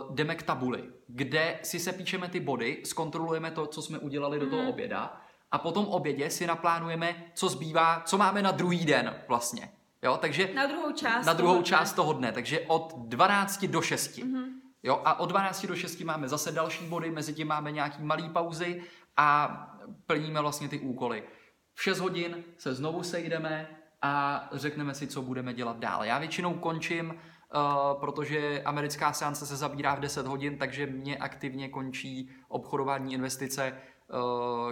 uh, 0.07 0.15
jdeme 0.15 0.35
k 0.35 0.43
tabuli, 0.43 0.83
kde 1.07 1.59
si 1.63 1.79
se 1.79 1.93
píšeme 1.93 2.29
ty 2.29 2.39
body, 2.39 2.81
zkontrolujeme 2.85 3.51
to, 3.51 3.67
co 3.67 3.81
jsme 3.81 3.99
udělali 3.99 4.39
do 4.39 4.49
toho 4.49 4.61
hmm. 4.61 4.71
oběda 4.71 5.21
a 5.51 5.57
po 5.57 5.71
tom 5.71 5.85
obědě 5.85 6.29
si 6.29 6.47
naplánujeme, 6.47 7.15
co 7.33 7.49
zbývá, 7.49 8.01
co 8.05 8.17
máme 8.17 8.41
na 8.41 8.51
druhý 8.51 8.85
den 8.85 9.15
vlastně. 9.27 9.71
Jo, 10.03 10.17
takže 10.21 10.49
na 10.55 10.65
druhou 10.65 10.91
část, 10.91 11.25
na 11.25 11.33
druhou 11.33 11.53
toho 11.53 11.63
část 11.63 11.93
toho 11.93 12.13
dne. 12.13 12.31
Takže 12.31 12.59
od 12.59 12.93
12 12.97 13.65
do 13.65 13.81
6. 13.81 14.17
Mm-hmm. 14.17 14.45
Jo, 14.83 15.01
a 15.05 15.19
od 15.19 15.29
12 15.29 15.65
do 15.65 15.75
6 15.75 15.99
máme 15.99 16.27
zase 16.27 16.51
další 16.51 16.85
body, 16.85 17.11
mezi 17.11 17.33
tím 17.33 17.47
máme 17.47 17.71
nějaký 17.71 18.03
malý 18.03 18.29
pauzy 18.29 18.83
a 19.17 19.57
plníme 20.05 20.41
vlastně 20.41 20.69
ty 20.69 20.79
úkoly. 20.79 21.23
V 21.73 21.83
6 21.83 21.99
hodin 21.99 22.43
se 22.57 22.75
znovu 22.75 23.03
sejdeme 23.03 23.69
a 24.01 24.43
řekneme 24.51 24.93
si, 24.93 25.07
co 25.07 25.21
budeme 25.21 25.53
dělat 25.53 25.79
dál. 25.79 26.03
Já 26.03 26.19
většinou 26.19 26.53
končím, 26.53 27.09
uh, 27.09 27.99
protože 27.99 28.61
americká 28.65 29.13
seance 29.13 29.45
se 29.45 29.55
zabírá 29.55 29.95
v 29.95 29.99
10 29.99 30.27
hodin, 30.27 30.57
takže 30.57 30.85
mě 30.85 31.17
aktivně 31.17 31.69
končí 31.69 32.29
obchodování 32.47 33.13
investice, 33.13 33.77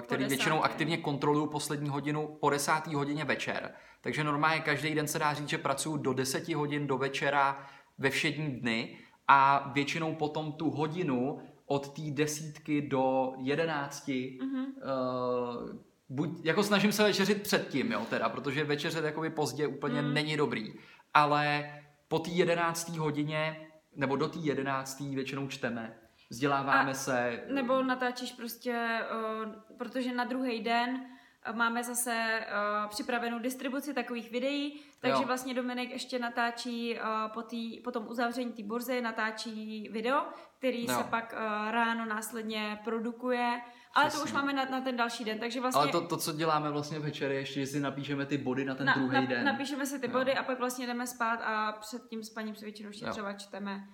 který 0.02 0.26
většinou 0.26 0.64
aktivně 0.64 0.98
kontroluju 0.98 1.48
poslední 1.48 1.90
hodinu 1.90 2.38
po 2.40 2.50
10. 2.50 2.72
hodině 2.88 3.26
večer. 3.26 3.72
Takže 4.02 4.24
normálně 4.24 4.62
každý 4.62 4.96
den 4.96 5.08
se 5.08 5.20
dá 5.20 5.34
říct, 5.34 5.50
že 5.50 5.58
pracuji 5.58 5.98
do 5.98 6.14
10 6.14 6.50
hodin 6.50 6.88
do 6.88 6.98
večera 6.98 7.68
ve 7.98 8.10
všední 8.10 8.48
dny 8.48 8.98
a 9.28 9.72
většinou 9.74 10.16
potom 10.16 10.52
tu 10.52 10.70
hodinu 10.70 11.40
od 11.66 11.94
té 11.94 12.02
desítky 12.12 12.82
do 12.82 13.34
jedenácti 13.38 14.40
mm-hmm. 14.42 14.66
uh, 14.66 15.80
buď, 16.10 16.30
jako 16.44 16.64
snažím 16.64 16.92
se 16.92 17.04
večeřit 17.04 17.42
předtím, 17.42 17.92
jo, 17.92 18.06
teda, 18.10 18.30
protože 18.30 18.64
večeřet 18.64 19.06
jakoby 19.06 19.30
pozdě 19.30 19.68
úplně 19.68 20.02
mm. 20.02 20.14
není 20.14 20.38
dobrý, 20.38 20.74
ale 21.14 21.74
po 22.08 22.20
té 22.20 22.30
jedenácté 22.30 23.00
hodině 23.00 23.68
nebo 23.96 24.16
do 24.16 24.28
té 24.28 24.40
jedenácté 24.40 25.04
většinou 25.04 25.48
čteme, 25.48 25.98
vzděláváme 26.30 26.92
a, 26.92 26.94
se. 26.94 27.44
Nebo 27.54 27.84
natáčíš 27.84 28.32
prostě, 28.32 29.02
uh, 29.46 29.78
protože 29.78 30.14
na 30.14 30.24
druhý 30.24 30.64
den 30.64 31.06
Máme 31.54 31.84
zase 31.84 32.40
uh, 32.40 32.90
připravenou 32.90 33.40
distribuci 33.40 33.94
takových 33.94 34.32
videí, 34.32 34.80
takže 35.00 35.22
jo. 35.22 35.28
vlastně 35.28 35.54
Dominik 35.54 35.92
ještě 35.92 36.20
natáčí 36.20 36.96
uh, 36.96 37.32
po, 37.34 37.42
tý, 37.42 37.80
po 37.80 37.92
tom 37.92 38.08
uzavření 38.08 38.52
té 38.52 38.64
burzy, 38.64 39.02
natáčí 39.02 39.90
video, 39.92 40.26
který 40.58 40.86
jo. 40.86 40.98
se 40.98 41.04
pak 41.04 41.34
uh, 41.34 41.72
ráno 41.72 42.06
následně 42.06 42.80
produkuje. 42.84 43.62
Ale 43.94 44.06
Přesně. 44.06 44.20
to 44.20 44.26
už 44.26 44.34
máme 44.34 44.54
na, 44.54 44.66
na 44.66 44.82
ten 44.82 44.98
další 44.98 45.24
den, 45.24 45.40
takže 45.40 45.62
vlastně... 45.62 45.82
Ale 45.82 45.92
to, 45.92 46.08
to, 46.08 46.18
co 46.18 46.34
děláme 46.34 46.72
vlastně 46.72 47.00
večer, 47.00 47.32
je 47.32 47.40
ještě, 47.40 47.60
že 47.60 47.68
si 47.68 47.80
napíšeme 47.80 48.26
ty 48.26 48.38
body 48.38 48.66
na 48.66 48.76
ten 48.76 48.86
na, 48.86 48.94
druhý 48.94 49.14
na, 49.14 49.26
den. 49.26 49.46
Napíšeme 49.46 49.86
si 49.86 50.00
ty 50.00 50.08
jo. 50.08 50.14
body 50.14 50.34
a 50.34 50.44
pak 50.44 50.60
vlastně 50.60 50.88
jdeme 50.88 51.08
spát 51.08 51.40
a 51.44 51.72
před 51.72 52.02
tím 52.10 52.24
spaním 52.24 52.56
si 52.56 52.66
většinou 52.66 52.90
ještě 52.90 53.06
jo. 53.06 53.12
třeba 53.12 53.34
čteme 53.34 53.88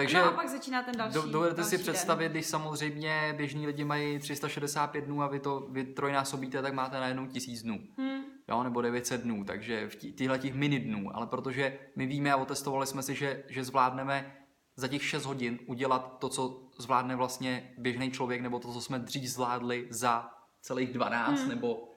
takže 0.00 0.18
no 0.18 0.24
a 0.24 0.32
pak 0.32 0.48
začíná 0.48 0.82
ten 0.82 0.96
další. 0.96 1.14
Do, 1.14 1.22
dovedete 1.22 1.60
další 1.60 1.76
si 1.76 1.82
představit, 1.82 2.24
den. 2.24 2.32
když 2.32 2.46
samozřejmě 2.46 3.34
běžní 3.36 3.66
lidi 3.66 3.84
mají 3.84 4.18
365 4.18 5.04
dnů 5.04 5.22
a 5.22 5.26
vy 5.26 5.40
to 5.40 5.66
vy 5.70 5.84
trojnásobíte, 5.84 6.62
tak 6.62 6.74
máte 6.74 7.00
najednou 7.00 7.26
tisíc 7.26 7.62
dnů. 7.62 7.80
Hmm. 7.98 8.22
Jo, 8.48 8.62
nebo 8.62 8.82
900 8.82 9.20
dnů, 9.20 9.44
takže 9.44 9.88
v 9.88 9.96
těchto 9.96 10.38
těch 10.38 10.54
mini 10.54 10.78
dnů. 10.78 11.16
Ale 11.16 11.26
protože 11.26 11.78
my 11.96 12.06
víme 12.06 12.32
a 12.32 12.36
otestovali 12.36 12.86
jsme 12.86 13.02
si, 13.02 13.14
že, 13.14 13.44
že 13.48 13.64
zvládneme 13.64 14.36
za 14.76 14.88
těch 14.88 15.04
6 15.04 15.24
hodin 15.24 15.58
udělat 15.66 16.18
to, 16.18 16.28
co 16.28 16.68
zvládne 16.78 17.16
vlastně 17.16 17.74
běžný 17.78 18.10
člověk, 18.10 18.40
nebo 18.40 18.58
to, 18.58 18.72
co 18.72 18.80
jsme 18.80 18.98
dřív 18.98 19.30
zvládli 19.30 19.86
za 19.90 20.30
celých 20.60 20.92
12 20.92 21.40
hmm. 21.40 21.48
nebo 21.48 21.88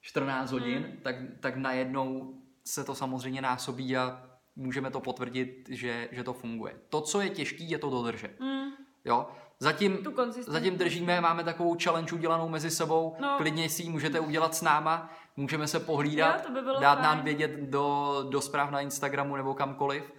14 0.00 0.52
hodin, 0.52 0.82
hmm. 0.82 0.96
tak, 1.02 1.16
tak 1.40 1.56
najednou 1.56 2.34
se 2.64 2.84
to 2.84 2.94
samozřejmě 2.94 3.42
násobí 3.42 3.96
a 3.96 4.31
můžeme 4.56 4.90
to 4.90 5.00
potvrdit, 5.00 5.68
že, 5.68 6.08
že 6.12 6.24
to 6.24 6.32
funguje. 6.32 6.74
To, 6.88 7.00
co 7.00 7.20
je 7.20 7.30
těžké, 7.30 7.64
je 7.64 7.78
to 7.78 7.90
dodržet. 7.90 8.40
Mm. 8.40 8.70
Jo? 9.04 9.26
Zatím, 9.58 9.98
zatím 10.46 10.76
držíme, 10.76 11.20
máme 11.20 11.44
takovou 11.44 11.76
challenge 11.82 12.14
udělanou 12.14 12.48
mezi 12.48 12.70
sebou, 12.70 13.16
no. 13.20 13.34
klidně 13.36 13.68
si 13.68 13.82
ji 13.82 13.90
můžete 13.90 14.20
udělat 14.20 14.54
s 14.54 14.62
náma, 14.62 15.10
můžeme 15.36 15.68
se 15.68 15.80
pohlídat, 15.80 16.44
jo, 16.48 16.54
by 16.54 16.60
dát 16.80 16.94
fajn. 16.94 17.04
nám 17.04 17.24
vědět 17.24 17.50
do, 17.50 18.16
do 18.30 18.40
zpráv 18.40 18.70
na 18.70 18.80
Instagramu 18.80 19.36
nebo 19.36 19.54
kamkoliv. 19.54 20.12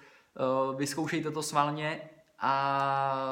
Uh, 0.73 0.77
vyzkoušejte 0.77 1.31
to 1.31 1.43
svalně 1.43 2.09
a 2.39 3.23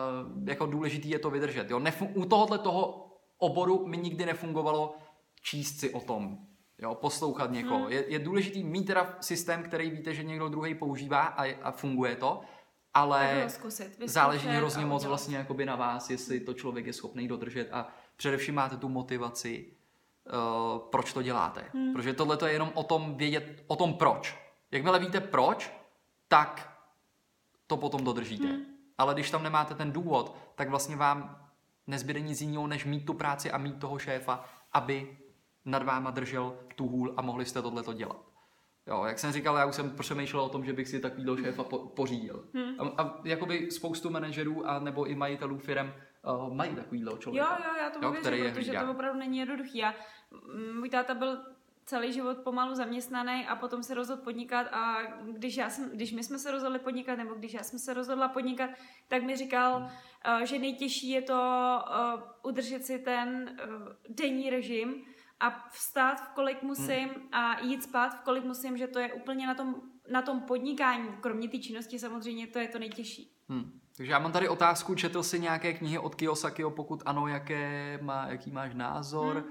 jako 0.46 0.66
důležitý 0.66 1.10
je 1.10 1.20
to 1.20 1.30
vydržet. 1.30 1.70
Jo? 1.70 1.80
Nefu- 1.80 2.12
u 2.14 2.26
tohohle 2.26 2.58
toho 2.58 3.12
oboru 3.38 3.88
mi 3.88 3.98
nikdy 3.98 4.26
nefungovalo 4.26 4.96
číst 5.42 5.80
si 5.80 5.94
o 5.94 6.00
tom, 6.00 6.38
jo, 6.82 6.96
poslouchat 6.96 7.52
někoho. 7.52 7.80
Hmm. 7.80 7.92
Je, 7.92 8.12
je 8.12 8.20
důležitý 8.20 8.64
mít 8.64 8.84
teda 8.84 9.18
systém, 9.22 9.64
který 9.64 9.90
víte, 9.90 10.14
že 10.14 10.24
někdo 10.24 10.50
druhý 10.50 10.76
používá 10.76 11.22
a, 11.22 11.56
a 11.62 11.72
funguje 11.72 12.16
to, 12.16 12.42
ale 12.94 13.46
zkusit, 13.48 13.98
záleží 14.06 14.48
hrozně 14.48 14.86
moc 14.86 15.06
vlastně 15.06 15.38
jakoby 15.38 15.66
na 15.66 15.76
vás, 15.76 16.10
jestli 16.10 16.40
to 16.40 16.54
člověk 16.54 16.86
je 16.86 16.94
schopný 16.94 17.28
dodržet 17.28 17.70
a 17.72 17.88
především 18.16 18.56
máte 18.56 18.78
tu 18.78 18.90
motivaci, 18.90 19.66
uh, 19.66 20.80
proč 20.80 21.14
to 21.14 21.22
děláte. 21.22 21.66
Hmm. 21.74 21.94
Protože 21.94 22.14
tohle 22.14 22.38
je 22.46 22.52
jenom 22.52 22.72
o 22.74 22.84
tom 22.84 23.18
vědět, 23.18 23.64
o 23.68 23.76
tom 23.76 23.94
proč. 23.94 24.38
Jakmile 24.72 25.00
víte 25.00 25.20
proč, 25.20 25.74
tak 26.28 26.78
to 27.68 27.78
potom 27.78 28.04
dodržíte. 28.04 28.48
Hmm. 28.48 28.66
Ale 28.98 29.14
když 29.14 29.32
tam 29.32 29.44
nemáte 29.44 29.76
ten 29.76 29.92
důvod, 29.92 30.38
tak 30.56 30.70
vlastně 30.70 30.96
vám 30.96 31.48
nezbyde 31.88 32.20
nic 32.20 32.42
jiného, 32.42 32.68
než 32.68 32.86
mít 32.86 33.06
tu 33.06 33.14
práci 33.14 33.52
a 33.52 33.58
mít 33.58 33.80
toho 33.80 34.00
šéfa, 34.00 34.46
aby 34.74 35.18
nad 35.66 35.84
váma 35.84 36.12
držel 36.12 36.58
tu 36.76 36.88
hůl 36.88 37.14
a 37.18 37.22
mohli 37.22 37.46
jste 37.46 37.62
tohleto 37.62 37.94
dělat. 37.94 38.32
Jo, 38.88 39.04
jak 39.06 39.20
jsem 39.20 39.32
říkal, 39.32 39.56
já 39.56 39.66
už 39.66 39.76
jsem 39.76 39.98
přemýšlel 39.98 40.44
o 40.44 40.50
tom, 40.50 40.66
že 40.66 40.74
bych 40.74 40.88
si 40.88 41.00
takovýhle 41.00 41.38
šéfa 41.38 41.64
po, 41.64 41.80
pořídil. 41.80 42.46
Hmm. 42.54 42.76
A, 42.98 43.04
a 43.04 43.22
jakoby 43.24 43.72
spoustu 43.72 44.10
manažerů 44.10 44.70
a 44.70 44.80
nebo 44.80 45.06
i 45.06 45.16
majitelů 45.16 45.58
firm 45.58 45.88
uh, 45.88 46.54
mají 46.54 46.76
takovýhle 46.76 47.18
člověka. 47.18 47.58
Jo, 47.60 47.66
jo, 47.68 47.76
já 47.84 47.90
to 47.90 48.00
jo, 48.02 48.12
věřím, 48.12 48.54
protože 48.54 48.72
to 48.72 48.92
opravdu 48.92 49.20
není 49.20 49.38
jednoduchý. 49.38 49.78
Já, 49.78 49.94
můj 50.74 50.90
táta 50.90 51.14
byl 51.14 51.38
celý 51.86 52.14
život 52.14 52.38
pomalu 52.38 52.76
zaměstnaný 52.76 53.48
a 53.48 53.56
potom 53.56 53.84
se 53.84 53.94
rozhodl 53.94 54.22
podnikat 54.22 54.68
a 54.72 55.02
když, 55.32 55.58
já 55.58 55.70
jsem, 55.70 55.90
když 55.90 56.12
my 56.12 56.24
jsme 56.24 56.40
se 56.40 56.52
rozhodli 56.52 56.80
podnikat 56.80 57.18
nebo 57.18 57.34
když 57.34 57.54
já 57.54 57.64
jsem 57.64 57.80
se 57.80 57.94
rozhodla 57.94 58.28
podnikat, 58.28 58.70
tak 59.08 59.24
mi 59.24 59.36
říkal, 59.36 59.78
hmm. 59.78 59.86
uh, 60.40 60.42
že 60.42 60.60
nejtěžší 60.60 61.10
je 61.10 61.22
to 61.22 61.34
uh, 61.34 62.22
udržet 62.44 62.86
si 62.86 63.00
ten 63.00 63.58
uh, 63.66 63.88
denní 64.10 64.50
režim, 64.50 65.04
a 65.42 65.70
vstát 65.72 66.22
v 66.22 66.28
kolik 66.28 66.64
musím 66.64 67.10
hmm. 67.10 67.28
a 67.32 67.60
jít 67.62 67.84
spát 67.84 68.10
v 68.10 68.22
kolik 68.22 68.44
musím, 68.44 68.78
že 68.78 68.88
to 68.88 69.00
je 69.00 69.14
úplně 69.14 69.48
na 69.48 69.56
tom, 69.56 69.76
na 70.12 70.22
tom 70.22 70.42
podnikání, 70.42 71.10
kromě 71.22 71.50
té 71.50 71.58
činnosti 71.58 72.00
samozřejmě, 72.00 72.48
to 72.48 72.60
je 72.60 72.68
to 72.68 72.80
nejtěžší. 72.80 73.36
Hmm. 73.50 73.80
Takže 73.98 74.12
já 74.12 74.20
mám 74.20 74.32
tady 74.32 74.50
otázku, 74.50 74.96
četl 74.96 75.24
jsi 75.24 75.40
nějaké 75.40 75.74
knihy 75.74 75.98
od 75.98 76.16
Kiyosakiho, 76.16 76.72
pokud 76.72 77.04
ano, 77.06 77.28
jaké 77.28 78.00
má, 78.02 78.28
jaký 78.28 78.52
máš 78.52 78.74
názor? 78.74 79.36
Hmm. 79.36 79.46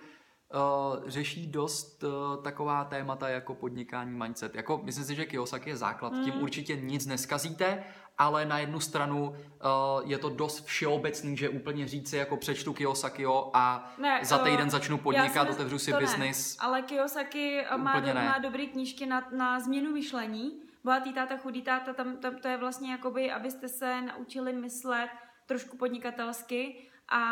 Uh, 0.55 1.09
řeší 1.09 1.47
dost 1.47 2.05
uh, 2.05 2.43
taková 2.43 2.85
témata 2.85 3.29
jako 3.29 3.55
podnikání 3.55 4.19
mindset. 4.19 4.55
Jako, 4.55 4.81
myslím 4.85 5.05
si, 5.05 5.15
že 5.15 5.27
Kiyosaki 5.27 5.71
je 5.71 5.77
základ, 5.77 6.13
hmm. 6.13 6.25
tím 6.25 6.43
určitě 6.43 6.77
nic 6.77 7.07
neskazíte, 7.07 7.85
ale 8.19 8.45
na 8.45 8.59
jednu 8.59 8.81
stranu 8.81 9.29
uh, 9.29 9.37
je 10.11 10.19
to 10.19 10.29
dost 10.31 10.65
všeobecný, 10.65 11.37
že 11.37 11.49
úplně 11.49 11.89
říci 11.89 12.17
jako 12.17 12.37
přečtu 12.37 12.73
Kiyosakiho 12.73 13.57
a 13.57 13.93
ne, 13.99 14.21
za 14.23 14.39
týden 14.39 14.67
uh, 14.67 14.71
začnu 14.71 14.99
podnikat, 14.99 15.47
si 15.47 15.53
otevřu 15.53 15.79
si 15.79 15.93
biznis. 15.93 16.57
Ale 16.61 16.83
Kiyosaki 16.83 17.65
má, 17.77 18.01
do, 18.01 18.15
má 18.15 18.39
dobrý 18.39 18.69
knížky 18.69 19.07
na, 19.07 19.29
na 19.37 19.61
změnu 19.61 19.93
myšlení. 19.93 20.63
Bohatý 20.85 21.13
táta, 21.13 21.37
chudý 21.37 21.63
táta, 21.63 21.93
tam, 21.93 22.17
tam 22.17 22.37
to 22.37 22.49
je 22.49 22.57
vlastně 22.57 22.93
jakoby, 22.93 23.33
abyste 23.33 23.69
se 23.69 24.03
naučili 24.03 24.53
myslet 24.53 25.11
trošku 25.47 25.77
podnikatelsky 25.77 26.89
a 27.09 27.23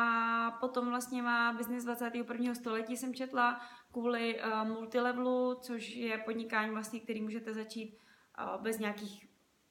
potom 0.60 0.88
vlastně 0.88 1.22
má 1.22 1.52
biznis 1.52 1.84
21. 1.84 2.54
století, 2.54 2.96
jsem 2.96 3.14
četla, 3.14 3.60
kvůli 3.92 4.40
uh, 4.40 4.68
multilevelu, 4.68 5.54
což 5.60 5.90
je 5.90 6.18
podnikání 6.18 6.70
vlastně, 6.70 7.00
který 7.00 7.22
můžete 7.22 7.54
začít 7.54 7.98
uh, 8.38 8.62
bez 8.62 8.78
nějakých 8.78 9.27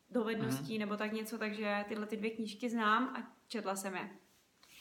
dovedností 0.09 0.73
mm. 0.73 0.79
nebo 0.79 0.97
tak 0.97 1.13
něco, 1.13 1.37
takže 1.37 1.85
tyhle 1.87 2.05
ty 2.05 2.17
dvě 2.17 2.29
knížky 2.29 2.69
znám 2.69 3.03
a 3.03 3.33
četla 3.47 3.75
jsem 3.75 3.95
je. 3.95 4.09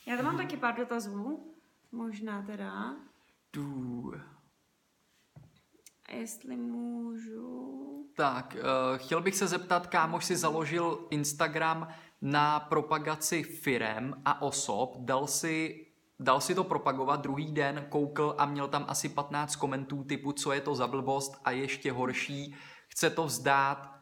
Já 0.07 0.17
tam 0.17 0.25
mám 0.25 0.35
mm. 0.35 0.41
taky 0.41 0.57
pár 0.57 0.77
dotazů, 0.77 1.55
možná 1.93 2.43
teda. 2.43 2.97
Tu. 3.51 4.12
Jestli 6.12 6.57
můžu... 6.57 7.73
Tak, 8.17 8.57
uh, 8.57 8.99
chtěl 8.99 9.23
bych 9.23 9.37
se 9.37 9.47
zeptat, 9.47 9.87
kámoš 9.87 10.25
si 10.25 10.37
založil 10.37 11.07
Instagram 11.11 11.89
na 12.23 12.61
propagaci 12.61 13.43
firem 13.43 14.23
a 14.25 14.43
osob, 14.43 14.97
dal 14.99 15.27
si, 15.27 15.87
dal 16.21 16.41
si 16.41 16.55
to 16.55 16.65
propagovat, 16.65 17.21
druhý 17.21 17.53
den 17.53 17.87
koukl 17.89 18.35
a 18.39 18.47
měl 18.47 18.69
tam 18.69 18.85
asi 18.89 19.09
15 19.09 19.57
komentů 19.57 20.05
typu, 20.05 20.33
co 20.33 20.53
je 20.53 20.61
to 20.61 20.75
za 20.75 20.87
blbost 20.87 21.41
a 21.45 21.51
ještě 21.51 21.93
horší, 21.93 22.57
chce 22.89 23.11
to 23.11 23.25
vzdát, 23.25 23.96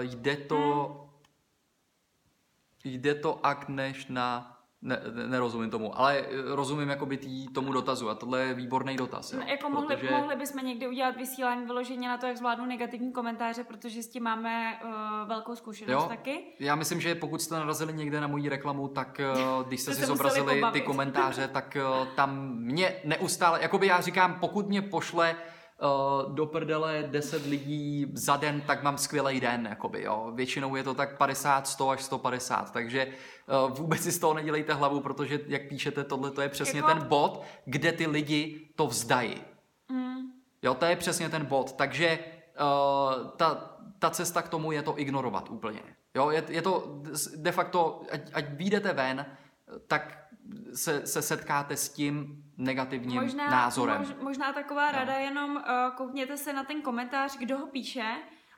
jde 0.00 0.36
to, 0.36 0.86
hmm. 2.84 2.94
jde 2.94 3.14
to 3.14 3.46
akt 3.46 3.68
než 3.68 4.06
na 4.06 4.54
ne, 4.84 5.00
nerozumím 5.26 5.70
tomu, 5.70 5.98
ale 5.98 6.18
eh, 6.18 6.26
rozumím 6.44 6.88
jakoby 6.88 7.16
tý, 7.16 7.48
tomu 7.48 7.72
dotazu 7.72 8.10
a 8.10 8.14
tohle 8.14 8.40
je 8.40 8.54
výborný 8.54 8.96
dotaz. 8.96 9.32
Jo, 9.32 9.38
no, 9.40 9.46
jako 9.46 9.68
mohli, 9.68 9.96
protože... 9.96 10.10
mohli 10.10 10.36
bychom 10.36 10.66
někdy 10.66 10.88
udělat 10.88 11.16
vysílání 11.16 11.66
vyloženě 11.66 12.08
na 12.08 12.18
to, 12.18 12.26
jak 12.26 12.36
zvládnu 12.36 12.66
negativní 12.66 13.12
komentáře, 13.12 13.64
protože 13.64 14.02
s 14.02 14.08
tím 14.08 14.22
máme 14.22 14.80
uh, 14.84 14.90
velkou 15.28 15.56
zkušenost 15.56 16.02
jo, 16.02 16.08
taky. 16.08 16.44
Já 16.60 16.74
myslím, 16.74 17.00
že 17.00 17.14
pokud 17.14 17.42
jste 17.42 17.54
narazili 17.54 17.92
někde 17.92 18.20
na 18.20 18.26
moji 18.26 18.48
reklamu, 18.48 18.88
tak 18.88 19.20
uh, 19.58 19.66
když 19.66 19.80
jste 19.80 19.94
si 19.94 20.06
zobrazili 20.06 20.62
ty 20.72 20.80
komentáře, 20.80 21.48
tak 21.48 21.76
uh, 22.00 22.08
tam 22.08 22.58
mě 22.58 22.96
neustále, 23.04 23.62
jakoby 23.62 23.86
já 23.86 24.00
říkám, 24.00 24.34
pokud 24.40 24.68
mě 24.68 24.82
pošle 24.82 25.32
uh, 25.32 25.53
do 26.28 26.46
prdele 26.46 27.04
10 27.10 27.46
lidí 27.46 28.06
za 28.12 28.36
den, 28.36 28.60
tak 28.60 28.82
mám 28.82 28.98
skvělý 28.98 29.40
den, 29.40 29.66
jakoby, 29.70 30.02
jo. 30.02 30.32
Většinou 30.34 30.76
je 30.76 30.82
to 30.82 30.94
tak 30.94 31.18
50, 31.18 31.66
100 31.66 31.90
až 31.90 32.02
150, 32.02 32.72
takže 32.72 33.06
uh, 33.06 33.76
vůbec 33.76 34.02
si 34.02 34.12
z 34.12 34.18
toho 34.18 34.34
nedělejte 34.34 34.74
hlavu, 34.74 35.00
protože, 35.00 35.40
jak 35.46 35.68
píšete, 35.68 36.04
tohle 36.04 36.30
to 36.30 36.40
je 36.40 36.48
přesně 36.48 36.78
jako... 36.78 36.88
ten 36.88 37.08
bod, 37.08 37.42
kde 37.64 37.92
ty 37.92 38.06
lidi 38.06 38.68
to 38.76 38.86
vzdají. 38.86 39.42
Mm. 39.88 40.16
Jo, 40.62 40.74
to 40.74 40.84
je 40.84 40.96
přesně 40.96 41.28
ten 41.28 41.44
bod, 41.44 41.72
takže 41.72 42.18
uh, 42.60 43.30
ta, 43.36 43.76
ta 43.98 44.10
cesta 44.10 44.42
k 44.42 44.48
tomu 44.48 44.72
je 44.72 44.82
to 44.82 44.98
ignorovat 44.98 45.50
úplně. 45.50 45.82
Jo, 46.14 46.30
je, 46.30 46.44
je 46.48 46.62
to 46.62 47.00
de 47.36 47.52
facto, 47.52 48.02
ať, 48.12 48.20
ať 48.32 48.44
výjdete 48.50 48.92
ven, 48.92 49.26
tak 49.86 50.24
se, 50.74 51.06
se 51.06 51.22
setkáte 51.22 51.76
s 51.76 51.88
tím 51.88 52.43
negativním 52.58 53.22
možná, 53.22 53.50
názorem. 53.50 53.98
Mož, 53.98 54.14
možná 54.20 54.52
taková 54.52 54.86
no. 54.86 54.98
rada, 54.98 55.12
jenom 55.12 55.56
uh, 55.56 55.62
koukněte 55.96 56.36
se 56.36 56.52
na 56.52 56.64
ten 56.64 56.82
komentář, 56.82 57.36
kdo 57.38 57.58
ho 57.58 57.66
píše 57.66 58.14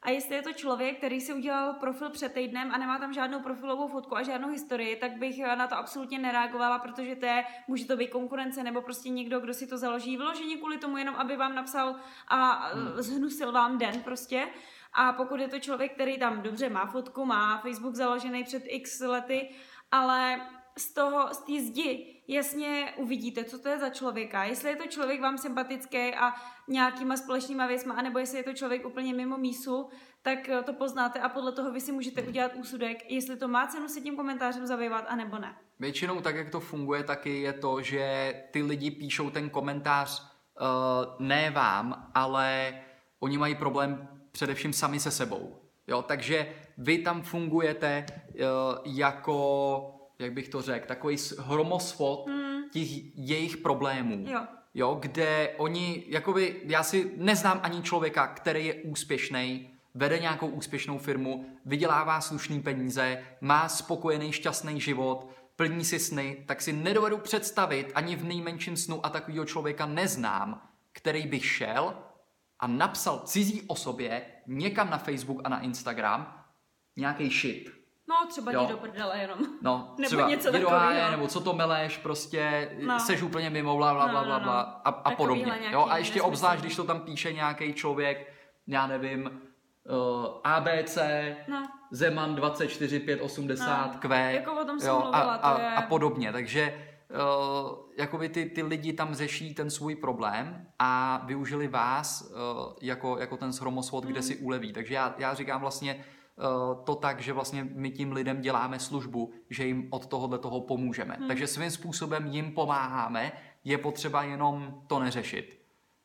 a 0.07 0.11
jestli 0.11 0.35
je 0.35 0.43
to 0.43 0.53
člověk, 0.53 0.97
který 0.97 1.21
si 1.21 1.35
udělal 1.35 1.73
profil 1.73 2.11
před 2.11 2.33
týdnem 2.33 2.71
a 2.73 2.79
nemá 2.79 2.99
tam 2.99 3.13
žádnou 3.13 3.41
profilovou 3.41 3.89
fotku 3.89 4.17
a 4.17 4.23
žádnou 4.23 4.49
historii, 4.49 4.97
tak 4.97 5.19
bych 5.19 5.39
eh, 5.39 5.57
na 5.57 5.67
to 5.67 5.77
absolutně 5.77 6.19
nereagovala, 6.19 6.79
protože 6.79 7.17
to 7.17 7.27
je, 7.27 7.45
může 7.69 7.85
to 7.85 7.97
být 7.97 8.11
konkurence 8.11 8.63
nebo 8.63 8.83
prostě 8.83 9.09
někdo, 9.09 9.41
kdo 9.41 9.55
si 9.55 9.67
to 9.67 9.79
založí 9.79 10.17
vyložení 10.17 10.57
kvůli 10.57 10.79
tomu 10.79 10.97
jenom, 10.97 11.15
aby 11.15 11.37
vám 11.37 11.55
napsal 11.55 11.97
a 12.29 12.69
hmm. 12.69 13.03
zhnusil 13.03 13.53
vám 13.53 13.79
den 13.79 14.03
prostě. 14.03 14.49
A 14.95 15.13
pokud 15.13 15.41
je 15.41 15.49
to 15.49 15.59
člověk, 15.59 15.95
který 15.95 16.19
tam 16.19 16.43
dobře 16.43 16.71
má 16.71 16.87
fotku, 16.87 17.25
má 17.25 17.59
Facebook 17.59 17.95
založený 17.95 18.45
před 18.45 18.63
x 18.67 19.01
lety, 19.01 19.49
ale 19.93 20.41
z 20.79 20.95
toho, 20.95 21.35
z 21.35 21.39
té 21.39 21.61
zdi 21.61 22.17
jasně 22.29 22.93
uvidíte, 22.97 23.45
co 23.45 23.59
to 23.59 23.69
je 23.69 23.79
za 23.79 23.89
člověka. 23.89 24.45
Jestli 24.45 24.69
je 24.69 24.77
to 24.77 24.87
člověk 24.87 25.21
vám 25.21 25.39
sympatický 25.39 26.15
a 26.15 26.35
nějakýma 26.69 27.17
společnýma 27.17 27.67
věcma, 27.67 27.95
anebo 27.95 28.19
jestli 28.19 28.39
je 28.39 28.45
to 28.45 28.53
člověk 28.53 28.87
úplně 28.87 29.15
mimo 29.15 29.39
mísu, 29.39 29.89
tak 30.23 30.49
eh, 30.49 30.63
to 30.63 30.73
poznáte 30.73 31.21
a 31.21 31.29
podle 31.29 31.53
toho 31.53 31.73
vy 31.73 31.81
si 31.81 31.93
můžete 31.93 32.23
udělat 32.23 32.55
úsudek, 32.55 33.11
jestli 33.11 33.37
to 33.37 33.49
má 33.49 33.67
cenu 33.67 33.89
se 33.89 34.01
tím 34.01 34.17
komentářem 34.17 34.67
zabývat, 34.67 35.05
anebo 35.09 35.39
ne. 35.39 35.57
Většinou 35.79 36.21
tak, 36.21 36.37
jak 36.37 36.51
to 36.51 36.61
funguje, 36.61 37.05
taky 37.05 37.41
je 37.41 37.53
to, 37.53 37.83
že 37.83 38.35
ty 38.51 38.63
lidi 38.63 38.91
píšou 38.91 39.31
ten 39.31 39.51
komentář 39.51 40.23
uh, 40.23 41.27
ne 41.27 41.51
vám, 41.51 42.11
ale 42.15 42.75
oni 43.21 43.39
mají 43.39 43.55
problém 43.55 44.09
především 44.33 44.73
sami 44.73 45.01
se 45.01 45.11
sebou. 45.11 45.57
Jo, 45.87 46.03
takže 46.03 46.55
vy 46.79 46.99
tam 46.99 47.23
fungujete 47.23 48.07
uh, 48.09 48.43
jako 48.85 49.96
jak 50.19 50.33
bych 50.33 50.49
to 50.49 50.63
řekl, 50.63 50.87
takový 50.87 51.17
hromosvod 51.39 52.27
mm. 52.27 52.63
těch 52.73 53.17
jejich 53.19 53.57
problémů. 53.57 54.25
Jo. 54.29 54.41
Jo, 54.75 54.99
kde 55.01 55.55
oni, 55.57 56.05
jakoby, 56.09 56.61
já 56.65 56.83
si 56.83 57.13
neznám 57.17 57.61
ani 57.63 57.83
člověka, 57.83 58.27
který 58.27 58.67
je 58.67 58.75
úspěšný, 58.75 59.71
vede 59.95 60.19
nějakou 60.19 60.47
úspěšnou 60.47 60.99
firmu, 60.99 61.47
vydělává 61.65 62.21
slušný 62.21 62.63
peníze, 62.63 63.23
má 63.41 63.69
spokojený, 63.69 64.33
šťastný 64.33 64.81
život, 64.81 65.31
plní 65.57 65.85
si 65.85 65.99
sny, 65.99 66.45
tak 66.47 66.63
si 66.63 66.73
nedovedu 66.73 67.19
představit 67.19 67.93
ani 67.95 68.17
v 68.17 68.25
nejmenším 68.25 68.77
snu 68.77 69.07
a 69.07 69.11
takového 69.11 69.45
člověka 69.45 69.87
neznám, 69.87 70.69
který 70.93 71.27
by 71.27 71.41
šel 71.41 71.95
a 72.59 72.67
napsal 72.67 73.19
cizí 73.19 73.63
osobě 73.67 74.23
někam 74.47 74.91
na 74.91 74.99
Facebook 74.99 75.41
a 75.45 75.49
na 75.49 75.61
Instagram 75.61 76.45
nějaký 76.97 77.31
shit. 77.31 77.76
No, 78.09 78.17
třeba 78.29 78.53
jo. 78.53 78.63
jdi 78.63 78.73
do 78.73 78.77
prdele 78.77 79.19
jenom. 79.19 79.39
No, 79.63 79.95
nebo 79.99 80.07
třeba 80.07 80.29
něco 80.29 80.69
háje, 80.69 81.11
nebo 81.11 81.29
co 81.29 81.41
to 81.41 81.53
meleš, 81.53 81.99
prostě 81.99 82.71
no. 82.83 83.01
seš 83.01 83.23
úplně 83.23 83.51
mimo, 83.51 83.77
bla, 83.77 83.95
bla, 83.95 84.09
bla, 84.09 84.25
bla, 84.25 84.39
bla 84.39 84.39
no, 84.39 84.47
no, 84.47 84.53
no. 84.53 84.89
a, 84.89 84.89
a 85.05 85.11
podobně. 85.11 85.53
Jo, 85.71 85.87
a 85.91 85.99
ještě 85.99 86.23
obzvlášť, 86.23 86.61
když 86.61 86.77
to 86.77 86.85
tam 86.85 87.01
píše 87.01 87.33
nějaký 87.33 87.75
člověk, 87.75 88.33
já 88.67 88.87
nevím, 88.87 89.31
uh, 89.91 90.27
ABC, 90.45 90.99
no. 91.49 91.67
Zeman 91.91 92.35
24580 92.35 93.93
no. 93.95 94.01
Q, 94.01 94.33
jako 94.33 94.53
o 94.61 94.65
tom 94.65 94.79
jo, 94.83 95.01
mluvila, 95.01 95.35
a, 95.35 95.35
a, 95.35 95.61
je... 95.61 95.75
a 95.75 95.83
podobně, 95.83 96.33
takže 96.33 96.83
Uh, 97.11 97.73
jakoby 97.99 98.29
ty, 98.29 98.45
ty 98.47 98.63
lidi 98.63 98.93
tam 98.93 99.15
řeší 99.15 99.55
ten 99.55 99.71
svůj 99.71 99.97
problém 99.97 100.67
a 100.79 101.23
využili 101.25 101.69
vás 101.69 102.31
uh, 102.31 102.73
jako, 102.83 103.19
jako 103.19 103.37
ten 103.37 103.53
shromosvod, 103.53 104.05
mm. 104.05 104.11
kde 104.11 104.23
si 104.23 104.37
uleví. 104.37 104.73
Takže 104.73 104.95
já, 104.95 105.15
já 105.19 105.35
říkám 105.35 105.61
vlastně, 105.61 106.05
Eh, 106.05 106.16
to 106.85 106.95
tak, 106.95 107.21
že 107.21 107.33
vlastně 107.33 107.65
my 107.65 107.91
tím 107.91 108.13
lidem 108.13 108.41
děláme 108.41 108.79
službu, 108.79 109.33
že 109.51 109.67
jim 109.67 109.89
od 109.91 110.07
tohohle 110.07 110.39
toho 110.39 110.61
pomůžeme. 110.61 111.15
Hmm. 111.15 111.29
Takže 111.29 111.47
svým 111.47 111.71
způsobem 111.71 112.27
jim 112.27 112.53
pomáháme, 112.53 113.33
je 113.65 113.79
potřeba 113.79 114.23
jenom 114.23 114.83
to 114.87 114.99
neřešit. 114.99 115.63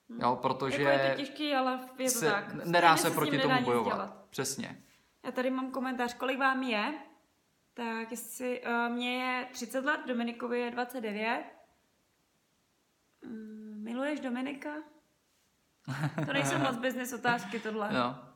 Hmm. 0.09 0.19
Jo, 0.21 0.39
protože 0.41 0.83
jako 0.83 1.03
je 1.03 1.09
to 1.09 1.17
těžký, 1.17 1.53
ale 1.53 1.79
je 1.97 2.11
to 2.11 2.19
se, 2.19 2.31
tak. 2.31 2.53
Nedá 2.65 2.97
se 2.97 3.11
proti 3.11 3.39
tomu 3.39 3.61
bojovat. 3.63 3.93
Dělat. 3.93 4.25
Přesně. 4.29 4.83
Já 5.23 5.31
tady 5.31 5.49
mám 5.49 5.71
komentář, 5.71 6.13
kolik 6.13 6.39
vám 6.39 6.63
je? 6.63 6.93
Tak 7.73 8.11
jestli, 8.11 8.61
uh, 8.61 8.93
mně 8.95 9.23
je 9.23 9.47
30 9.51 9.85
let, 9.85 9.99
Dominikovi 10.07 10.59
je 10.59 10.71
29. 10.71 11.43
Mm, 13.25 13.81
miluješ 13.83 14.19
Dominika? 14.19 14.69
To 16.25 16.33
nejsou 16.33 16.57
moc 16.57 16.77
business 16.77 17.13
otázky 17.13 17.59
tohle. 17.59 17.89
Jo. 17.95 18.30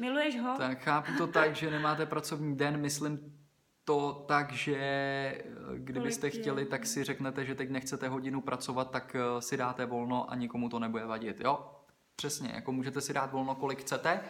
Miluješ 0.00 0.40
ho? 0.40 0.54
Tak 0.58 0.78
chápu 0.82 1.12
to 1.18 1.26
tak, 1.26 1.56
že 1.56 1.70
nemáte 1.70 2.06
pracovní 2.06 2.56
den, 2.56 2.80
myslím 2.80 3.36
to 3.84 4.24
tak, 4.28 4.52
že 4.52 4.76
eh, 4.76 5.44
kdybyste 5.78 6.30
chtěli, 6.30 6.64
tak 6.64 6.86
si 6.86 7.04
řeknete, 7.04 7.44
že 7.44 7.54
teď 7.54 7.70
nechcete 7.70 8.08
hodinu 8.08 8.40
pracovat, 8.40 8.90
tak 8.90 9.16
eh, 9.16 9.42
si 9.42 9.56
dáte 9.56 9.86
volno 9.86 10.30
a 10.30 10.34
nikomu 10.34 10.68
to 10.68 10.78
nebude 10.78 11.06
vadit. 11.06 11.40
Jo, 11.40 11.70
přesně, 12.16 12.50
jako 12.54 12.72
můžete 12.72 13.00
si 13.00 13.12
dát 13.12 13.32
volno, 13.32 13.54
kolik 13.54 13.80
chcete, 13.80 14.20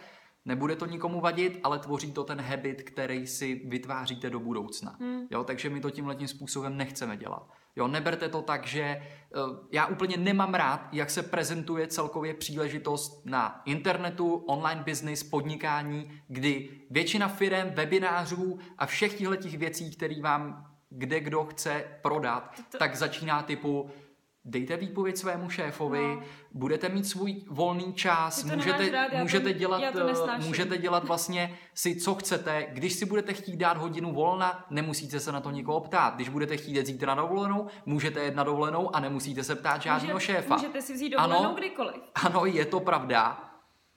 Nebude 0.45 0.75
to 0.75 0.85
nikomu 0.85 1.21
vadit, 1.21 1.59
ale 1.63 1.79
tvoří 1.79 2.11
to 2.11 2.23
ten 2.23 2.41
habit, 2.41 2.83
který 2.83 3.27
si 3.27 3.61
vytváříte 3.65 4.29
do 4.29 4.39
budoucna. 4.39 4.95
Hmm. 4.99 5.27
Jo, 5.31 5.43
takže 5.43 5.69
my 5.69 5.81
to 5.81 5.89
tímhle 5.89 6.27
způsobem 6.27 6.77
nechceme 6.77 7.17
dělat. 7.17 7.49
Jo, 7.75 7.87
neberte 7.87 8.29
to 8.29 8.41
tak, 8.41 8.67
že 8.67 9.01
uh, 9.35 9.57
já 9.71 9.85
úplně 9.85 10.17
nemám 10.17 10.53
rád, 10.53 10.87
jak 10.91 11.09
se 11.09 11.23
prezentuje 11.23 11.87
celkově 11.87 12.33
příležitost 12.33 13.25
na 13.25 13.61
internetu, 13.65 14.33
online 14.33 14.83
business, 14.85 15.23
podnikání, 15.23 16.21
kdy 16.27 16.69
většina 16.89 17.27
firm, 17.27 17.69
webinářů 17.69 18.59
a 18.77 18.85
všech 18.85 19.17
těchto 19.17 19.57
věcí, 19.57 19.91
které 19.95 20.21
vám 20.21 20.71
kde 20.91 21.19
kdo 21.19 21.45
chce 21.45 21.83
prodat, 22.01 22.55
to... 22.71 22.77
tak 22.77 22.95
začíná 22.95 23.41
typu 23.43 23.89
dejte 24.45 24.77
výpověď 24.77 25.17
svému 25.17 25.49
šéfovi, 25.49 26.15
no. 26.15 26.21
budete 26.51 26.89
mít 26.89 27.07
svůj 27.07 27.43
volný 27.49 27.93
čas, 27.93 28.43
můžete, 28.43 28.89
rád, 28.89 29.13
můžete, 29.13 29.53
to, 29.53 29.59
dělat, 29.59 29.83
eh, 29.95 30.45
můžete 30.45 30.77
dělat 30.77 31.03
vlastně 31.03 31.57
si, 31.73 31.95
co 31.95 32.15
chcete. 32.15 32.67
Když 32.71 32.93
si 32.93 33.05
budete 33.05 33.33
chtít 33.33 33.57
dát 33.57 33.77
hodinu 33.77 34.13
volna, 34.13 34.65
nemusíte 34.69 35.19
se 35.19 35.31
na 35.31 35.41
to 35.41 35.51
nikoho 35.51 35.79
ptát. 35.79 36.15
Když 36.15 36.29
budete 36.29 36.57
chtít 36.57 36.75
jít 36.77 36.85
zítra 36.85 37.15
na 37.15 37.21
dovolenou, 37.21 37.67
můžete 37.85 38.25
jít 38.25 38.35
na 38.35 38.43
dovolenou 38.43 38.95
a 38.95 38.99
nemusíte 38.99 39.43
se 39.43 39.55
ptát 39.55 39.81
žádného 39.81 40.13
Může, 40.13 40.25
šéfa. 40.25 40.55
Můžete 40.55 40.81
si 40.81 40.93
vzít 40.93 41.09
dovolenou 41.09 41.39
ano, 41.39 41.55
kdykoliv. 41.57 42.01
Ano, 42.15 42.45
je 42.45 42.65
to 42.65 42.79
pravda. 42.79 43.47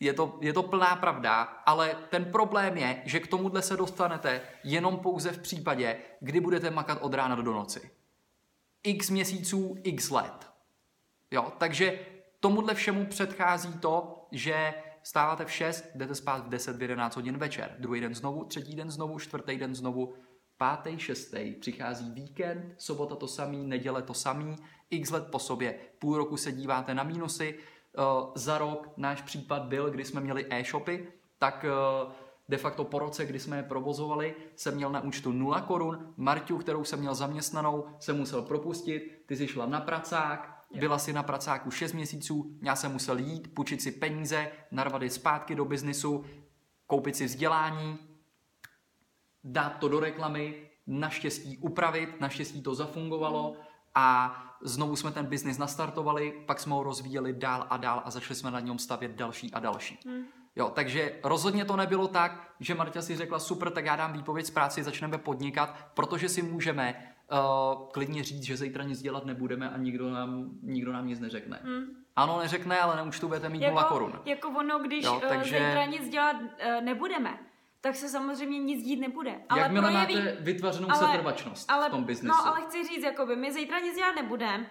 Je 0.00 0.12
to, 0.12 0.38
je 0.40 0.52
to 0.52 0.62
plná 0.62 0.96
pravda, 0.96 1.42
ale 1.42 1.96
ten 2.11 2.24
problém 2.24 2.76
je, 2.76 3.02
že 3.04 3.20
k 3.20 3.26
tomuhle 3.26 3.62
se 3.62 3.76
dostanete 3.76 4.40
jenom 4.64 4.96
pouze 4.96 5.33
v 5.33 5.38
případě, 5.38 5.96
kdy 6.20 6.40
budete 6.40 6.70
makat 6.70 6.98
od 7.00 7.14
rána 7.14 7.35
do 7.35 7.52
noci 7.52 7.90
x 8.85 9.11
měsíců, 9.11 9.77
x 9.83 10.11
let. 10.11 10.51
Jo, 11.31 11.53
takže 11.59 11.99
Tomuhle 12.44 12.75
všemu 12.75 13.07
předchází 13.07 13.79
to, 13.79 14.27
že 14.33 14.75
stáváte 15.03 15.44
v 15.44 15.53
6, 15.53 15.85
jdete 15.94 16.14
spát 16.14 16.47
v 16.47 16.49
10, 16.49 16.77
v 16.77 16.83
11 16.83 17.16
hodin 17.16 17.38
večer. 17.38 17.77
Druhý 17.79 18.01
den 18.01 18.14
znovu, 18.14 18.44
třetí 18.44 18.77
den 18.77 18.90
znovu, 18.90 19.18
čtvrtý 19.18 19.59
den 19.59 19.75
znovu, 19.75 20.14
pátý, 20.57 20.99
šestý, 20.99 21.55
přichází 21.61 22.11
víkend, 22.11 22.75
sobota 22.79 23.16
to 23.16 23.29
samý, 23.29 23.66
neděle 23.66 24.03
to 24.03 24.14
samý, 24.14 24.57
x 24.90 25.11
let 25.11 25.27
po 25.31 25.38
sobě, 25.38 25.79
půl 25.99 26.16
roku 26.16 26.37
se 26.37 26.53
díváte 26.53 26.94
na 26.94 27.03
mínusy, 27.03 27.59
uh, 27.99 28.33
za 28.35 28.59
rok 28.59 28.92
náš 28.97 29.23
případ 29.23 29.62
byl, 29.62 29.90
kdy 29.90 30.05
jsme 30.05 30.20
měli 30.20 30.47
e-shopy, 30.51 31.09
tak 31.38 31.64
uh, 32.05 32.12
de 32.48 32.57
facto 32.57 32.85
po 32.85 32.98
roce, 32.98 33.26
kdy 33.26 33.38
jsme 33.38 33.57
je 33.57 33.62
provozovali, 33.62 34.35
jsem 34.57 34.74
měl 34.74 34.90
na 34.90 35.00
účtu 35.00 35.33
0 35.33 35.61
korun, 35.61 36.14
Marťu, 36.16 36.59
kterou 36.59 36.85
jsem 36.85 37.00
měl 37.00 37.14
zaměstnanou, 37.14 37.87
jsem 37.98 38.16
musel 38.16 38.42
propustit, 38.42 39.22
ty 39.26 39.37
jsi 39.37 39.48
šla 39.48 39.66
na 39.66 39.80
pracák, 39.80 40.64
byla 40.78 40.98
si 40.98 41.12
na 41.12 41.22
pracáku 41.22 41.70
6 41.70 41.92
měsíců, 41.92 42.59
já 42.62 42.76
jsem 42.76 42.92
musel 42.92 43.18
jít, 43.18 43.54
půjčit 43.54 43.83
si 43.83 43.92
peníze, 43.92 44.52
narvat 44.70 45.02
je 45.02 45.11
zpátky 45.11 45.54
do 45.54 45.64
biznisu, 45.64 46.24
koupit 46.87 47.16
si 47.16 47.24
vzdělání, 47.24 47.98
dát 49.44 49.78
to 49.78 49.88
do 49.88 50.00
reklamy, 50.00 50.70
naštěstí 50.87 51.59
upravit, 51.59 52.20
naštěstí 52.20 52.62
to 52.62 52.74
zafungovalo 52.74 53.57
a 53.94 54.37
znovu 54.62 54.96
jsme 54.96 55.11
ten 55.11 55.26
biznis 55.26 55.59
nastartovali, 55.59 56.42
pak 56.46 56.61
jsme 56.61 56.74
ho 56.74 56.83
rozvíjeli 56.83 57.33
dál 57.33 57.66
a 57.70 57.76
dál 57.76 58.02
a 58.04 58.11
začali 58.11 58.35
jsme 58.35 58.50
na 58.50 58.61
něm 58.61 58.78
stavět 58.78 59.12
další 59.12 59.52
a 59.52 59.61
další. 59.61 59.98
Hmm. 60.07 60.24
Jo, 60.57 60.71
takže 60.75 61.12
rozhodně 61.25 61.64
to 61.64 61.77
nebylo 61.77 62.09
tak, 62.09 62.55
že 62.61 62.75
Marta 62.75 63.03
si 63.03 63.17
řekla 63.17 63.38
super, 63.38 63.71
tak 63.71 63.85
já 63.85 63.97
dám 63.97 64.12
výpověď 64.12 64.47
z 64.47 64.51
práci, 64.51 64.83
začneme 64.83 65.19
podnikat, 65.19 65.77
protože 65.95 66.29
si 66.29 66.43
můžeme 66.43 67.14
uh, 67.33 67.88
klidně 67.90 68.25
říct, 68.25 68.43
že 68.43 68.57
zítra 68.57 68.85
nic 68.85 69.03
dělat 69.03 69.25
nebudeme 69.25 69.71
a 69.71 69.77
nikdo 69.77 70.11
nám, 70.11 70.51
nikdo 70.62 70.93
nám 70.93 71.07
nic 71.07 71.21
neřekne. 71.21 71.61
Hmm. 71.64 71.85
Ano, 72.17 72.38
neřekne, 72.38 72.81
ale 72.81 73.11
budete 73.27 73.49
mít 73.49 73.62
jako, 73.62 73.75
0 73.75 73.88
korun. 73.88 74.21
Jako 74.25 74.49
ono, 74.49 74.79
když 74.79 75.05
jo, 75.05 75.23
takže... 75.29 75.59
zítra 75.59 75.85
nic 75.85 76.09
dělat 76.09 76.37
uh, 76.40 76.85
nebudeme, 76.85 77.38
tak 77.81 77.97
se 77.97 78.09
samozřejmě 78.09 78.59
nic 78.59 78.85
dít 78.85 79.01
nebude. 79.01 79.35
Ale 79.49 79.61
Jakmile 79.61 79.90
projeví... 79.90 80.14
máte 80.14 80.37
vytvořenou 80.40 80.88
ale, 80.90 80.99
setrvačnost 80.99 81.71
ale, 81.71 81.88
v 81.88 81.90
tom 81.90 82.05
biznesu. 82.05 82.37
No, 82.37 82.47
ale 82.47 82.62
chci 82.62 82.85
říct, 82.85 83.05
jakoby, 83.05 83.37
my 83.37 83.53
zítra 83.53 83.79
nic 83.79 83.97
dělat 83.97 84.14
nebudeme, 84.14 84.67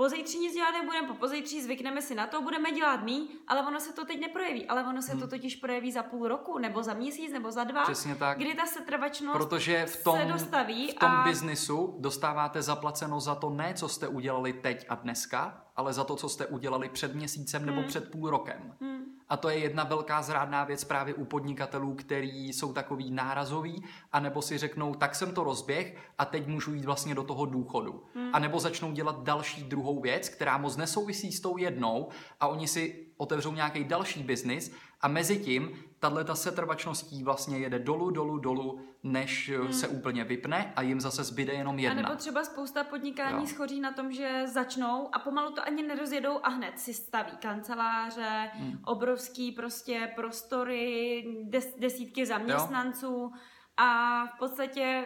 pozítří 0.00 0.38
nic 0.38 0.54
dělat 0.54 0.70
nebudeme, 0.70 1.08
po 1.08 1.14
pozítří 1.14 1.62
zvykneme 1.62 2.02
si 2.02 2.14
na 2.14 2.26
to, 2.26 2.42
budeme 2.42 2.72
dělat 2.72 3.02
mý, 3.02 3.28
ale 3.48 3.66
ono 3.66 3.80
se 3.80 3.92
to 3.92 4.04
teď 4.04 4.20
neprojeví. 4.20 4.66
Ale 4.66 4.84
ono 4.84 5.02
se 5.02 5.12
hmm. 5.12 5.20
to 5.20 5.26
totiž 5.26 5.56
projeví 5.56 5.92
za 5.92 6.02
půl 6.02 6.28
roku, 6.28 6.58
nebo 6.58 6.82
za 6.82 6.94
měsíc, 6.94 7.32
nebo 7.32 7.52
za 7.52 7.64
dva. 7.64 7.82
Přesně 7.82 8.14
tak. 8.14 8.38
Kdy 8.38 8.54
ta 8.54 8.66
setrvačnost 8.66 9.38
Protože 9.38 9.86
v 9.86 10.04
tom, 10.04 10.18
se 10.18 10.24
dostaví. 10.24 10.90
V 10.90 10.94
tom 10.94 11.10
a... 11.10 11.24
biznisu 11.24 11.96
dostáváte 11.98 12.62
zaplaceno 12.62 13.20
za 13.20 13.34
to 13.34 13.50
ne, 13.50 13.74
co 13.74 13.88
jste 13.88 14.08
udělali 14.08 14.52
teď 14.52 14.86
a 14.88 14.94
dneska, 14.94 15.64
ale 15.80 15.92
za 15.92 16.04
to, 16.04 16.16
co 16.16 16.28
jste 16.28 16.46
udělali 16.46 16.88
před 16.88 17.14
měsícem 17.14 17.62
hmm. 17.62 17.74
nebo 17.74 17.88
před 17.88 18.10
půl 18.10 18.30
rokem. 18.30 18.74
Hmm. 18.80 19.04
A 19.28 19.36
to 19.36 19.48
je 19.48 19.58
jedna 19.58 19.84
velká 19.84 20.22
zrádná 20.22 20.64
věc 20.64 20.84
právě 20.84 21.14
u 21.14 21.24
podnikatelů, 21.24 21.94
který 21.94 22.48
jsou 22.48 22.72
takový 22.72 23.10
nárazoví, 23.10 23.84
anebo 24.12 24.42
si 24.42 24.58
řeknou, 24.58 24.94
tak 24.94 25.14
jsem 25.14 25.34
to 25.34 25.44
rozběh 25.44 25.96
a 26.18 26.24
teď 26.24 26.46
můžu 26.46 26.74
jít 26.74 26.84
vlastně 26.84 27.14
do 27.14 27.22
toho 27.22 27.46
důchodu. 27.46 28.04
Hmm. 28.14 28.30
A 28.32 28.38
nebo 28.38 28.60
začnou 28.60 28.92
dělat 28.92 29.22
další 29.22 29.62
druhou 29.62 30.00
věc, 30.00 30.28
která 30.28 30.58
moc 30.58 30.76
nesouvisí 30.76 31.32
s 31.32 31.40
tou 31.40 31.56
jednou 31.56 32.08
a 32.40 32.46
oni 32.46 32.68
si 32.68 33.06
otevřou 33.16 33.52
nějaký 33.52 33.84
další 33.84 34.22
biznis 34.22 34.72
a 35.00 35.08
mezi 35.08 35.38
tím 35.38 35.70
tahle 35.98 36.24
ta 36.24 36.34
setrvačností 36.34 37.24
vlastně 37.24 37.58
jede 37.58 37.78
dolů, 37.78 38.10
dolů, 38.10 38.38
dolů, 38.38 38.80
než 39.02 39.48
eh, 39.48 39.58
hmm. 39.58 39.72
se 39.72 39.88
úplně 39.88 40.24
vypne 40.24 40.72
a 40.76 40.82
jim 40.82 41.00
zase 41.00 41.24
zbyde 41.24 41.52
jenom 41.52 41.78
jedna. 41.78 42.02
A 42.02 42.08
nebo 42.08 42.16
třeba 42.16 42.44
spousta 42.44 42.84
podnikání 42.84 43.40
jo. 43.40 43.46
schoří 43.46 43.80
na 43.80 43.92
tom, 43.92 44.12
že 44.12 44.42
začnou 44.46 45.08
a 45.12 45.18
pomalu 45.18 45.52
to 45.52 45.66
ani 45.66 45.82
nerozjedou 45.82 46.40
a 46.42 46.48
hned 46.48 46.78
si 46.78 46.94
staví 46.94 47.32
kanceláře, 47.42 48.50
hmm. 48.54 48.78
obrovský 48.84 49.52
prostě 49.52 50.12
prostory, 50.14 51.24
des, 51.42 51.74
desítky 51.78 52.26
zaměstnanců 52.26 53.06
jo. 53.06 53.30
a 53.76 54.26
v 54.26 54.38
podstatě, 54.38 55.04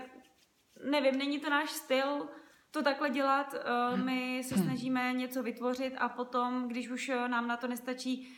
nevím, 0.91 1.19
není 1.19 1.39
to 1.39 1.51
náš 1.51 1.71
styl, 1.71 2.29
to 2.71 2.83
takhle 2.83 3.11
dělat. 3.11 3.55
Eh, 3.55 3.97
my 3.97 4.43
se 4.45 4.59
snažíme 4.59 5.13
něco 5.13 5.43
vytvořit 5.43 5.95
a 5.99 6.09
potom, 6.09 6.69
když 6.69 6.91
už 6.91 7.09
eh, 7.09 7.29
nám 7.29 7.49
na 7.49 7.57
to 7.57 7.69
nestačí 7.69 8.29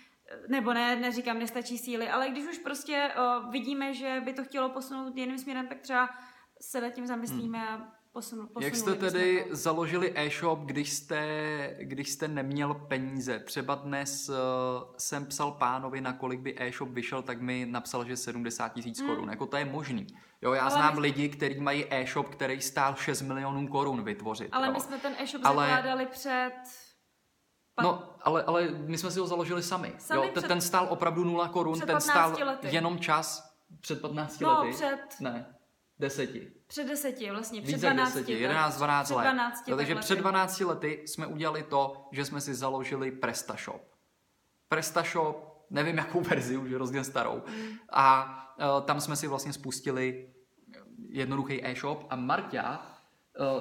nebo 0.49 0.73
ne, 0.75 0.97
neříkám, 0.97 1.39
nestačí 1.39 1.79
síly, 1.79 2.09
ale 2.09 2.29
když 2.29 2.45
už 2.45 2.59
prostě 2.59 3.11
uh, 3.19 3.51
vidíme, 3.53 3.95
že 3.95 4.23
by 4.25 4.33
to 4.33 4.45
chtělo 4.45 4.69
posunout 4.69 5.17
jiným 5.17 5.39
směrem, 5.39 5.67
tak 5.69 5.81
třeba 5.81 6.09
se 6.61 6.81
nad 6.81 6.91
tím 6.91 7.07
zamyslíme 7.07 7.59
hmm. 7.59 7.69
a 7.69 7.97
posunu, 8.13 8.49
Jak 8.61 8.77
jste 8.77 8.95
tedy 8.95 9.45
to... 9.49 9.57
založili 9.57 10.13
e-shop, 10.15 10.59
když 10.59 10.93
jste, 10.93 11.77
když 11.81 12.11
jste 12.11 12.29
neměl 12.29 12.75
peníze? 12.75 13.39
Třeba 13.39 13.75
dnes 13.75 14.29
uh, 14.29 14.35
jsem 14.99 15.27
psal 15.27 15.53
pánovi, 15.53 16.01
na 16.01 16.13
kolik 16.13 16.41
by 16.41 16.55
e-shop 16.59 16.89
vyšel, 16.89 17.23
tak 17.23 17.41
mi 17.41 17.67
napsal, 17.71 18.05
že 18.05 18.17
70 18.17 18.69
tisíc 18.69 19.01
hmm. 19.01 19.09
korun. 19.09 19.31
Jako 19.31 19.47
to 19.47 19.57
je 19.57 19.65
možný. 19.65 20.07
Jo, 20.43 20.53
já 20.53 20.63
ale 20.63 20.71
znám 20.71 20.95
my... 20.95 21.01
lidi, 21.01 21.29
kteří 21.29 21.61
mají 21.61 21.85
e-shop, 21.91 22.29
který 22.29 22.61
stál 22.61 22.95
6 22.95 23.23
milionů 23.23 23.69
korun 23.69 24.05
vytvořit. 24.05 24.49
Ale 24.53 24.67
jo. 24.67 24.73
my 24.73 24.81
jsme 24.81 24.99
ten 24.99 25.15
e-shop 25.19 25.43
ale... 25.45 25.67
zakládali 25.67 26.07
před 26.07 26.53
Pan... 27.77 27.85
No, 27.85 28.15
ale, 28.23 28.43
ale 28.43 28.69
my 28.69 28.99
jsme 28.99 29.11
si 29.11 29.21
ho 29.21 29.27
založili 29.27 29.63
sami. 29.63 29.95
sami 29.99 30.27
jo, 30.27 30.33
před... 30.33 30.49
Ten 30.49 30.61
stál 30.61 30.87
opravdu 30.91 31.25
0 31.25 31.49
korun, 31.49 31.81
ten 31.81 32.01
stál 32.01 32.37
lety. 32.45 32.69
jenom 32.71 32.99
čas 32.99 33.55
před 33.81 34.01
15 34.01 34.41
no, 34.41 34.63
lety. 34.63 34.75
před... 34.75 35.21
Ne, 35.21 35.55
deseti. 35.99 36.53
Před 36.67 36.85
deseti, 36.89 37.31
vlastně, 37.31 37.63
před 37.63 37.73
Víc 37.73 37.81
12. 37.81 38.15
deseti, 38.15 38.33
11, 38.33 38.77
12 38.77 39.11
let. 39.11 39.23
12 39.23 39.69
jo, 39.69 39.77
takže 39.77 39.95
lety. 39.95 40.05
před 40.05 40.19
12 40.19 40.61
lety 40.61 41.03
jsme 41.07 41.27
udělali 41.27 41.63
to, 41.63 42.09
že 42.13 42.25
jsme 42.25 42.41
si 42.41 42.55
založili 42.55 43.11
PrestaShop. 43.11 43.83
PrestaShop, 44.69 45.67
nevím 45.71 45.99
jakou 45.99 46.21
verzi, 46.21 46.57
už 46.57 46.73
hrozně 46.73 47.05
starou. 47.05 47.43
A 47.91 48.37
uh, 48.59 48.87
tam 48.87 49.01
jsme 49.01 49.17
si 49.17 49.27
vlastně 49.27 49.53
spustili 49.53 50.33
jednoduchý 51.09 51.67
e-shop 51.67 52.07
a 52.11 52.17
Marta 52.17 52.96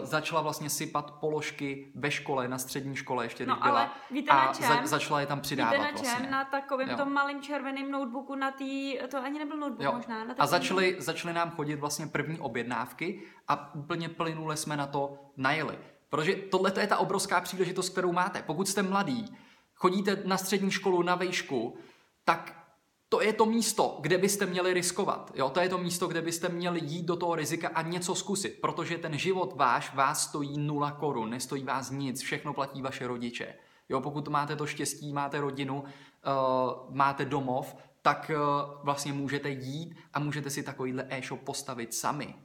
začala 0.03 0.41
vlastně 0.41 0.69
sypat 0.69 1.11
položky 1.11 1.91
ve 1.95 2.11
škole, 2.11 2.47
na 2.47 2.57
střední 2.57 2.95
škole 2.95 3.25
ještě, 3.25 3.45
no, 3.45 3.53
když 3.53 3.63
byla. 3.63 3.79
Ale 3.79 3.89
víte 4.11 4.31
a 4.31 4.45
na 4.45 4.53
čem? 4.53 4.67
Za, 4.67 4.87
začala 4.87 5.19
je 5.21 5.27
tam 5.27 5.41
přidávat 5.41 5.71
víte 5.71 5.83
na 5.83 5.91
čem? 5.91 6.05
Vlastně. 6.05 6.29
Na 6.29 6.45
takovém 6.45 6.89
tom 6.97 7.13
malém 7.13 7.41
červeném 7.41 7.91
notebooku, 7.91 8.35
na 8.35 8.51
tý, 8.51 8.97
to 9.11 9.23
ani 9.23 9.39
nebyl 9.39 9.57
notebook 9.57 9.85
jo. 9.85 9.93
možná. 9.95 10.23
Na 10.23 10.35
a 10.39 10.47
začaly, 10.47 10.95
začaly 10.99 11.33
nám 11.33 11.51
chodit 11.51 11.75
vlastně 11.75 12.07
první 12.07 12.39
objednávky 12.39 13.21
a 13.47 13.75
úplně 13.75 14.09
plynule 14.09 14.57
jsme 14.57 14.77
na 14.77 14.87
to 14.87 15.17
najeli. 15.37 15.77
Protože 16.09 16.35
tohle 16.35 16.73
je 16.79 16.87
ta 16.87 16.97
obrovská 16.97 17.41
příležitost, 17.41 17.89
kterou 17.89 18.11
máte. 18.11 18.41
Pokud 18.41 18.67
jste 18.67 18.83
mladý, 18.83 19.37
chodíte 19.75 20.21
na 20.25 20.37
střední 20.37 20.71
školu, 20.71 21.03
na 21.03 21.15
vejšku, 21.15 21.77
tak 22.25 22.64
to 23.09 23.21
je 23.21 23.33
to 23.33 23.45
místo, 23.45 23.97
kde 24.01 24.17
byste 24.17 24.45
měli 24.45 24.73
riskovat. 24.73 25.31
Jo? 25.35 25.49
To 25.49 25.59
je 25.59 25.69
to 25.69 25.77
místo, 25.77 26.07
kde 26.07 26.21
byste 26.21 26.49
měli 26.49 26.79
jít 26.83 27.05
do 27.05 27.15
toho 27.15 27.35
rizika 27.35 27.67
a 27.67 27.81
něco 27.81 28.15
zkusit, 28.15 28.57
protože 28.61 28.97
ten 28.97 29.17
život 29.17 29.53
váš 29.55 29.95
vás 29.95 30.23
stojí 30.23 30.57
nula 30.57 30.91
korun, 30.91 31.29
nestojí 31.29 31.63
vás 31.63 31.91
nic, 31.91 32.21
všechno 32.21 32.53
platí 32.53 32.81
vaše 32.81 33.07
rodiče. 33.07 33.55
Jo, 33.89 34.01
pokud 34.01 34.27
máte 34.27 34.55
to 34.55 34.65
štěstí, 34.65 35.13
máte 35.13 35.41
rodinu, 35.41 35.83
uh, 35.83 36.95
máte 36.95 37.25
domov, 37.25 37.75
tak 38.01 38.31
uh, 38.35 38.83
vlastně 38.83 39.13
můžete 39.13 39.49
jít 39.49 39.95
a 40.13 40.19
můžete 40.19 40.49
si 40.49 40.63
takovýhle 40.63 41.05
e-shop 41.09 41.41
postavit 41.41 41.93
sami. 41.93 42.35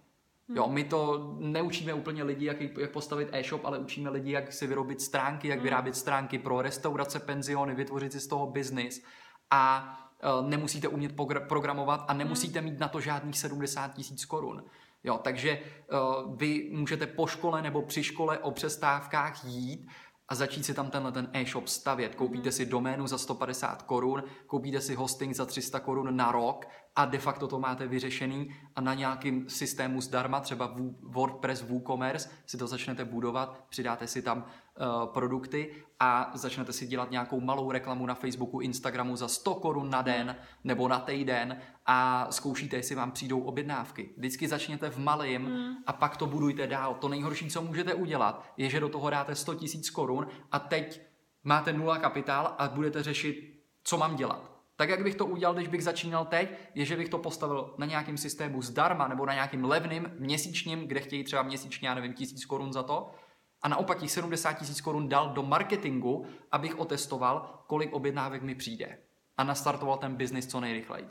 Hmm. 0.49 0.57
Jo, 0.57 0.69
my 0.69 0.85
to 0.85 1.31
neučíme 1.39 1.95
úplně 1.95 2.23
lidi, 2.23 2.47
jak, 2.47 2.61
jak 2.61 2.91
postavit 2.91 3.29
e-shop, 3.33 3.65
ale 3.65 3.79
učíme 3.79 4.11
lidi, 4.11 4.31
jak 4.31 4.53
si 4.53 4.67
vyrobit 4.67 5.01
stránky, 5.01 5.49
jak 5.49 5.59
hmm. 5.59 5.65
vyrábět 5.65 5.97
stránky 5.97 6.39
pro 6.39 6.63
restaurace, 6.63 7.21
penziony, 7.21 7.75
vytvořit 7.75 8.13
si 8.13 8.21
z 8.21 8.27
toho 8.27 8.47
biznis. 8.47 9.05
A 9.51 9.95
nemusíte 10.43 10.89
umět 10.89 11.13
programovat 11.49 12.05
a 12.09 12.15
nemusíte 12.15 12.61
mít 12.61 12.79
na 12.79 12.89
to 12.89 13.01
žádných 13.01 13.39
70 13.39 13.95
tisíc 13.95 14.25
korun. 14.25 14.65
Jo, 15.05 15.21
takže 15.23 15.61
uh, 15.93 16.37
vy 16.37 16.71
můžete 16.73 17.07
po 17.07 17.27
škole 17.27 17.63
nebo 17.63 17.83
při 17.83 18.03
škole 18.03 18.39
o 18.39 18.51
přestávkách 18.51 19.45
jít 19.45 19.89
a 20.29 20.35
začít 20.35 20.65
si 20.65 20.75
tam 20.75 20.91
tenhle 20.91 21.13
ten 21.13 21.31
e-shop 21.33 21.69
stavět. 21.69 22.15
Koupíte 22.15 22.53
si 22.53 22.67
doménu 22.67 23.07
za 23.07 23.19
150 23.19 23.83
korun, 23.83 24.23
koupíte 24.47 24.81
si 24.81 24.95
hosting 24.95 25.35
za 25.35 25.47
300 25.47 25.81
korun 25.81 26.17
na 26.17 26.33
rok 26.33 26.67
a 26.97 27.05
de 27.05 27.19
facto 27.19 27.49
to 27.49 27.59
máte 27.59 27.87
vyřešený 27.87 28.55
a 28.77 28.81
na 28.81 28.95
nějakým 28.95 29.49
systému 29.49 30.01
zdarma, 30.01 30.41
třeba 30.41 30.77
WordPress, 31.03 31.63
WooCommerce, 31.63 32.31
si 32.47 32.57
to 32.57 32.67
začnete 32.67 33.05
budovat, 33.05 33.65
přidáte 33.69 34.07
si 34.07 34.23
tam 34.23 34.39
uh, 34.39 34.45
produkty 35.05 35.75
a 36.01 36.31
začnete 36.35 36.73
si 36.73 36.87
dělat 36.87 37.11
nějakou 37.11 37.41
malou 37.41 37.71
reklamu 37.71 38.07
na 38.07 38.15
Facebooku, 38.15 38.61
Instagramu 38.61 39.17
za 39.17 39.29
100 39.29 39.55
korun 39.55 39.91
na 39.91 40.03
den 40.03 40.37
nebo 40.65 40.89
na 40.89 40.99
týden 40.99 41.61
a 41.87 42.27
zkoušíte, 42.31 42.77
jestli 42.77 42.95
vám 42.95 43.13
přijdou 43.13 43.41
objednávky. 43.41 44.11
Vždycky 44.17 44.49
začněte 44.49 44.91
v 44.91 44.99
malém 44.99 45.43
mm. 45.43 45.75
a 45.87 45.93
pak 45.93 46.17
to 46.17 46.27
budujte 46.27 46.67
dál. 46.67 46.95
To 46.95 47.09
nejhorší, 47.09 47.49
co 47.49 47.63
můžete 47.63 47.95
udělat, 47.95 48.45
je, 48.57 48.71
že 48.71 48.81
do 48.81 48.89
toho 48.89 49.11
dáte 49.11 49.35
100 49.35 49.55
tisíc 49.55 49.91
korun 49.91 50.27
a 50.53 50.59
teď 50.59 51.01
máte 51.45 51.73
nula 51.73 51.99
kapitál 51.99 52.55
a 52.59 52.69
budete 52.69 53.03
řešit, 53.03 53.61
co 53.85 53.99
mám 53.99 54.17
dělat. 54.17 54.51
Tak 54.77 54.89
jak 54.89 55.03
bych 55.03 55.15
to 55.15 55.27
udělal, 55.27 55.55
když 55.55 55.69
bych 55.69 55.85
začínal 55.85 56.25
teď, 56.25 56.55
je, 56.75 56.85
že 56.85 56.97
bych 56.97 57.09
to 57.09 57.19
postavil 57.19 57.75
na 57.79 57.87
nějakém 57.87 58.19
systému 58.19 58.63
zdarma 58.63 59.09
nebo 59.09 59.27
na 59.27 59.35
nějakým 59.35 59.65
levným 59.65 60.13
měsíčním, 60.19 60.89
kde 60.89 61.01
chtějí 61.01 61.25
třeba 61.25 61.43
měsíčně, 61.43 61.89
já 61.89 61.95
nevím, 61.95 62.13
tisíc 62.13 62.45
korun 62.45 62.73
za 62.73 62.83
to, 62.83 63.11
a 63.63 63.69
naopak 63.69 63.99
těch 63.99 64.11
70 64.11 64.53
tisíc 64.53 64.81
korun 64.81 65.09
dal 65.09 65.29
do 65.29 65.43
marketingu, 65.43 66.27
abych 66.53 66.79
otestoval, 66.79 67.63
kolik 67.67 67.93
objednávek 67.93 68.43
mi 68.43 68.55
přijde 68.55 68.99
a 69.37 69.45
nastartoval 69.45 69.97
ten 69.97 70.15
biznis 70.15 70.47
co 70.47 70.61
nejrychleji. 70.61 71.07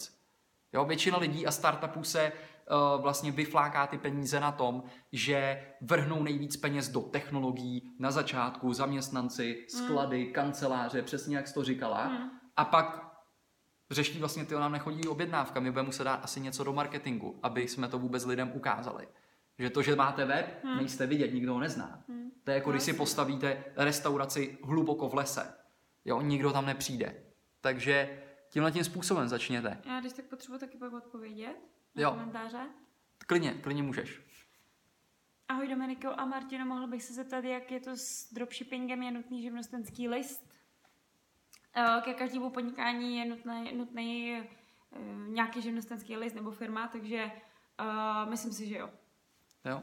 Jo, 0.74 0.86
většina 0.86 1.18
lidí 1.18 1.48
a 1.48 1.52
startupů 1.52 2.04
se 2.04 2.32
uh, 2.32 3.02
vlastně 3.02 3.32
vyfláká 3.32 3.88
ty 3.88 3.98
peníze 3.98 4.40
na 4.40 4.52
tom, 4.52 4.84
že 5.12 5.68
vrhnou 5.82 6.24
nejvíc 6.24 6.58
peněz 6.58 6.90
do 6.90 7.02
technologií 7.02 7.96
na 8.00 8.12
začátku, 8.12 8.74
zaměstnanci, 8.74 9.66
sklady, 9.70 10.26
mm. 10.26 10.34
kanceláře, 10.34 11.02
přesně 11.02 11.38
jak 11.38 11.48
jsi 11.48 11.54
to 11.54 11.64
říkala, 11.64 12.08
mm. 12.08 12.30
a 12.58 12.66
pak 12.66 13.10
řeší 13.92 14.20
vlastně, 14.20 14.46
ty 14.46 14.54
nám 14.54 14.72
nechodí 14.72 15.08
objednávka, 15.08 15.60
my 15.60 15.72
budeme 15.72 15.86
muset 15.86 16.04
dát 16.04 16.24
asi 16.24 16.40
něco 16.40 16.64
do 16.64 16.74
marketingu, 16.74 17.40
aby 17.44 17.68
jsme 17.68 17.88
to 17.88 18.00
vůbec 18.00 18.26
lidem 18.26 18.52
ukázali. 18.56 19.08
Že 19.60 19.70
to, 19.70 19.82
že 19.82 19.96
máte 19.96 20.26
web, 20.26 20.64
hmm. 20.64 20.78
nejste 20.78 21.08
vidět, 21.08 21.34
nikdo 21.34 21.54
ho 21.54 21.60
nezná. 21.60 22.04
Hmm. 22.08 22.32
To 22.44 22.52
je 22.52 22.56
jako, 22.56 22.72
když 22.72 22.84
si 22.84 22.94
postavíte 22.94 23.64
restauraci 23.76 24.58
hluboko 24.64 25.10
v 25.10 25.16
lese. 25.16 25.54
Jo, 26.06 26.22
nikdo 26.22 26.52
tam 26.52 26.66
nepřijde. 26.66 27.16
Takže 27.62 28.24
tímhle 28.50 28.72
tím 28.72 28.84
způsobem 28.84 29.28
začněte. 29.28 29.82
Já 29.86 30.00
když 30.00 30.14
tak 30.14 30.26
potřebuji 30.26 30.58
taky 30.58 30.78
pak 30.78 30.94
odpovědět 30.94 31.56
na 31.96 32.02
jo. 32.02 32.12
komentáře. 32.12 32.60
Klidně, 33.28 33.52
klidně 33.52 33.84
můžeš. 33.84 34.22
Ahoj 35.48 35.68
Dominiko 35.68 36.10
a 36.18 36.26
Martino, 36.26 36.66
mohl 36.66 36.88
bych 36.88 37.04
se 37.04 37.14
zeptat, 37.14 37.44
jak 37.44 37.72
je 37.72 37.80
to 37.80 37.92
s 37.96 38.34
dropshippingem, 38.34 39.04
je 39.04 39.12
nutný 39.12 39.42
živnostenský 39.42 40.10
list? 40.10 40.50
Eh, 41.76 42.02
ke 42.02 42.14
každému 42.14 42.50
podnikání 42.50 43.18
je 43.18 43.26
nutný, 43.26 43.72
nutný 43.76 44.34
eh, 44.34 44.48
nějaký 45.28 45.62
živnostenský 45.62 46.18
list 46.18 46.34
nebo 46.34 46.52
firma, 46.52 46.88
takže 46.88 47.32
uh, 47.80 48.30
myslím 48.30 48.54
si, 48.54 48.68
že 48.68 48.78
jo. 48.78 48.90
Jo. 49.66 49.82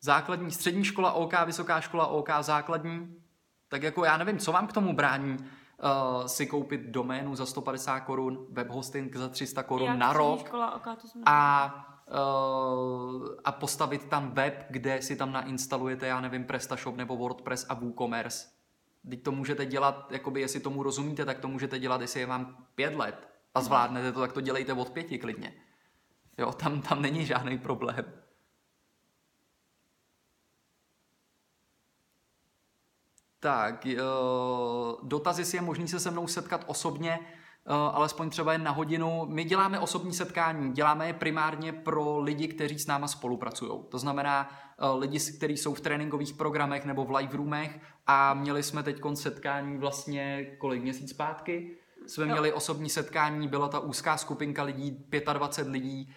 Základní, 0.00 0.50
střední 0.50 0.84
škola 0.84 1.12
OK, 1.12 1.32
vysoká 1.46 1.80
škola 1.80 2.06
OK, 2.06 2.28
základní. 2.40 3.16
Tak 3.68 3.82
jako 3.82 4.04
já 4.04 4.16
nevím, 4.16 4.38
co 4.38 4.52
vám 4.52 4.66
k 4.66 4.72
tomu 4.72 4.92
brání 4.92 5.38
uh, 5.38 6.26
si 6.26 6.46
koupit 6.46 6.80
doménu 6.80 7.34
za 7.34 7.46
150 7.46 8.00
korun, 8.00 8.46
web 8.50 8.68
hosting 8.68 9.16
za 9.16 9.28
300 9.28 9.62
korun 9.62 9.98
na 9.98 10.12
rok 10.12 10.40
škola, 10.40 10.74
OK, 10.74 10.84
to 10.84 11.08
a, 11.26 11.74
uh, 12.08 13.28
a 13.44 13.52
postavit 13.52 14.04
tam 14.04 14.30
web, 14.30 14.66
kde 14.70 15.02
si 15.02 15.16
tam 15.16 15.32
nainstalujete, 15.32 16.06
já 16.06 16.20
nevím, 16.20 16.44
PrestaShop 16.44 16.96
nebo 16.96 17.16
WordPress 17.16 17.66
a 17.68 17.74
WooCommerce. 17.74 18.48
Teď 19.10 19.22
to 19.22 19.32
můžete 19.32 19.66
dělat, 19.66 20.12
jakoby 20.12 20.40
jestli 20.40 20.60
tomu 20.60 20.82
rozumíte, 20.82 21.24
tak 21.24 21.38
to 21.38 21.48
můžete 21.48 21.78
dělat, 21.78 22.00
jestli 22.00 22.20
je 22.20 22.26
vám 22.26 22.66
pět 22.74 22.94
let 22.94 23.28
a 23.54 23.60
zvládnete 23.60 24.12
to, 24.12 24.20
tak 24.20 24.32
to 24.32 24.40
dělejte 24.40 24.72
od 24.72 24.90
pěti 24.90 25.18
klidně. 25.18 25.54
Jo, 26.38 26.52
tam, 26.52 26.80
tam 26.82 27.02
není 27.02 27.26
žádný 27.26 27.58
problém. 27.58 28.04
Tak, 33.40 33.86
eh, 33.86 33.98
dotazy 35.02 35.44
si 35.44 35.56
je 35.56 35.60
možný 35.60 35.88
se 35.88 36.00
se 36.00 36.10
mnou 36.10 36.26
setkat 36.26 36.64
osobně, 36.66 37.18
eh, 37.20 37.72
alespoň 37.72 38.30
třeba 38.30 38.52
jen 38.52 38.62
na 38.62 38.70
hodinu. 38.70 39.26
My 39.28 39.44
děláme 39.44 39.80
osobní 39.80 40.12
setkání, 40.12 40.72
děláme 40.72 41.06
je 41.06 41.12
primárně 41.12 41.72
pro 41.72 42.18
lidi, 42.18 42.48
kteří 42.48 42.78
s 42.78 42.86
náma 42.86 43.08
spolupracují. 43.08 43.72
To 43.88 43.98
znamená 43.98 44.50
eh, 44.78 44.88
lidi, 44.98 45.18
kteří 45.36 45.56
jsou 45.56 45.74
v 45.74 45.80
tréninkových 45.80 46.34
programech 46.34 46.84
nebo 46.84 47.04
v 47.04 47.10
live 47.10 47.36
roomech 47.36 47.80
a 48.06 48.34
měli 48.34 48.62
jsme 48.62 48.82
teď 48.82 49.00
setkání 49.14 49.78
vlastně 49.78 50.44
kolik 50.58 50.82
měsíc 50.82 51.10
zpátky. 51.10 51.76
Jsme 52.06 52.26
měli 52.26 52.52
osobní 52.52 52.90
setkání, 52.90 53.48
byla 53.48 53.68
ta 53.68 53.78
úzká 53.78 54.16
skupinka 54.16 54.62
lidí, 54.62 55.06
25 55.32 55.72
lidí, 55.72 56.14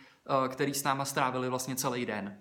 který 0.50 0.74
s 0.74 0.84
náma 0.84 1.06
strávili 1.06 1.50
vlastně 1.50 1.76
celý 1.76 2.06
den. 2.06 2.38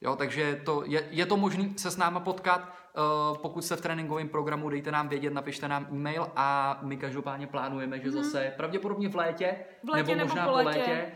Jo, 0.00 0.16
takže 0.16 0.60
to 0.64 0.82
je, 0.86 1.08
je 1.10 1.26
to 1.26 1.36
možné 1.36 1.68
se 1.76 1.90
s 1.90 1.96
náma 1.96 2.20
potkat. 2.20 2.77
Uh, 2.96 3.36
pokud 3.38 3.64
jste 3.64 3.76
v 3.76 3.80
tréninkovém 3.80 4.28
programu, 4.28 4.70
dejte 4.70 4.90
nám 4.90 5.08
vědět, 5.08 5.32
napište 5.32 5.68
nám 5.68 5.86
e-mail 5.90 6.30
a 6.36 6.78
my 6.82 6.96
každopádně 6.96 7.46
plánujeme, 7.46 7.98
že 7.98 8.08
mm-hmm. 8.08 8.22
zase 8.22 8.54
pravděpodobně 8.56 9.08
v 9.08 9.16
létě, 9.16 9.56
v 9.84 9.88
létě 9.88 10.16
nebo 10.16 10.28
možná 10.28 10.42
nebo 10.42 10.56
po 10.56 10.64
létě, 10.64 10.78
létě 10.78 11.12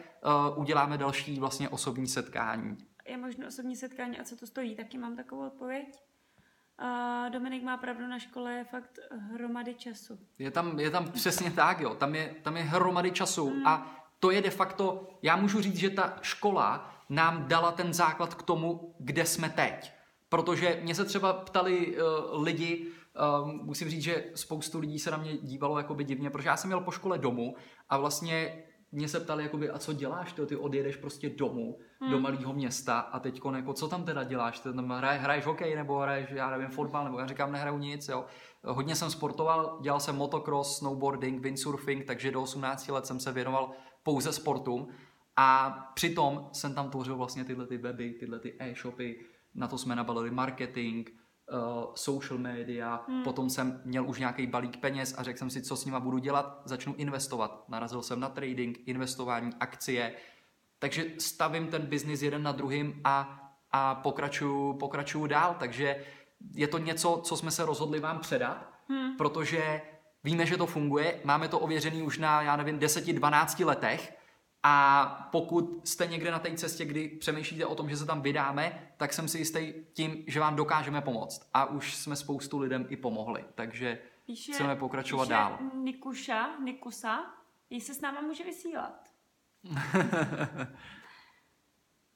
uh, 0.53 0.61
uděláme 0.61 0.99
další 0.99 1.41
vlastně 1.41 1.69
osobní 1.69 2.07
setkání. 2.07 2.79
Je 3.07 3.17
možné 3.17 3.47
osobní 3.47 3.77
setkání 3.77 4.19
a 4.21 4.25
co 4.25 4.37
to 4.37 4.47
stojí? 4.47 4.77
Taky 4.77 4.99
mám 4.99 5.17
takovou 5.17 5.47
odpověď. 5.47 6.03
Uh, 6.83 7.31
Dominik 7.31 7.63
má 7.63 7.77
pravdu, 7.77 8.07
na 8.07 8.19
škole 8.19 8.53
je 8.53 8.65
fakt 8.65 8.99
hromady 9.33 9.75
času. 9.75 10.19
Je 10.39 10.51
tam, 10.51 10.81
je 10.81 10.91
tam 10.91 11.11
přesně 11.11 11.51
tak, 11.51 11.81
jo. 11.81 11.95
Tam 11.95 12.15
je, 12.15 12.35
tam 12.43 12.57
je 12.57 12.63
hromady 12.63 13.11
času 13.11 13.51
mm. 13.51 13.67
a 13.67 13.97
to 14.21 14.31
je 14.31 14.43
de 14.43 14.51
facto, 14.51 15.09
já 15.23 15.37
můžu 15.37 15.61
říct, 15.61 15.77
že 15.77 15.91
ta 15.91 16.19
škola 16.23 16.95
nám 17.09 17.49
dala 17.49 17.73
ten 17.73 17.93
základ 17.93 18.35
k 18.35 18.43
tomu, 18.43 18.95
kde 18.99 19.27
jsme 19.27 19.49
teď. 19.49 19.93
Protože 20.33 20.81
mě 20.83 20.95
se 20.95 21.05
třeba 21.05 21.33
ptali 21.33 21.97
uh, 21.97 22.43
lidi, 22.43 22.87
uh, 23.43 23.53
musím 23.53 23.89
říct, 23.89 24.03
že 24.03 24.25
spoustu 24.35 24.79
lidí 24.79 24.99
se 24.99 25.11
na 25.11 25.17
mě 25.17 25.37
dívalo 25.37 25.79
jakoby 25.79 26.05
divně, 26.05 26.31
protože 26.31 26.49
já 26.49 26.57
jsem 26.57 26.69
měl 26.69 26.81
po 26.81 26.91
škole 26.91 27.19
domů 27.19 27.57
a 27.89 27.99
vlastně 27.99 28.65
mě 28.93 29.09
se 29.09 29.21
ptali, 29.21 29.43
jakoby, 29.43 29.71
a 29.71 29.79
co 29.79 29.93
děláš, 29.93 30.33
ty, 30.33 30.47
ty 30.47 30.57
odjedeš 30.57 30.97
prostě 30.97 31.31
domů, 31.31 31.79
hmm. 32.01 32.11
do 32.11 32.21
malého 32.21 32.53
města 32.53 32.99
a 33.01 33.21
teď 33.21 33.41
jako, 33.57 33.73
co 33.73 33.89
tam 33.89 34.05
teda 34.05 34.25
děláš, 34.25 34.61
ty 34.61 34.73
tam 34.73 34.91
hraj, 34.91 35.19
hraješ 35.19 35.47
hokej 35.47 35.77
nebo 35.77 35.99
hraješ, 35.99 36.31
já 36.31 36.51
nevím, 36.51 36.69
fotbal, 36.69 37.05
nebo 37.05 37.19
já 37.19 37.27
říkám, 37.27 37.53
nehraju 37.53 37.79
nic, 37.79 38.09
jo. 38.09 38.25
Hodně 38.65 38.97
jsem 38.97 39.11
sportoval, 39.11 39.79
dělal 39.83 40.01
jsem 40.01 40.17
motocross, 40.17 40.79
snowboarding, 40.79 41.43
windsurfing, 41.43 42.05
takže 42.05 42.31
do 42.31 42.43
18 42.43 42.89
let 42.89 43.07
jsem 43.07 43.21
se 43.21 43.33
věnoval 43.33 43.71
pouze 44.03 44.33
sportům 44.33 44.89
a 45.37 45.71
přitom 45.95 46.49
jsem 46.53 46.75
tam 46.75 46.91
tvořil 46.91 47.17
vlastně 47.17 47.45
tyhle 47.45 47.67
ty 47.67 47.79
weby, 47.79 48.11
tyhle 48.11 48.39
ty 48.39 48.57
e-shopy, 48.59 49.25
na 49.55 49.69
to 49.69 49.79
jsme 49.79 49.97
nabalili 49.97 50.31
marketing, 50.31 51.09
uh, 51.53 51.95
social 51.95 52.39
media, 52.39 53.05
hmm. 53.09 53.23
potom 53.23 53.51
jsem 53.51 53.83
měl 53.85 54.09
už 54.09 54.19
nějaký 54.19 54.47
balík 54.47 54.77
peněz 54.77 55.15
a 55.19 55.23
řekl 55.23 55.39
jsem 55.39 55.51
si, 55.51 55.63
co 55.63 55.77
s 55.77 55.85
nima 55.85 56.01
budu 56.01 56.19
dělat, 56.19 56.63
začnu 56.65 56.95
investovat. 56.95 57.65
Narazil 57.69 58.03
jsem 58.03 58.21
na 58.21 58.29
trading, 58.29 58.79
investování, 58.87 59.51
akcie, 59.61 60.15
takže 60.79 61.05
stavím 61.19 61.67
ten 61.67 61.87
biznis 61.87 62.23
jeden 62.23 62.43
na 62.43 62.53
druhým 62.53 63.01
a, 63.05 63.39
a 63.73 63.95
pokračuju, 63.95 64.73
pokračuju 64.73 65.27
dál, 65.27 65.57
takže 65.59 66.05
je 66.55 66.69
to 66.69 66.79
něco, 66.79 67.21
co 67.25 67.37
jsme 67.37 67.51
se 67.51 67.67
rozhodli 67.67 68.01
vám 68.01 68.19
předat, 68.19 68.71
hmm. 68.89 69.17
protože 69.17 69.83
víme, 70.25 70.47
že 70.47 70.57
to 70.57 70.67
funguje, 70.67 71.21
máme 71.25 71.49
to 71.49 71.59
ověřený 71.59 72.03
už 72.03 72.19
na, 72.19 72.43
já 72.43 72.57
nevím, 72.57 72.79
10-12 72.79 73.67
letech, 73.67 74.22
a 74.63 75.07
pokud 75.33 75.89
jste 75.89 76.07
někde 76.07 76.31
na 76.31 76.39
té 76.39 76.57
cestě, 76.57 76.85
kdy 76.85 77.09
přemýšlíte 77.09 77.67
o 77.67 77.75
tom, 77.75 77.91
že 77.91 77.97
se 77.97 78.07
tam 78.07 78.23
vydáme, 78.23 78.93
tak 78.97 79.13
jsem 79.13 79.29
si 79.29 79.39
jistý 79.39 79.73
tím, 79.93 80.25
že 80.27 80.41
vám 80.41 80.57
dokážeme 80.57 81.01
pomoct. 81.01 81.51
A 81.55 81.65
už 81.65 81.97
jsme 81.97 82.17
spoustu 82.17 82.59
lidem 82.59 82.87
i 82.89 82.97
pomohli, 82.97 83.45
takže 83.55 83.99
píše, 84.27 84.53
chceme 84.53 84.77
pokračovat 84.77 85.25
píše 85.25 85.35
dál. 85.35 85.59
Nikuša, 85.75 86.59
Nikusa, 86.59 87.35
jestli 87.71 87.95
se 87.95 87.99
s 87.99 88.01
náma 88.01 88.21
může 88.21 88.45
vysílat. 88.45 89.09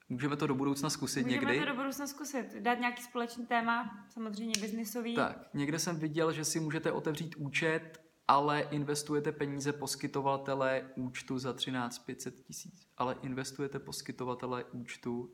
Můžeme 0.09 0.37
to 0.37 0.47
do 0.47 0.55
budoucna 0.55 0.91
zkusit 0.91 1.23
Můžeme 1.23 1.33
někdy. 1.33 1.47
Můžeme 1.47 1.67
to 1.67 1.73
do 1.73 1.77
budoucna 1.77 2.07
zkusit. 2.07 2.55
Dát 2.61 2.75
nějaký 2.81 3.03
společný 3.03 3.47
téma, 3.47 4.07
samozřejmě 4.09 4.61
biznisový. 4.61 5.15
Tak, 5.15 5.39
někde 5.55 5.79
jsem 5.79 5.99
viděl, 5.99 6.33
že 6.33 6.45
si 6.45 6.61
můžete 6.61 6.93
otevřít 6.93 7.35
účet 7.37 8.06
ale 8.29 8.61
investujete 8.61 9.33
peníze 9.33 9.73
poskytovatele 9.73 10.85
účtu 10.97 11.39
za 11.39 11.53
13 11.53 11.99
500 11.99 12.35
tisíc, 12.35 12.89
ale 12.99 13.17
investujete 13.23 13.79
poskytovatele 13.79 14.65
účtu, 14.65 15.31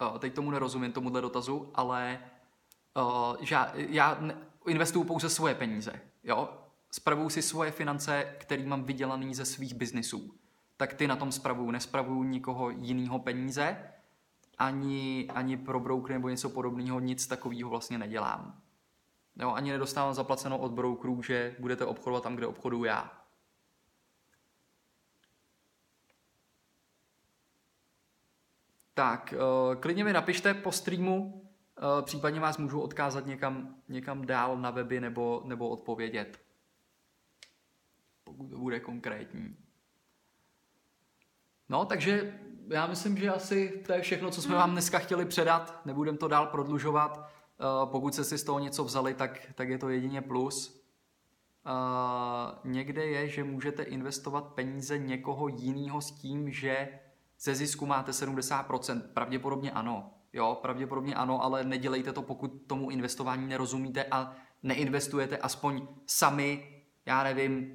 uh, 0.00 0.18
teď 0.18 0.34
tomu 0.34 0.50
nerozumím, 0.50 0.92
tomuhle 0.92 1.20
dotazu, 1.20 1.70
ale 1.74 2.18
uh, 2.96 3.36
já, 3.50 3.72
já 3.74 4.20
investuju 4.66 5.04
pouze 5.04 5.30
svoje 5.30 5.54
peníze, 5.54 6.00
jo? 6.24 6.56
Spravuju 6.92 7.30
si 7.30 7.42
svoje 7.42 7.70
finance, 7.70 8.34
které 8.38 8.66
mám 8.66 8.84
vydělaný 8.84 9.34
ze 9.34 9.44
svých 9.44 9.74
biznisů. 9.74 10.34
Tak 10.76 10.94
ty 10.94 11.06
na 11.06 11.16
tom 11.16 11.32
spravuju, 11.32 11.70
nespravuju 11.70 12.22
nikoho 12.22 12.70
jiného 12.70 13.18
peníze, 13.18 13.76
ani, 14.58 15.28
ani 15.34 15.56
pro 15.56 15.80
broker 15.80 16.12
nebo 16.12 16.28
něco 16.28 16.50
podobného, 16.50 17.00
nic 17.00 17.26
takového 17.26 17.70
vlastně 17.70 17.98
nedělám. 17.98 18.60
Jo, 19.36 19.52
ani 19.52 19.70
nedostávám 19.72 20.14
zaplaceno 20.14 20.58
od 20.58 20.72
brokerů, 20.72 21.22
že 21.22 21.56
budete 21.58 21.84
obchodovat 21.84 22.22
tam, 22.22 22.36
kde 22.36 22.46
obchoduju 22.46 22.84
já. 22.84 23.20
Tak, 28.94 29.34
uh, 29.36 29.80
klidně 29.80 30.04
mi 30.04 30.12
napište 30.12 30.54
po 30.54 30.72
streamu, 30.72 31.50
uh, 31.82 32.04
případně 32.04 32.40
vás 32.40 32.58
můžu 32.58 32.80
odkázat 32.80 33.26
někam, 33.26 33.74
někam 33.88 34.26
dál 34.26 34.56
na 34.56 34.70
weby 34.70 35.00
nebo, 35.00 35.42
nebo 35.44 35.68
odpovědět. 35.68 36.40
Pokud 38.24 38.50
to 38.50 38.58
bude 38.58 38.80
konkrétní. 38.80 39.56
No, 41.68 41.84
takže 41.84 42.40
já 42.68 42.86
myslím, 42.86 43.16
že 43.16 43.30
asi 43.30 43.82
to 43.86 43.92
je 43.92 44.00
všechno, 44.00 44.30
co 44.30 44.42
jsme 44.42 44.50
hmm. 44.50 44.60
vám 44.60 44.70
dneska 44.72 44.98
chtěli 44.98 45.24
předat. 45.24 45.86
Nebudem 45.86 46.16
to 46.16 46.28
dál 46.28 46.46
prodlužovat. 46.46 47.30
Eh, 47.60 47.86
pokud 47.86 48.14
se 48.14 48.24
si 48.24 48.38
z 48.38 48.44
toho 48.44 48.58
něco 48.58 48.84
vzali, 48.84 49.14
tak, 49.14 49.40
tak 49.54 49.68
je 49.68 49.78
to 49.78 49.88
jedině 49.88 50.22
plus. 50.22 50.80
Uh, 51.66 52.70
někde 52.72 53.06
je, 53.06 53.28
že 53.28 53.44
můžete 53.44 53.82
investovat 53.82 54.44
peníze 54.44 54.98
někoho 54.98 55.48
jiného 55.48 56.00
s 56.00 56.10
tím, 56.10 56.50
že 56.50 56.88
ze 57.40 57.54
zisku 57.54 57.86
máte 57.86 58.12
70%. 58.12 59.02
Pravděpodobně 59.14 59.70
ano. 59.70 60.10
Jo, 60.32 60.58
pravděpodobně 60.62 61.14
ano, 61.14 61.42
ale 61.42 61.64
nedělejte 61.64 62.12
to, 62.12 62.22
pokud 62.22 62.48
tomu 62.66 62.90
investování 62.90 63.46
nerozumíte 63.46 64.04
a 64.04 64.34
neinvestujete 64.62 65.38
aspoň 65.38 65.88
sami, 66.06 66.82
já 67.06 67.24
nevím, 67.24 67.74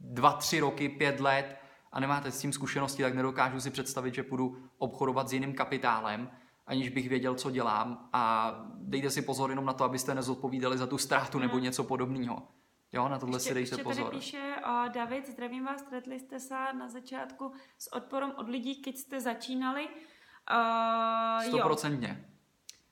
dva, 0.00 0.32
tři 0.32 0.60
roky, 0.60 0.88
pět 0.88 1.20
let 1.20 1.56
a 1.92 2.00
nemáte 2.00 2.30
s 2.30 2.40
tím 2.40 2.52
zkušenosti, 2.52 3.02
tak 3.02 3.14
nedokážu 3.14 3.60
si 3.60 3.70
představit, 3.70 4.14
že 4.14 4.22
půjdu 4.22 4.56
obchodovat 4.78 5.28
s 5.28 5.32
jiným 5.32 5.54
kapitálem, 5.54 6.30
aniž 6.66 6.88
bych 6.88 7.08
věděl, 7.08 7.34
co 7.34 7.50
dělám 7.50 8.08
a 8.12 8.52
dejte 8.74 9.10
si 9.10 9.22
pozor 9.22 9.50
jenom 9.50 9.64
na 9.64 9.72
to, 9.72 9.84
abyste 9.84 10.14
nezodpovídali 10.14 10.78
za 10.78 10.86
tu 10.86 10.98
ztrátu 10.98 11.38
nebo 11.38 11.54
Hmm. 11.54 11.62
něco 11.62 11.84
podobného. 11.84 12.48
Jo, 12.92 13.08
na 13.08 13.18
tohle 13.18 13.36
ještě, 13.36 13.48
si 13.48 13.54
dejte 13.54 13.72
ještě 13.74 13.82
pozor. 13.84 14.04
tady 14.04 14.16
píše 14.16 14.54
uh, 14.66 14.88
David, 14.92 15.28
zdravím 15.28 15.64
vás, 15.64 15.80
stretli 15.80 16.20
jste 16.20 16.40
se 16.40 16.54
na 16.78 16.88
začátku 16.88 17.52
s 17.78 17.92
odporem 17.92 18.32
od 18.36 18.48
lidí, 18.48 18.82
když 18.82 18.96
jste 19.00 19.20
začínali. 19.20 19.88
Uh, 19.88 21.44
jo, 21.44 21.48
Stoprocentně. 21.48 22.24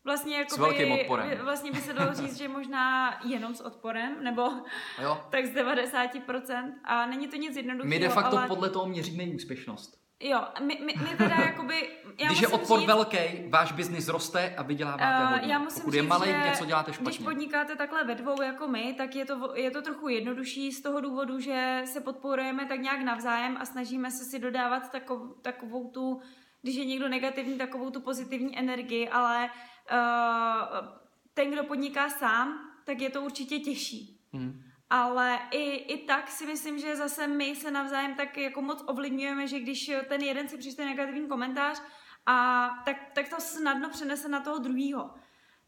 vlastně 0.05 0.37
jako 0.37 0.57
velkým 0.57 0.93
odporem. 0.93 1.39
Vlastně 1.45 1.73
by 1.73 1.81
se 1.81 1.93
dalo 1.93 2.15
říct, 2.15 2.39
že 2.39 2.49
možná 2.49 3.15
jenom 3.25 3.55
s 3.55 3.61
odporem, 3.61 4.25
nebo 4.25 4.43
Jo. 5.03 5.21
tak 5.31 5.47
z 5.47 5.51
90%. 5.55 6.73
A 6.85 7.07
není 7.07 7.29
to 7.29 7.37
nic 7.37 7.57
jednoduchého, 7.57 7.91
My 7.91 7.99
de 7.99 8.09
facto 8.09 8.39
ale... 8.39 8.49
podle 8.49 8.71
toho 8.71 8.87
měříme 8.87 9.25
úspěšnost. 9.35 10.04
Jo, 10.27 10.45
my, 10.61 10.79
my, 10.85 10.95
my 11.11 11.17
teda 11.17 11.35
jakoby... 11.35 11.89
Já 12.19 12.27
Když 12.27 12.41
je 12.41 12.49
odpor 12.49 12.79
říct, 12.79 12.87
velký, 12.87 13.19
váš 13.49 13.73
biznis 13.73 14.09
roste 14.09 14.55
a 14.57 14.63
vyděláváte 14.63 15.05
Eh, 15.05 15.39
hodně. 15.39 15.53
já 15.53 15.59
musím 15.59 15.83
Pokud 15.83 15.95
je 15.95 16.03
říct, 16.03 16.09
malý, 16.09 16.27
že 16.31 16.39
něco 16.51 16.65
děláte 16.65 16.91
Když 16.91 16.97
špatně. 17.01 17.25
podnikáte 17.25 17.77
takhle 17.77 18.05
ve 18.05 18.15
dvou 18.15 18.43
jako 18.43 18.69
my, 18.69 18.95
tak 18.99 19.15
je 19.17 19.25
to, 19.25 19.53
je 19.55 19.71
to 19.71 19.83
trochu 19.83 20.09
jednodušší 20.09 20.73
z 20.73 20.83
toho 20.83 21.01
důvodu, 21.01 21.41
že 21.41 21.83
se 21.85 22.01
podporujeme 22.01 22.67
tak 22.67 22.81
nějak 22.81 23.01
navzájem 23.01 23.57
a 23.61 23.65
snažíme 23.65 24.11
se 24.11 24.25
si 24.25 24.39
dodávat 24.39 24.91
takovou, 24.93 25.29
takovou 25.43 25.91
tu, 25.91 26.21
když 26.63 26.75
je 26.77 26.85
někdo 26.85 27.09
negativní, 27.09 27.59
takovou 27.59 27.91
tu 27.91 28.01
pozitivní 28.01 28.59
energii, 28.59 29.09
ale 29.09 29.51
uh, 29.93 30.89
ten, 31.35 31.51
kdo 31.51 31.65
podniká 31.65 32.09
sám, 32.11 32.59
tak 32.85 33.01
je 33.01 33.11
to 33.11 33.23
určitě 33.23 33.59
těžší. 33.59 34.21
Hmm. 34.33 34.63
Ale 34.91 35.39
i, 35.51 35.75
i 35.75 36.07
tak 36.07 36.31
si 36.31 36.47
myslím, 36.47 36.79
že 36.79 36.97
zase 36.97 37.27
my 37.27 37.57
se 37.57 37.71
navzájem 37.71 38.15
tak 38.15 38.37
jako 38.37 38.63
moc 38.63 38.85
ovlivňujeme, 38.87 39.49
že 39.49 39.61
když 39.61 39.91
ten 40.09 40.21
jeden 40.21 40.49
si 40.49 40.59
přečte 40.59 40.85
negativní 40.85 41.29
komentář, 41.29 41.83
a 42.27 42.69
tak, 42.85 42.97
tak 43.13 43.29
to 43.29 43.41
snadno 43.41 43.91
přenese 43.91 44.29
na 44.29 44.41
toho 44.41 44.59
druhýho. 44.59 45.11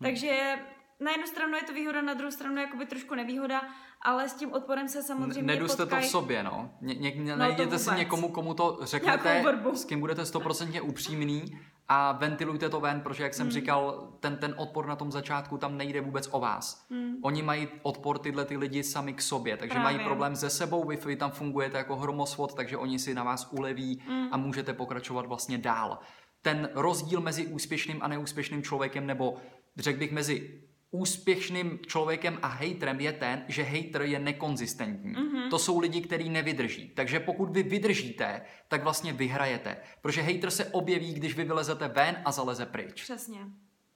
Takže 0.03 0.59
na 1.01 1.11
jednu 1.11 1.27
stranu 1.27 1.55
je 1.57 1.63
to 1.63 1.73
výhoda, 1.73 2.03
na 2.03 2.15
druhou 2.15 2.31
stranu 2.31 2.61
jakoby 2.61 2.87
trošku 2.87 3.15
nevýhoda, 3.15 3.63
ale 4.03 4.29
s 4.29 4.35
tím 4.35 4.53
odporem 4.53 4.89
se 4.89 5.03
samozřejmě 5.03 5.43
Neduste 5.43 5.77
to 5.77 5.83
potkají. 5.83 6.07
v 6.09 6.11
sobě, 6.11 6.43
no. 6.43 6.71
Ně, 6.81 6.95
ně, 6.95 7.33
to 7.33 7.39
najděte 7.39 7.79
si 7.79 7.85
vůbec. 7.85 7.99
někomu, 7.99 8.29
komu 8.29 8.55
to 8.55 8.79
řeknete, 8.83 9.45
s 9.75 9.85
kým 9.85 10.01
budete 10.01 10.25
stoprocentně 10.27 10.81
upřímný 10.81 11.59
a 11.89 12.13
ventilujte 12.13 12.69
to 12.69 12.81
ven, 12.81 13.01
protože 13.01 13.23
jak 13.23 13.35
jsem 13.35 13.47
Hmm. 13.47 13.53
říkal, 13.53 14.13
ten, 14.21 14.37
ten 14.37 14.55
odpor 14.59 14.87
na 14.87 14.97
tom 14.97 15.13
začátku 15.13 15.59
tam 15.59 15.77
nejde 15.77 16.01
vůbec 16.01 16.29
o 16.33 16.41
vás. 16.41 16.87
Hmm. 16.91 17.15
Oni 17.23 17.43
mají 17.43 17.69
odpor 17.83 18.19
tyhle 18.19 18.45
ty 18.45 18.57
lidi 18.57 18.83
sami 18.83 19.13
k 19.13 19.23
sobě, 19.23 19.57
takže 19.57 19.75
Právě. 19.75 19.85
mají 19.93 20.05
problém 20.07 20.37
se 20.37 20.51
sebou, 20.51 20.85
vy, 20.85 20.97
vy 20.97 21.17
tam 21.17 21.31
fungujete 21.31 21.79
jako 21.79 21.97
hromosvod, 21.97 22.55
takže 22.55 22.77
oni 22.77 22.99
si 22.99 23.15
na 23.15 23.25
vás 23.25 23.49
uleví 23.53 24.03
Mm. 24.09 24.29
a 24.33 24.37
můžete 24.37 24.73
pokračovat 24.73 25.27
vlastně 25.27 25.59
dál. 25.59 25.99
Ten 26.43 26.69
rozdíl 26.75 27.21
mezi 27.21 27.47
úspěšným 27.47 27.99
a 28.03 28.09
neúspěšným 28.09 28.63
člověkem, 28.63 29.07
nebo 29.07 29.37
řekl 29.77 29.99
bych 29.99 30.13
mezi 30.13 30.63
úspěšným 30.97 31.79
člověkem 31.87 32.39
a 32.43 32.49
hejtrem 32.49 33.01
je 33.01 33.13
ten, 33.13 33.45
že 33.49 33.63
hejtr 33.63 34.03
je 34.03 34.19
nekonzistentní. 34.19 35.11
Mhm. 35.13 35.51
To 35.51 35.59
jsou 35.59 35.79
lidi, 35.79 36.01
kteří 36.01 36.29
nevydrží. 36.29 36.93
Takže 36.95 37.21
pokud 37.21 37.51
vy 37.51 37.63
vydržíte, 37.63 38.43
tak 38.69 38.83
vlastně 38.83 39.13
vyhrajete. 39.13 39.77
Protože 40.03 40.23
hejtr 40.23 40.51
se 40.51 40.65
objeví, 40.65 41.15
když 41.15 41.35
vy 41.35 41.45
vylezete 41.45 41.89
ven 41.89 42.23
a 42.25 42.33
zaleze 42.33 42.67
pryč. 42.67 43.03
Přesně. 43.03 43.41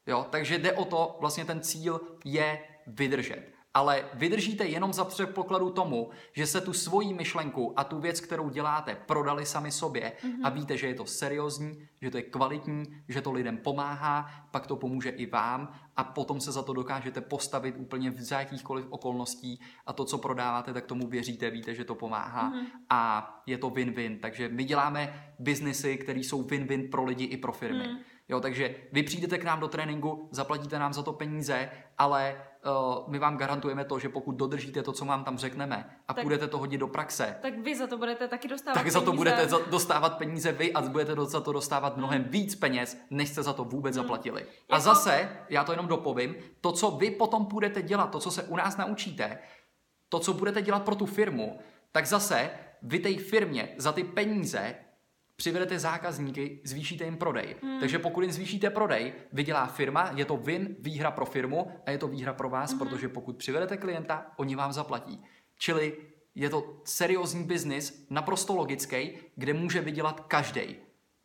Jo, 0.06 0.26
takže 0.30 0.58
jde 0.58 0.72
o 0.72 0.84
to, 0.84 1.16
vlastně 1.20 1.44
ten 1.44 1.60
cíl 1.60 2.00
je 2.24 2.58
vydržet. 2.86 3.59
Ale 3.74 4.04
vydržíte 4.14 4.64
jenom 4.64 4.92
za 4.92 5.04
předpokladu 5.04 5.70
tomu, 5.70 6.10
že 6.32 6.46
se 6.46 6.60
tu 6.60 6.72
svoji 6.72 7.14
myšlenku 7.14 7.72
a 7.76 7.84
tu 7.84 8.00
věc, 8.00 8.20
kterou 8.20 8.48
děláte, 8.48 8.94
prodali 8.94 9.46
sami 9.46 9.72
sobě 9.72 10.12
mm-hmm. 10.22 10.40
a 10.42 10.48
víte, 10.48 10.76
že 10.76 10.86
je 10.86 10.94
to 10.94 11.06
seriózní, 11.06 11.88
že 12.02 12.10
to 12.10 12.16
je 12.16 12.22
kvalitní, 12.22 12.84
že 13.08 13.22
to 13.22 13.32
lidem 13.32 13.56
pomáhá, 13.56 14.30
pak 14.50 14.66
to 14.66 14.76
pomůže 14.76 15.10
i 15.10 15.26
vám 15.26 15.72
a 15.96 16.04
potom 16.04 16.40
se 16.40 16.52
za 16.52 16.62
to 16.62 16.72
dokážete 16.72 17.20
postavit 17.20 17.74
úplně 17.78 18.12
za 18.18 18.38
jakýchkoliv 18.38 18.86
okolností 18.90 19.60
a 19.86 19.92
to, 19.92 20.04
co 20.04 20.18
prodáváte, 20.18 20.72
tak 20.72 20.86
tomu 20.86 21.08
věříte, 21.08 21.50
víte, 21.50 21.74
že 21.74 21.84
to 21.84 21.94
pomáhá 21.94 22.52
mm-hmm. 22.52 22.66
a 22.90 23.42
je 23.46 23.58
to 23.58 23.70
win-win. 23.70 24.18
Takže 24.20 24.48
my 24.48 24.64
děláme 24.64 25.32
biznesy, 25.38 25.96
které 25.96 26.20
jsou 26.20 26.42
win-win 26.42 26.90
pro 26.90 27.04
lidi 27.04 27.24
i 27.24 27.36
pro 27.36 27.52
firmy. 27.52 27.88
Mm. 27.88 27.98
Jo, 28.28 28.40
takže 28.40 28.74
vy 28.92 29.02
přijdete 29.02 29.38
k 29.38 29.44
nám 29.44 29.60
do 29.60 29.68
tréninku, 29.68 30.28
zaplatíte 30.30 30.78
nám 30.78 30.92
za 30.92 31.02
to 31.02 31.12
peníze, 31.12 31.70
ale 31.98 32.42
my 33.06 33.18
vám 33.18 33.36
garantujeme 33.36 33.84
to, 33.84 33.98
že 33.98 34.08
pokud 34.08 34.32
dodržíte 34.32 34.82
to, 34.82 34.92
co 34.92 35.04
vám 35.04 35.24
tam 35.24 35.38
řekneme 35.38 35.96
a 36.08 36.14
Tak- 36.14 36.24
budete 36.24 36.48
to 36.48 36.58
hodit 36.58 36.78
do 36.78 36.88
praxe, 36.88 37.36
Tak 37.42 37.58
vy 37.58 37.76
za 37.76 37.86
to 37.86 37.98
budete 37.98 38.28
taky 38.28 38.48
dostávat 38.48 38.74
tak 38.74 38.90
za 38.90 39.00
to 39.00 39.04
peníze. 39.04 39.16
budete 39.16 39.46
za- 39.48 39.58
dostávat 39.70 40.18
peníze 40.18 40.52
vy 40.52 40.72
a 40.72 40.80
budete 40.82 41.14
za 41.24 41.40
to 41.40 41.52
dostávat 41.52 41.96
mnohem 41.96 42.24
víc 42.24 42.54
peněz, 42.54 42.98
než 43.10 43.28
jste 43.28 43.42
za 43.42 43.52
to 43.52 43.64
vůbec 43.64 43.94
zaplatili. 43.94 44.42
A 44.42 44.44
Hmm. 44.44 44.54
Jako- 44.68 44.82
zase, 44.82 45.28
já 45.48 45.64
to 45.64 45.72
jenom 45.72 45.86
dopovím, 45.86 46.34
to, 46.60 46.72
co 46.72 46.90
vy 46.90 47.10
potom 47.10 47.44
budete 47.44 47.82
dělat, 47.82 48.06
to, 48.10 48.18
co 48.20 48.30
se 48.30 48.42
u 48.42 48.56
nás 48.56 48.76
naučíte, 48.76 49.38
to, 50.08 50.18
co 50.18 50.32
budete 50.32 50.62
dělat 50.62 50.82
pro 50.82 50.94
tu 50.94 51.06
firmu, 51.06 51.58
tak 51.92 52.06
zase 52.06 52.50
vy 52.82 52.98
té 52.98 53.14
firmě 53.16 53.68
za 53.76 53.92
ty 53.92 54.04
peníze 54.04 54.74
přivedete 55.40 55.78
zákazníky, 55.78 56.60
zvýšíte 56.64 57.04
jim 57.04 57.16
prodej. 57.16 57.56
Hmm. 57.62 57.80
Takže 57.80 57.98
pokud 57.98 58.20
jim 58.20 58.32
zvýšíte 58.32 58.70
prodej, 58.70 59.12
vydělá 59.32 59.66
firma, 59.66 60.10
je 60.14 60.24
to 60.24 60.36
win, 60.36 60.76
výhra 60.78 61.10
pro 61.10 61.26
firmu 61.26 61.72
a 61.86 61.90
je 61.90 61.98
to 61.98 62.08
výhra 62.08 62.32
pro 62.32 62.48
vás, 62.48 62.70
hmm. 62.70 62.78
protože 62.78 63.08
pokud 63.08 63.36
přivedete 63.36 63.76
klienta, 63.76 64.26
oni 64.36 64.56
vám 64.56 64.72
zaplatí. 64.72 65.24
Čili 65.58 65.96
je 66.34 66.50
to 66.50 66.80
seriózní 66.84 67.44
biznis, 67.44 68.06
naprosto 68.10 68.54
logický, 68.54 69.12
kde 69.36 69.54
může 69.54 69.80
vydělat 69.80 70.20
každý. 70.20 70.76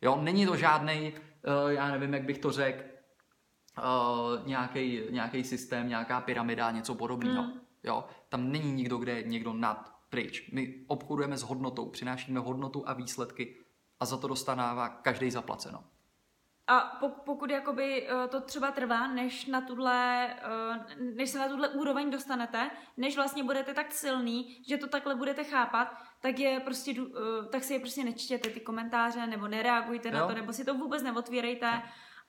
Jo, 0.02 0.18
není 0.22 0.46
to 0.46 0.56
žádný, 0.56 1.12
uh, 1.12 1.70
já 1.70 1.90
nevím, 1.90 2.14
jak 2.14 2.22
bych 2.22 2.38
to 2.38 2.50
řekl, 2.50 2.82
uh, 3.78 4.48
nějaký 5.10 5.44
systém, 5.44 5.88
nějaká 5.88 6.20
pyramida, 6.20 6.70
něco 6.70 6.94
podobného. 6.94 7.42
Hmm. 7.42 7.52
Mm. 7.52 7.60
Jo, 7.84 8.04
tam 8.28 8.52
není 8.52 8.72
nikdo, 8.72 8.96
kde 8.96 9.12
je 9.12 9.22
někdo 9.22 9.52
nad 9.52 9.92
pryč. 10.08 10.50
My 10.52 10.74
obchodujeme 10.86 11.36
s 11.36 11.42
hodnotou, 11.42 11.90
přinášíme 11.90 12.40
hodnotu 12.40 12.88
a 12.88 12.92
výsledky 12.92 13.65
a 14.00 14.04
za 14.04 14.16
to 14.16 14.28
dostává 14.28 14.88
každý 14.88 15.30
zaplaceno. 15.30 15.84
A 16.68 16.98
pok- 17.00 17.20
pokud 17.24 17.50
jakoby 17.50 18.08
eh, 18.08 18.28
to 18.28 18.40
třeba 18.40 18.70
trvá, 18.70 19.06
než, 19.06 19.46
na 19.46 19.60
tuhle, 19.60 20.26
eh, 20.34 20.96
než 21.14 21.30
se 21.30 21.38
na 21.38 21.48
tuhle 21.48 21.68
úroveň 21.68 22.10
dostanete, 22.10 22.70
než 22.96 23.16
vlastně 23.16 23.44
budete 23.44 23.74
tak 23.74 23.92
silný, 23.92 24.62
že 24.68 24.76
to 24.76 24.86
takhle 24.86 25.14
budete 25.14 25.44
chápat, 25.44 25.94
tak, 26.20 26.38
je 26.38 26.60
prostě, 26.60 26.94
eh, 27.00 27.46
tak 27.48 27.64
si 27.64 27.72
je 27.72 27.80
prostě 27.80 28.04
nečtěte 28.04 28.50
ty 28.50 28.60
komentáře, 28.60 29.26
nebo 29.26 29.48
nereagujte 29.48 30.10
na 30.10 30.18
Jo. 30.18 30.26
to, 30.28 30.34
nebo 30.34 30.52
si 30.52 30.64
to 30.64 30.74
vůbec 30.74 31.02
neotvírejte. 31.02 31.82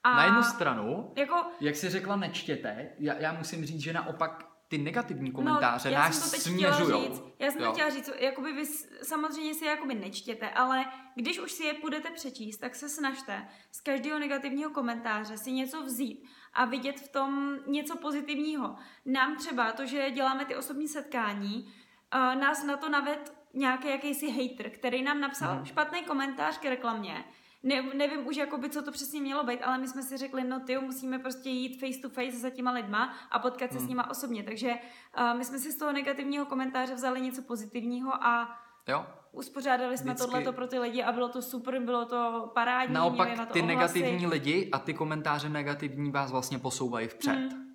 A 0.04 0.16
Na 0.16 0.24
jednu 0.24 0.44
stranu, 0.44 1.14
jako, 1.18 1.46
jak 1.60 1.76
jsi 1.76 1.90
řekla, 1.90 2.16
nečtěte, 2.16 2.90
já, 3.00 3.14
já 3.14 3.34
musím 3.34 3.66
říct, 3.66 3.82
že 3.82 3.94
naopak 3.94 4.47
ty 4.68 4.78
negativní 4.78 5.32
komentáře 5.32 5.90
no, 5.90 5.94
já 5.96 6.02
nás 6.02 6.32
směřujou. 6.32 7.02
říct. 7.04 7.24
Já 7.40 7.52
jsem 7.52 7.60
to 7.60 7.66
Jo. 7.66 7.72
chtěla 7.74 7.90
říct, 7.90 8.10
jakoby 8.20 8.54
vy 8.54 8.66
samozřejmě 9.04 9.54
si 9.54 9.66
je 9.66 9.72
jakoby 9.72 9.96
nečtěte, 9.96 10.50
ale 10.50 10.86
když 11.16 11.40
už 11.40 11.52
si 11.52 11.64
je 11.64 11.74
půjdete 11.74 12.10
přečíst, 12.10 12.58
tak 12.58 12.76
se 12.76 12.90
snažte 12.90 13.48
z 13.72 13.82
každého 13.82 14.20
negativního 14.20 14.70
komentáře 14.70 15.38
si 15.38 15.52
něco 15.52 15.82
vzít 15.84 16.24
a 16.54 16.66
vidět 16.66 17.00
v 17.00 17.08
tom 17.08 17.58
něco 17.68 17.98
pozitivního. 17.98 18.76
Nám 19.06 19.36
třeba 19.36 19.72
to, 19.72 19.86
že 19.86 20.12
děláme 20.12 20.46
ty 20.46 20.56
osobní 20.56 20.88
setkání, 20.88 21.74
uh, 22.16 22.42
nás 22.42 22.64
na 22.64 22.78
to 22.78 22.90
naved 22.90 23.34
nějaký 23.54 23.88
jakýsi 23.88 24.32
hater, 24.32 24.70
který 24.70 25.02
nám 25.04 25.20
napsal 25.22 25.56
Mhm. 25.56 25.66
špatný 25.66 26.04
komentář 26.04 26.58
k 26.58 26.66
reklamě. 26.66 27.24
Ne, 27.68 27.82
nevím 27.94 28.28
už, 28.28 28.36
jakoby, 28.38 28.70
co 28.70 28.82
to 28.82 28.92
přesně 28.92 29.22
mělo 29.22 29.44
být, 29.44 29.60
ale 29.62 29.78
my 29.78 29.88
jsme 29.88 30.02
si 30.04 30.18
řekli, 30.18 30.44
no 30.44 30.60
ty 30.60 30.78
musíme 30.78 31.20
prostě 31.20 31.50
jít 31.50 31.80
face 31.80 32.00
to 32.02 32.10
face 32.10 32.38
za 32.38 32.50
těma 32.50 32.72
lidma 32.72 33.14
a 33.32 33.40
potkat 33.40 33.72
se 33.72 33.78
s 33.78 33.82
Hmm. 33.82 33.90
nima 33.90 34.10
osobně. 34.10 34.44
Takže 34.44 34.72
uh, 34.72 35.38
my 35.38 35.46
jsme 35.46 35.60
si 35.60 35.72
z 35.72 35.78
toho 35.78 35.92
negativního 35.92 36.46
komentáře 36.46 36.96
vzali 36.96 37.22
něco 37.22 37.42
pozitivního 37.42 38.24
a 38.24 38.60
Jo? 38.88 39.06
uspořádali 39.32 39.98
jsme 39.98 40.12
Vždycky- 40.14 40.26
tohleto 40.32 40.54
pro 40.54 40.68
ty 40.68 40.80
lidi 40.80 41.04
a 41.04 41.12
bylo 41.12 41.30
to 41.30 41.42
super, 41.42 41.82
bylo 41.82 42.06
to 42.06 42.52
parádní. 42.54 42.94
Naopak 42.96 43.38
na 43.38 43.46
to 43.46 43.54
ty 43.54 43.62
ohlasy. 43.62 43.76
negativní 43.76 44.28
lidi 44.28 44.70
a 44.72 44.80
ty 44.80 44.94
komentáře 44.94 45.50
negativní 45.50 46.12
vás 46.12 46.32
vlastně 46.32 46.60
posouvají 46.60 47.08
vpřed. 47.08 47.32
Hmm. 47.36 47.67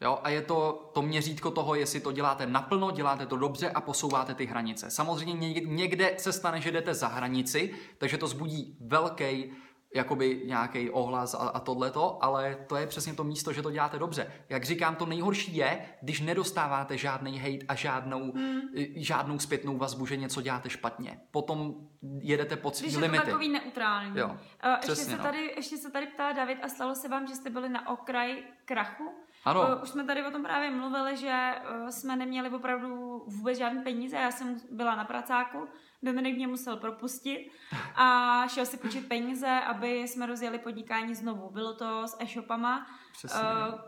Jo, 0.00 0.18
a 0.22 0.30
je 0.30 0.42
to 0.42 0.90
to 0.94 1.02
měřítko 1.02 1.50
toho, 1.50 1.74
jestli 1.74 2.00
to 2.00 2.12
děláte 2.12 2.46
naplno, 2.46 2.90
děláte 2.90 3.26
to 3.26 3.36
dobře 3.36 3.70
a 3.70 3.80
posouváte 3.80 4.34
ty 4.34 4.46
hranice. 4.46 4.90
Samozřejmě 4.90 5.34
něk- 5.34 5.68
někde 5.68 6.14
se 6.18 6.32
stane, 6.32 6.60
že 6.60 6.70
jdete 6.70 6.94
za 6.94 7.08
hranici, 7.08 7.74
takže 7.98 8.18
to 8.18 8.26
zbudí 8.26 8.78
velký 8.80 9.52
jakoby 9.94 10.42
nějaký 10.46 10.90
ohlas 10.90 11.34
a, 11.34 11.38
a 11.38 11.60
tohleto, 11.60 12.24
ale 12.24 12.56
to 12.66 12.76
je 12.76 12.86
přesně 12.86 13.14
to 13.14 13.24
místo, 13.24 13.52
že 13.52 13.62
to 13.62 13.70
děláte 13.70 13.98
dobře. 13.98 14.32
Jak 14.48 14.64
říkám, 14.64 14.96
to 14.96 15.06
nejhorší 15.06 15.56
je, 15.56 15.88
když 16.02 16.20
nedostáváte 16.20 16.98
žádný 16.98 17.38
hate 17.38 17.66
a 17.68 17.74
žádnou, 17.74 18.32
hmm. 18.32 18.60
žádnou 18.96 19.38
zpětnou 19.38 19.76
vazbu, 19.76 20.06
že 20.06 20.16
něco 20.16 20.42
děláte 20.42 20.70
špatně. 20.70 21.20
Potom 21.30 21.74
jedete 22.20 22.56
pod 22.56 22.80
když 22.80 22.96
limity. 22.96 23.08
Když 23.08 23.18
je 23.18 23.20
to 23.20 23.30
takový 23.30 23.48
neutrální. 23.48 24.18
Jo, 24.18 24.26
uh, 24.26 24.32
ještě, 24.70 24.92
přesně, 24.92 25.04
se 25.04 25.16
no. 25.16 25.22
tady, 25.22 25.52
ještě 25.56 25.76
se 25.76 25.90
tady 25.90 26.06
ptá 26.06 26.32
David 26.32 26.58
a 26.62 26.68
stalo 26.68 26.94
se 26.94 27.08
vám, 27.08 27.26
že 27.26 27.34
jste 27.34 27.50
byli 27.50 27.68
na 27.68 27.88
okraji 27.88 28.44
krachu? 28.64 29.25
Ano. 29.46 29.60
Uh, 29.60 29.82
už 29.82 29.88
jsme 29.88 30.04
tady 30.04 30.26
o 30.26 30.30
tom 30.30 30.42
právě 30.42 30.70
mluvili, 30.70 31.16
že 31.16 31.54
uh, 31.82 31.88
jsme 31.88 32.16
neměli 32.16 32.50
opravdu 32.50 33.22
vůbec 33.26 33.58
žádné 33.58 33.82
peníze. 33.82 34.16
Já 34.16 34.30
jsem 34.30 34.60
byla 34.70 34.94
na 34.94 35.04
pracáku, 35.04 35.68
Dominik 36.02 36.36
mě 36.36 36.46
musel 36.46 36.76
propustit 36.76 37.50
a 37.94 38.42
šel 38.48 38.66
si 38.66 38.76
počít 38.76 39.08
peníze, 39.08 39.60
aby 39.66 39.98
jsme 39.98 40.26
rozjeli 40.26 40.58
podnikání 40.58 41.14
znovu. 41.14 41.50
Bylo 41.50 41.74
to 41.74 42.08
s 42.08 42.16
e-shopama. 42.20 42.86
Přesně. 43.12 43.40
Uh, 43.40 43.80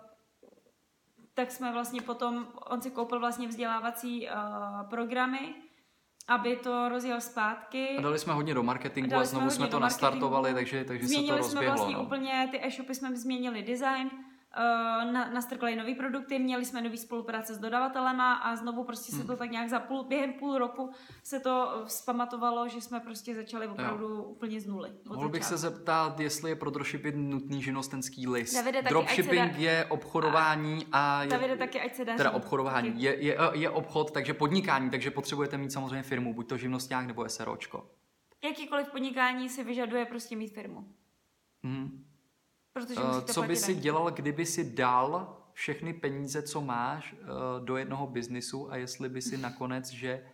tak 1.34 1.50
jsme 1.50 1.72
vlastně 1.72 2.02
potom, 2.02 2.46
on 2.70 2.82
si 2.82 2.90
koupil 2.90 3.20
vlastně 3.20 3.48
vzdělávací 3.48 4.28
uh, 4.28 4.88
programy, 4.90 5.54
aby 6.28 6.56
to 6.56 6.88
rozjel 6.88 7.20
zpátky. 7.20 7.96
A 7.98 8.00
dali 8.00 8.18
jsme 8.18 8.32
hodně 8.32 8.54
do 8.54 8.62
marketingu 8.62 9.16
a 9.16 9.24
znovu 9.24 9.50
jsme 9.50 9.66
to 9.66 9.80
nastartovali, 9.80 10.54
takže, 10.54 10.84
takže 10.84 11.09
se 11.09 11.14
to 11.14 11.20
rozběhlo. 11.20 11.42
Změnili 11.42 11.66
jsme 11.66 11.66
vlastně 11.66 11.94
no. 11.94 12.02
úplně, 12.02 12.48
ty 12.50 12.66
e-shopy 12.66 12.94
jsme 12.94 13.16
změnili 13.16 13.62
design, 13.62 14.11
na, 15.12 15.30
nastrkali 15.30 15.76
nové 15.76 15.94
produkty, 15.94 16.38
měli 16.38 16.64
jsme 16.64 16.82
nový 16.82 16.98
spolupráce 16.98 17.54
s 17.54 17.59
dodavatelema 17.59 18.34
a 18.34 18.56
znovu 18.56 18.84
prostě 18.84 19.12
se 19.12 19.22
to 19.22 19.28
hmm. 19.28 19.36
tak 19.36 19.50
nějak 19.50 19.68
za 19.68 19.80
půl, 19.80 20.04
během 20.04 20.32
půl 20.32 20.59
roku 20.59 20.90
se 21.22 21.40
to 21.40 21.82
vzpamatovalo, 21.86 22.68
že 22.68 22.80
jsme 22.80 23.00
prostě 23.00 23.34
začali 23.34 23.68
opravdu 23.68 24.09
jo. 24.09 24.22
úplně 24.22 24.61
z 24.61 24.66
nuly. 24.66 24.92
Mohl 25.09 25.28
bych 25.28 25.44
se 25.44 25.56
zeptat, 25.56 26.20
jestli 26.20 26.50
je 26.50 26.56
pro 26.56 26.70
dropshipping 26.70 27.16
nutný 27.16 27.62
živnostenský 27.62 28.28
list. 28.28 28.54
Davide, 28.54 28.82
taky, 28.82 28.88
Dropshipping 28.94 29.52
dá... 29.52 29.59
je 29.59 29.84
obchodování 29.84 30.86
a... 30.92 31.22
je, 31.22 31.28
Davide, 31.28 31.56
taky, 31.56 31.80
ať 31.80 31.94
se 31.94 32.04
dá 32.04 32.16
Teda 32.16 32.30
obchodování. 32.30 33.02
Je, 33.02 33.24
je, 33.24 33.38
je, 33.52 33.70
obchod, 33.70 34.11
takže 34.11 34.34
podnikání, 34.34 34.90
takže 34.90 35.11
potřebujete 35.11 35.59
mít 35.59 35.72
samozřejmě 35.72 36.02
firmu, 36.02 36.34
buď 36.34 36.48
to 36.48 36.56
živnostňák 36.56 37.06
nebo 37.06 37.28
SROčko. 37.28 37.90
Jakýkoliv 38.44 38.88
podnikání 38.88 39.48
si 39.48 39.64
vyžaduje 39.64 40.04
prostě 40.04 40.36
mít 40.36 40.54
firmu. 40.54 40.94
Hmm. 41.62 42.07
Protože 42.72 43.00
uh, 43.00 43.20
co 43.20 43.42
by 43.42 43.56
si 43.56 43.74
dělal, 43.74 44.10
kdyby 44.10 44.46
si 44.46 44.74
dal 44.74 45.36
všechny 45.52 45.92
peníze, 45.94 46.42
co 46.42 46.60
máš, 46.60 47.12
uh, 47.12 47.64
do 47.64 47.76
jednoho 47.76 48.06
biznisu 48.06 48.72
a 48.72 48.76
jestli 48.76 49.08
by 49.08 49.22
si 49.22 49.38
nakonec, 49.48 49.90
že 49.90 50.24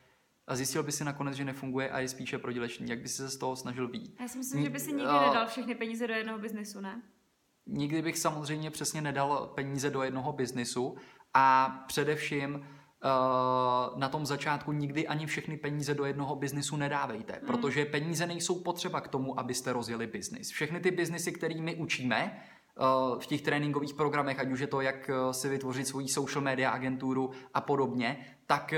a 0.47 0.57
zjistil 0.57 0.83
by 0.83 0.93
si 0.93 1.05
nakonec, 1.05 1.37
že 1.37 1.45
nefunguje 1.45 1.91
a 1.91 1.99
je 2.01 2.09
spíše 2.09 2.39
prodělečný. 2.39 2.89
Jak 2.89 2.99
by 2.99 3.09
si 3.09 3.17
se 3.17 3.29
z 3.29 3.37
toho 3.37 3.57
snažil 3.57 3.89
být? 3.89 4.17
Já 4.21 4.29
si 4.29 4.39
myslím, 4.39 4.63
že 4.63 4.71
by 4.71 4.81
si 4.81 4.93
nikdy 4.93 5.15
uh, 5.15 5.27
nedal 5.27 5.47
všechny 5.47 5.75
peníze 5.75 6.07
do 6.07 6.15
jednoho 6.15 6.39
biznisu, 6.39 6.81
ne? 6.81 7.03
Nikdy 7.67 8.03
bych 8.03 8.19
samozřejmě 8.19 8.71
přesně 8.71 9.01
nedal 9.01 9.47
peníze 9.55 9.91
do 9.91 10.03
jednoho 10.03 10.33
biznisu 10.33 10.97
a 11.35 11.69
především 11.87 12.55
Uh, 12.55 12.65
na 13.97 14.09
tom 14.09 14.27
začátku 14.27 14.73
nikdy 14.73 15.07
ani 15.09 15.27
všechny 15.27 15.57
peníze 15.57 15.95
do 15.95 16.05
jednoho 16.05 16.37
biznisu 16.37 16.77
nedávejte, 16.77 17.39
mm. 17.41 17.47
protože 17.47 17.85
peníze 17.85 18.27
nejsou 18.27 18.61
potřeba 18.61 19.01
k 19.01 19.09
tomu, 19.09 19.41
abyste 19.41 19.73
rozjeli 19.73 20.07
biznis. 20.07 20.51
Všechny 20.51 20.81
ty 20.81 20.91
biznisy, 20.91 21.33
které 21.33 21.55
my 21.55 21.75
učíme, 21.75 22.41
uh, 22.79 23.21
v 23.21 23.27
těch 23.27 23.43
tréninkových 23.43 23.95
programech, 23.95 24.39
ať 24.39 24.49
už 24.49 24.61
je 24.61 24.67
to, 24.67 24.81
jak 24.81 25.11
uh, 25.27 25.33
si 25.33 25.49
vytvořit 25.49 25.89
svoji 25.89 26.09
social 26.09 26.43
media 26.43 26.71
agenturu 26.71 27.31
a 27.55 27.61
podobně, 27.61 28.27
tak 28.47 28.75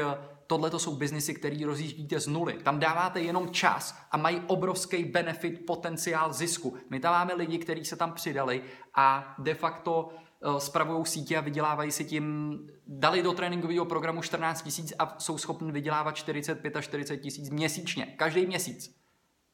tohle 0.46 0.70
to 0.70 0.78
jsou 0.78 0.96
biznisy, 0.96 1.34
které 1.34 1.66
rozjíždíte 1.66 2.20
z 2.20 2.26
nuly. 2.26 2.54
Tam 2.62 2.78
dáváte 2.78 3.20
jenom 3.20 3.50
čas 3.50 3.98
a 4.10 4.16
mají 4.16 4.42
obrovský 4.46 5.04
benefit, 5.04 5.66
potenciál 5.66 6.32
zisku. 6.32 6.76
My 6.90 7.00
tam 7.00 7.12
máme 7.12 7.34
lidi, 7.34 7.58
kteří 7.58 7.84
se 7.84 7.96
tam 7.96 8.12
přidali 8.12 8.62
a 8.94 9.34
de 9.38 9.54
facto 9.54 10.10
Eh, 10.10 10.25
spravují 10.58 11.06
sítě 11.06 11.36
a 11.36 11.40
vydělávají 11.40 11.92
si 11.92 12.04
tím, 12.04 12.58
dali 12.86 13.22
do 13.22 13.32
tréninkového 13.32 13.84
programu 13.84 14.22
14 14.22 14.62
tisíc 14.62 14.92
a 14.98 15.14
jsou 15.18 15.38
schopni 15.38 15.72
vydělávat 15.72 16.16
45 16.16 16.76
až 16.76 16.84
40 16.84 17.16
tisíc 17.16 17.50
měsíčně, 17.50 18.06
každý 18.06 18.46
měsíc. 18.46 18.96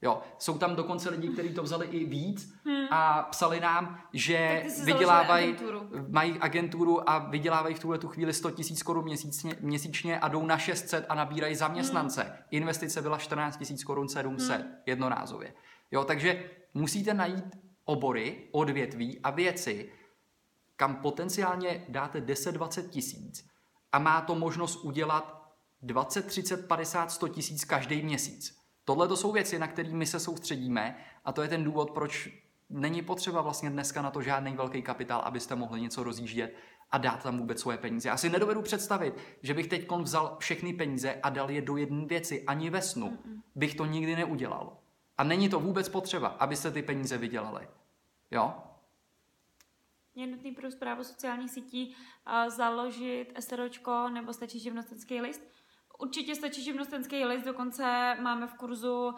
Jo, 0.04 0.20
jsou 0.38 0.58
tam 0.58 0.76
dokonce 0.76 1.10
lidi, 1.10 1.28
kteří 1.28 1.54
to 1.54 1.62
vzali 1.62 1.86
i 1.86 2.04
víc 2.04 2.54
hmm. 2.64 2.86
a 2.90 3.22
psali 3.22 3.60
nám, 3.60 3.98
že 4.12 4.64
vydělávají, 4.84 5.56
mají 6.08 6.38
agenturu 6.38 7.10
a 7.10 7.18
vydělávají 7.18 7.74
v 7.74 7.78
tuhle 7.78 7.98
tu 7.98 8.08
chvíli 8.08 8.32
100 8.32 8.50
tisíc 8.50 8.82
korun 8.82 9.04
měsíčně, 9.04 9.56
měsíčně 9.60 10.18
a 10.18 10.28
jdou 10.28 10.46
na 10.46 10.58
600 10.58 11.06
a 11.08 11.14
nabírají 11.14 11.54
zaměstnance. 11.54 12.22
Hmm. 12.22 12.32
Investice 12.50 13.02
byla 13.02 13.18
14 13.18 13.56
tisíc 13.56 13.84
korun 13.84 14.08
700 14.08 14.60
hmm. 14.60 14.70
jednorázově. 14.86 15.54
Jo, 15.90 16.04
takže 16.04 16.50
musíte 16.74 17.14
najít 17.14 17.44
obory, 17.84 18.48
odvětví 18.52 19.20
a 19.22 19.30
věci, 19.30 19.90
kam 20.82 20.96
potenciálně 20.96 21.84
dáte 21.88 22.20
10-20 22.20 22.88
tisíc 22.88 23.46
a 23.92 23.98
má 23.98 24.20
to 24.20 24.34
možnost 24.34 24.84
udělat 24.84 25.52
20, 25.82 26.26
30, 26.26 26.68
50, 26.68 27.10
100 27.10 27.28
tisíc 27.28 27.64
každý 27.64 28.02
měsíc. 28.02 28.58
Tohle 28.84 29.08
to 29.08 29.16
jsou 29.16 29.32
věci, 29.32 29.58
na 29.58 29.66
které 29.66 29.88
my 29.88 30.06
se 30.06 30.20
soustředíme 30.20 30.96
a 31.24 31.32
to 31.32 31.42
je 31.42 31.48
ten 31.48 31.64
důvod, 31.64 31.90
proč 31.90 32.28
není 32.70 33.02
potřeba 33.02 33.40
vlastně 33.40 33.70
dneska 33.70 34.02
na 34.02 34.10
to 34.10 34.22
žádný 34.22 34.56
velký 34.56 34.82
kapitál, 34.82 35.20
abyste 35.24 35.54
mohli 35.54 35.80
něco 35.80 36.02
rozjíždět 36.02 36.54
a 36.90 36.98
dát 36.98 37.22
tam 37.22 37.38
vůbec 37.38 37.60
svoje 37.60 37.78
peníze. 37.78 38.08
Já 38.08 38.16
si 38.16 38.30
nedovedu 38.30 38.62
představit, 38.62 39.14
že 39.42 39.54
bych 39.54 39.66
teď 39.66 39.90
vzal 39.90 40.36
všechny 40.38 40.72
peníze 40.72 41.14
a 41.22 41.30
dal 41.30 41.50
je 41.50 41.62
do 41.62 41.76
jedné 41.76 42.06
věci. 42.06 42.44
Ani 42.46 42.70
ve 42.70 42.82
snu 42.82 43.18
bych 43.54 43.74
to 43.74 43.86
nikdy 43.86 44.16
neudělal. 44.16 44.76
A 45.18 45.24
není 45.24 45.48
to 45.48 45.60
vůbec 45.60 45.88
potřeba, 45.88 46.28
abyste 46.28 46.70
ty 46.70 46.82
peníze 46.82 47.18
vydělali. 47.18 47.68
Jo? 48.30 48.54
Je 50.14 50.26
nutný 50.26 50.52
pro 50.52 50.70
zprávu 50.70 51.04
sociálních 51.04 51.50
sítí 51.50 51.96
založit 52.48 53.32
SROčko 53.40 54.08
nebo 54.08 54.32
stačí 54.32 54.60
živnostenský 54.60 55.20
list. 55.20 55.42
Určitě 55.98 56.34
stačí 56.34 56.64
živnostenský 56.64 57.24
list, 57.24 57.44
dokonce 57.44 58.16
máme 58.20 58.46
v 58.46 58.54
kurzu 58.54 59.06
uh, 59.06 59.14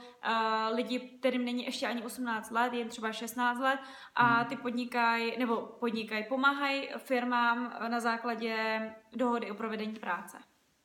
lidi, 0.74 0.98
kterým 0.98 1.44
není 1.44 1.64
ještě 1.64 1.86
ani 1.86 2.02
18 2.02 2.50
let, 2.50 2.72
jen 2.72 2.88
třeba 2.88 3.12
16 3.12 3.58
let 3.58 3.80
a 4.14 4.24
hmm. 4.24 4.44
ty 4.44 4.56
podnikají, 4.56 5.38
nebo 5.38 5.56
podnikají, 5.56 6.24
pomáhají 6.28 6.88
firmám 6.96 7.76
na 7.88 8.00
základě 8.00 8.80
dohody 9.12 9.50
o 9.50 9.54
provedení 9.54 9.92
práce. 9.92 10.38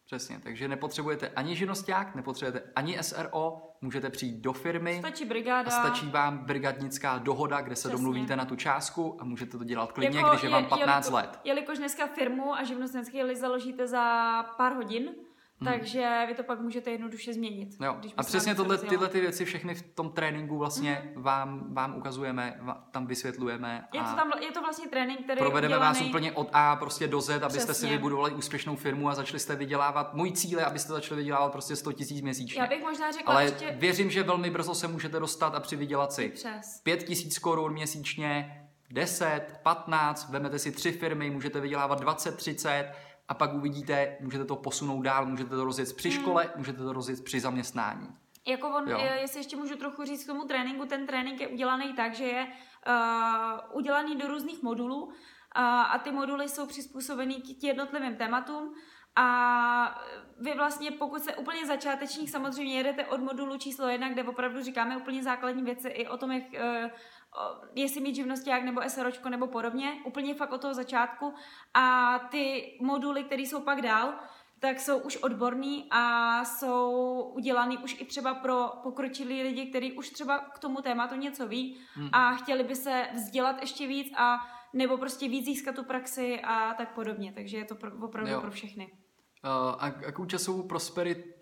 Přesně, 0.06 0.40
takže 0.44 0.68
nepotřebujete 0.68 1.30
ani 1.30 1.56
živnosták, 1.56 2.16
nepotřebujete 2.16 2.72
ani 2.76 3.04
SRO, 3.04 3.69
můžete 3.82 4.10
přijít 4.10 4.42
do 4.42 4.54
firmy. 4.54 4.96
Stačí 5.00 5.26
brigáda. 5.26 5.68
A 5.68 5.72
stačí 5.72 6.08
vám 6.10 6.38
brigadnická 6.38 7.18
dohoda, 7.18 7.62
kde 7.62 7.76
se 7.76 7.80
Přesně. 7.80 7.92
domluvíte 7.98 8.36
na 8.36 8.46
tu 8.46 8.56
částku 8.56 9.18
a 9.20 9.24
můžete 9.24 9.58
to 9.58 9.64
dělat 9.64 9.92
klidně, 9.92 10.18
jako 10.18 10.30
když 10.30 10.44
je 10.44 10.50
vám 10.50 10.66
15 10.66 11.08
je, 11.08 11.16
let. 11.16 11.40
Jelikož 11.44 11.78
dneska 11.78 12.08
firmu 12.08 12.54
a 12.56 12.64
živnostenský 12.64 13.24
list 13.24 13.40
založíte 13.40 13.88
za 13.88 14.44
pár 14.58 14.74
hodin, 14.74 15.10
Hmm. 15.62 15.72
Takže 15.74 16.26
vy 16.28 16.34
to 16.34 16.44
pak 16.44 16.60
můžete 16.60 16.92
jednoduše 16.92 17.34
změnit. 17.34 17.70
Jo. 17.84 17.96
a 18.18 18.24
přesně 18.24 18.56
tohle, 18.56 18.78
tyhle 18.78 19.10
ty 19.10 19.20
věci 19.20 19.46
všechny 19.46 19.76
v 19.76 19.82
tom 19.82 20.10
tréninku 20.10 20.58
vlastně 20.58 20.94
hmm. 20.94 21.24
vám, 21.24 21.74
vám 21.74 21.98
ukazujeme, 21.98 22.60
tam 22.92 23.08
vysvětlujeme. 23.08 23.88
A 23.92 23.98
je, 23.98 24.04
to 24.04 24.16
tam, 24.16 24.32
je 24.42 24.52
to 24.52 24.62
vlastně 24.62 24.88
trénink, 24.88 25.24
který 25.24 25.40
Provedeme 25.40 25.76
udělaný... 25.76 26.00
vás 26.00 26.10
úplně 26.10 26.32
od 26.32 26.50
A 26.54 26.76
prostě 26.76 27.08
do 27.08 27.22
Z, 27.22 27.44
abyste 27.44 27.74
přesně. 27.74 27.90
si 27.90 27.96
vybudovali 27.96 28.34
úspěšnou 28.34 28.76
firmu 28.76 29.10
a 29.10 29.16
začali 29.16 29.40
jste 29.40 29.56
vydělávat. 29.56 30.14
Můj 30.14 30.32
cíl 30.32 30.60
je, 30.60 30.66
abyste 30.66 30.94
začali 30.94 31.22
vydělávat 31.22 31.52
prostě 31.52 31.76
100 31.76 31.92
tisíc 31.94 32.22
měsíčně. 32.22 32.62
Já 32.62 32.68
bych 32.68 32.82
možná 32.82 33.12
řekla 33.12 33.34
Ale 33.34 33.44
ještě... 33.44 33.72
věřím, 33.72 34.10
že 34.10 34.24
velmi 34.24 34.50
brzo 34.50 34.76
se 34.76 34.88
můžete 34.88 35.20
dostat 35.20 35.56
a 35.56 35.60
přivydělat 35.60 36.14
si 36.14 36.30
Přes. 36.30 36.82
5 36.84 37.04
tisíc 37.04 37.40
korun 37.40 37.74
měsíčně, 37.74 38.56
10, 38.92 39.42
15, 39.64 40.30
vemete 40.30 40.60
si 40.60 40.72
tři 40.72 40.92
firmy, 40.92 41.30
můžete 41.30 41.60
vydělávat 41.60 42.00
20, 42.00 42.36
30 42.36 42.94
a 43.30 43.34
pak 43.34 43.54
uvidíte, 43.54 44.18
můžete 44.20 44.46
to 44.46 44.56
posunout 44.56 45.02
dál, 45.02 45.26
můžete 45.26 45.50
to 45.50 45.64
rozjet 45.64 45.96
při 45.96 46.12
škole, 46.12 46.44
hmm. 46.44 46.54
můžete 46.58 46.78
to 46.78 46.94
rozjet 46.94 47.24
při 47.24 47.40
zaměstnání. 47.40 48.08
Jako 48.48 48.70
on, 48.70 48.90
jo. 48.90 49.00
jestli 49.22 49.40
ještě 49.40 49.56
můžu 49.56 49.76
trochu 49.76 50.04
říct 50.04 50.24
k 50.24 50.28
tomu 50.28 50.44
tréninku, 50.44 50.86
ten 50.86 51.08
trénink 51.08 51.42
je 51.42 51.48
udělaný 51.48 51.94
tak, 51.94 52.16
že 52.16 52.24
je 52.24 52.48
uh, 52.48 53.78
udělaný 53.78 54.16
do 54.16 54.28
různých 54.28 54.64
modulů 54.64 55.04
uh, 55.04 55.12
a 55.64 55.98
ty 56.04 56.12
moduly 56.12 56.50
jsou 56.50 56.68
přizpůsobeny 56.68 57.36
k 57.36 57.64
jednotlivým 57.64 58.16
tématům 58.16 58.74
a 59.16 60.02
vy 60.40 60.54
vlastně, 60.54 60.92
pokud 60.92 61.24
se 61.24 61.36
úplně 61.36 61.66
začátečník 61.66 62.30
samozřejmě 62.30 62.78
jedete 62.78 63.06
od 63.06 63.22
modulu 63.22 63.58
číslo 63.58 63.88
jedna, 63.88 64.10
kde 64.10 64.24
opravdu 64.24 64.64
říkáme 64.64 64.98
úplně 64.98 65.24
základní 65.24 65.64
věci 65.64 65.88
i 65.88 66.08
o 66.08 66.18
tom, 66.18 66.32
jak 66.32 66.44
uh, 66.44 66.90
jestli 67.76 68.02
mít 68.02 68.16
živnosták 68.16 68.64
nebo 68.64 68.82
SROčko 68.88 69.30
nebo 69.30 69.48
podobně, 69.48 70.02
úplně 70.06 70.36
fakt 70.36 70.52
od 70.52 70.62
toho 70.62 70.74
začátku. 70.74 71.34
A 71.74 72.20
ty 72.32 72.78
moduly, 72.82 73.24
které 73.24 73.42
jsou 73.42 73.62
pak 73.62 73.82
dál, 73.82 74.14
tak 74.60 74.80
jsou 74.80 74.98
už 74.98 75.18
odborný 75.18 75.88
a 75.92 76.46
jsou 76.46 77.22
udělaný 77.36 77.78
už 77.78 78.02
i 78.02 78.06
třeba 78.06 78.34
pro 78.34 78.72
pokročilý 78.84 79.44
lidi, 79.44 79.66
kteří 79.66 79.92
už 79.92 80.10
třeba 80.10 80.40
k 80.40 80.60
tomu 80.60 80.82
tématu 80.82 81.16
něco 81.16 81.48
ví 81.48 81.78
hmm. 81.94 82.10
a 82.12 82.36
chtěli 82.36 82.64
by 82.64 82.76
se 82.76 83.08
vzdělat 83.14 83.62
ještě 83.62 83.88
víc 83.88 84.14
a 84.18 84.38
nebo 84.74 84.98
prostě 84.98 85.30
víc 85.30 85.46
získat 85.46 85.76
tu 85.76 85.84
praxi 85.84 86.42
a 86.44 86.74
tak 86.74 86.94
podobně. 86.94 87.34
Takže 87.34 87.58
je 87.58 87.66
to 87.66 87.76
pro, 87.76 87.92
opravdu 88.02 88.32
jo. 88.32 88.42
pro 88.42 88.52
všechny. 88.52 88.92
Uh, 89.44 89.76
a 89.80 89.94
jakou 90.02 90.26
časovou 90.26 90.64
prosperit, 90.64 91.39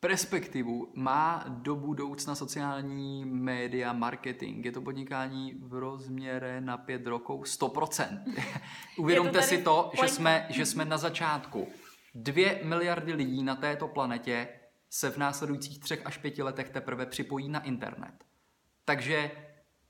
perspektivu 0.00 0.92
má 0.94 1.44
do 1.48 1.76
budoucna 1.76 2.34
sociální 2.34 3.24
média 3.24 3.92
marketing? 3.92 4.66
Je 4.66 4.72
to 4.72 4.82
podnikání 4.82 5.54
v 5.62 5.74
rozměře 5.74 6.60
na 6.60 6.76
pět 6.76 7.06
roků 7.06 7.42
100%. 7.42 8.20
Uvědomte 8.98 9.42
si 9.42 9.62
to, 9.62 9.90
že 10.02 10.08
jsme, 10.08 10.46
že 10.50 10.66
jsme 10.66 10.84
na 10.84 10.98
začátku. 10.98 11.68
Dvě 12.14 12.60
miliardy 12.64 13.12
lidí 13.12 13.42
na 13.42 13.56
této 13.56 13.88
planetě 13.88 14.48
se 14.90 15.10
v 15.10 15.16
následujících 15.16 15.78
třech 15.78 16.06
až 16.06 16.18
pěti 16.18 16.42
letech 16.42 16.70
teprve 16.70 17.06
připojí 17.06 17.48
na 17.48 17.62
internet. 17.62 18.24
Takže 18.84 19.30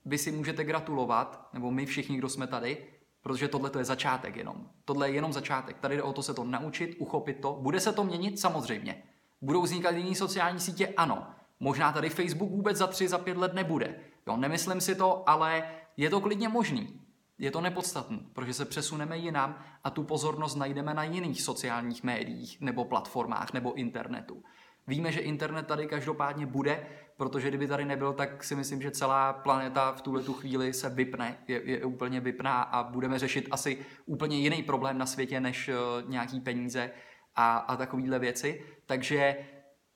vy 0.05 0.17
si 0.17 0.31
můžete 0.31 0.63
gratulovat, 0.63 1.49
nebo 1.53 1.71
my 1.71 1.85
všichni, 1.85 2.17
kdo 2.17 2.29
jsme 2.29 2.47
tady, 2.47 2.87
protože 3.21 3.47
tohle 3.47 3.69
to 3.69 3.79
je 3.79 3.85
začátek 3.85 4.35
jenom. 4.35 4.69
Tohle 4.85 5.09
je 5.09 5.15
jenom 5.15 5.33
začátek. 5.33 5.79
Tady 5.79 5.95
jde 5.95 6.03
o 6.03 6.13
to 6.13 6.23
se 6.23 6.33
to 6.33 6.43
naučit, 6.43 6.95
uchopit 6.99 7.41
to. 7.41 7.59
Bude 7.61 7.79
se 7.79 7.93
to 7.93 8.03
měnit? 8.03 8.39
Samozřejmě. 8.39 9.03
Budou 9.41 9.61
vznikat 9.61 9.91
jiné 9.91 10.15
sociální 10.15 10.59
sítě? 10.59 10.87
Ano. 10.87 11.27
Možná 11.59 11.91
tady 11.91 12.09
Facebook 12.09 12.51
vůbec 12.51 12.77
za 12.77 12.87
tři, 12.87 13.07
za 13.07 13.17
pět 13.17 13.37
let 13.37 13.53
nebude. 13.53 13.99
Jo, 14.27 14.37
nemyslím 14.37 14.81
si 14.81 14.95
to, 14.95 15.29
ale 15.29 15.63
je 15.97 16.09
to 16.09 16.21
klidně 16.21 16.49
možný. 16.49 17.01
Je 17.37 17.51
to 17.51 17.61
nepodstatné, 17.61 18.19
protože 18.33 18.53
se 18.53 18.65
přesuneme 18.65 19.17
jinam 19.17 19.59
a 19.83 19.89
tu 19.89 20.03
pozornost 20.03 20.55
najdeme 20.55 20.93
na 20.93 21.03
jiných 21.03 21.41
sociálních 21.41 22.03
médiích 22.03 22.61
nebo 22.61 22.85
platformách 22.85 23.53
nebo 23.53 23.73
internetu. 23.73 24.43
Víme, 24.87 25.11
že 25.11 25.19
internet 25.19 25.67
tady 25.67 25.87
každopádně 25.87 26.45
bude, 26.45 26.87
protože 27.17 27.47
kdyby 27.47 27.67
tady 27.67 27.85
nebyl, 27.85 28.13
tak 28.13 28.43
si 28.43 28.55
myslím, 28.55 28.81
že 28.81 28.91
celá 28.91 29.33
planeta 29.33 29.91
v 29.91 30.01
tuhle 30.01 30.23
tu 30.23 30.33
chvíli 30.33 30.73
se 30.73 30.89
vypne, 30.89 31.37
je, 31.47 31.61
je 31.69 31.85
úplně 31.85 32.19
vypná 32.19 32.61
a 32.61 32.83
budeme 32.83 33.19
řešit 33.19 33.47
asi 33.51 33.85
úplně 34.05 34.37
jiný 34.37 34.63
problém 34.63 34.97
na 34.97 35.05
světě 35.05 35.39
než 35.39 35.69
uh, 35.69 36.09
nějaký 36.09 36.39
peníze 36.39 36.91
a, 37.37 37.57
a 37.57 37.75
takovéhle 37.75 38.19
věci. 38.19 38.65
Takže 38.85 39.37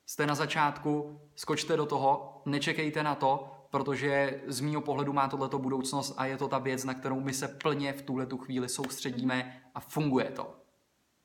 jste 0.06 0.26
na 0.26 0.34
začátku, 0.34 1.20
skočte 1.34 1.76
do 1.76 1.86
toho, 1.86 2.42
nečekejte 2.46 3.02
na 3.02 3.14
to, 3.14 3.50
protože 3.70 4.40
z 4.46 4.60
mýho 4.60 4.80
pohledu 4.80 5.12
má 5.12 5.28
tohleto 5.28 5.58
budoucnost 5.58 6.14
a 6.16 6.26
je 6.26 6.36
to 6.36 6.48
ta 6.48 6.58
věc, 6.58 6.84
na 6.84 6.94
kterou 6.94 7.20
my 7.20 7.32
se 7.32 7.48
plně 7.48 7.92
v 7.92 8.02
tuhle 8.02 8.26
tu 8.26 8.38
chvíli 8.38 8.68
soustředíme 8.68 9.62
a 9.74 9.80
funguje 9.80 10.30
to. 10.30 10.56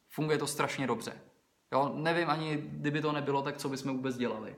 Funguje 0.10 0.38
to 0.38 0.48
strašně 0.48 0.88
dobře. 0.88 1.14
Jo, 1.74 1.92
nevím 1.96 2.30
ani, 2.30 2.58
kdyby 2.58 3.02
to 3.02 3.12
nebylo, 3.12 3.42
tak 3.42 3.58
co 3.58 3.70
bychom 3.70 3.96
vůbec 3.96 4.18
dělali. 4.18 4.56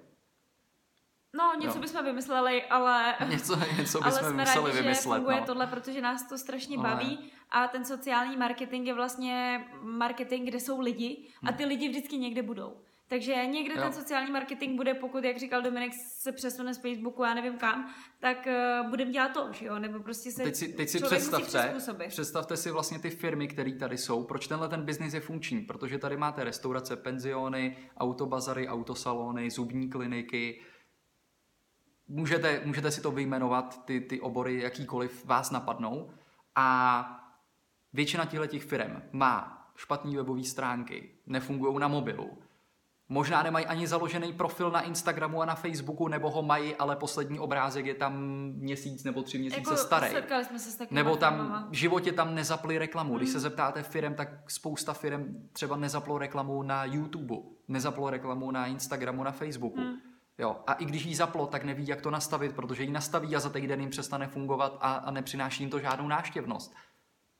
No, 1.33 1.53
něco 1.59 1.77
jo. 1.77 1.81
bychom 1.81 2.05
vymysleli, 2.05 2.63
ale... 2.63 3.15
Něco, 3.29 3.55
něco 3.77 3.99
bychom 3.99 4.03
ale 4.03 4.19
jsme 4.19 4.31
museli 4.31 4.71
rádi, 4.71 4.81
vymyslet. 4.81 5.13
Že 5.13 5.17
funguje 5.17 5.39
no. 5.39 5.45
tohle, 5.45 5.67
protože 5.67 6.01
nás 6.01 6.29
to 6.29 6.37
strašně 6.37 6.77
ale... 6.77 6.89
baví 6.89 7.31
a 7.49 7.67
ten 7.67 7.85
sociální 7.85 8.37
marketing 8.37 8.87
je 8.87 8.93
vlastně 8.93 9.65
marketing, 9.81 10.47
kde 10.47 10.59
jsou 10.59 10.79
lidi 10.79 11.27
a 11.43 11.51
hm. 11.51 11.53
ty 11.53 11.65
lidi 11.65 11.89
vždycky 11.89 12.17
někde 12.17 12.41
budou. 12.41 12.77
Takže 13.09 13.45
někde 13.45 13.75
jo. 13.75 13.81
ten 13.81 13.93
sociální 13.93 14.31
marketing 14.31 14.75
bude, 14.75 14.93
pokud, 14.93 15.23
jak 15.23 15.37
říkal 15.37 15.61
Dominik, 15.61 15.93
se 15.93 16.31
přesune 16.31 16.73
z 16.73 16.77
Facebooku, 16.77 17.23
já 17.23 17.33
nevím 17.33 17.57
kam, 17.57 17.93
tak 18.19 18.47
uh, 18.47 18.89
budeme 18.89 19.11
dělat 19.11 19.33
to, 19.33 19.49
že 19.51 19.65
jo? 19.65 19.79
Nebo 19.79 19.99
prostě 19.99 20.31
se 20.31 20.43
teď 20.43 20.55
si, 20.55 20.67
teď 20.67 20.89
si 20.89 20.99
představte, 20.99 21.75
představte 22.07 22.57
si 22.57 22.71
vlastně 22.71 22.99
ty 22.99 23.09
firmy, 23.09 23.47
které 23.47 23.73
tady 23.73 23.97
jsou. 23.97 24.23
Proč 24.23 24.47
tenhle 24.47 24.69
ten 24.69 24.81
biznis 24.81 25.13
je 25.13 25.19
funkční? 25.19 25.61
Protože 25.61 25.97
tady 25.97 26.17
máte 26.17 26.43
restaurace, 26.43 26.95
penziony, 26.95 27.77
autobazary, 27.97 28.67
autosalony, 28.67 29.49
zubní 29.51 29.89
kliniky, 29.89 30.61
můžete, 32.09 32.61
můžete 32.65 32.91
si 32.91 33.01
to 33.01 33.11
vyjmenovat, 33.11 33.85
ty, 33.85 34.01
ty 34.01 34.21
obory, 34.21 34.61
jakýkoliv 34.61 35.25
vás 35.25 35.51
napadnou. 35.51 36.09
A 36.55 37.05
většina 37.93 38.25
těchto 38.25 38.59
firm 38.59 39.01
má 39.11 39.65
špatné 39.75 40.17
webové 40.17 40.43
stránky, 40.43 41.09
nefungují 41.25 41.79
na 41.79 41.87
mobilu, 41.87 42.37
Možná 43.11 43.43
nemají 43.43 43.65
ani 43.65 43.87
založený 43.87 44.33
profil 44.33 44.71
na 44.71 44.81
Instagramu 44.81 45.41
a 45.41 45.45
na 45.45 45.55
Facebooku, 45.55 46.07
nebo 46.07 46.29
ho 46.29 46.41
mají, 46.41 46.75
ale 46.75 46.95
poslední 46.95 47.39
obrázek 47.39 47.85
je 47.85 47.93
tam 47.93 48.23
měsíc 48.55 49.03
nebo 49.03 49.23
tři 49.23 49.37
měsíce 49.37 49.59
jako 49.59 49.77
starý. 49.77 50.07
jsme 50.43 50.59
se 50.59 50.71
s 50.71 50.89
nebo 50.91 51.15
tam 51.15 51.67
v 51.69 51.73
životě 51.73 52.11
tam 52.11 52.35
nezapli 52.35 52.77
reklamu. 52.77 53.17
Když 53.17 53.29
se 53.29 53.37
hmm. 53.37 53.41
zeptáte 53.41 53.83
firm, 53.83 54.13
tak 54.13 54.51
spousta 54.51 54.93
firm 54.93 55.49
třeba 55.53 55.77
nezaplo 55.77 56.17
reklamu 56.17 56.63
na 56.63 56.85
YouTube, 56.85 57.35
nezaplo 57.67 58.09
reklamu 58.09 58.51
na 58.51 58.65
Instagramu, 58.65 59.23
na 59.23 59.31
Facebooku. 59.31 59.81
Hmm. 59.81 59.95
Jo, 60.39 60.57
a 60.67 60.73
i 60.73 60.85
když 60.85 61.03
jí 61.03 61.15
zaplo, 61.15 61.47
tak 61.47 61.63
neví, 61.63 61.87
jak 61.87 62.01
to 62.01 62.11
nastavit, 62.11 62.55
protože 62.55 62.83
ji 62.83 62.91
nastaví 62.91 63.35
a 63.35 63.39
za 63.39 63.49
týden 63.49 63.81
jim 63.81 63.89
přestane 63.89 64.27
fungovat 64.27 64.77
a, 64.81 64.93
a 64.93 65.11
nepřináší 65.11 65.63
jim 65.63 65.69
to 65.69 65.79
žádnou 65.79 66.07
náštěvnost. 66.07 66.75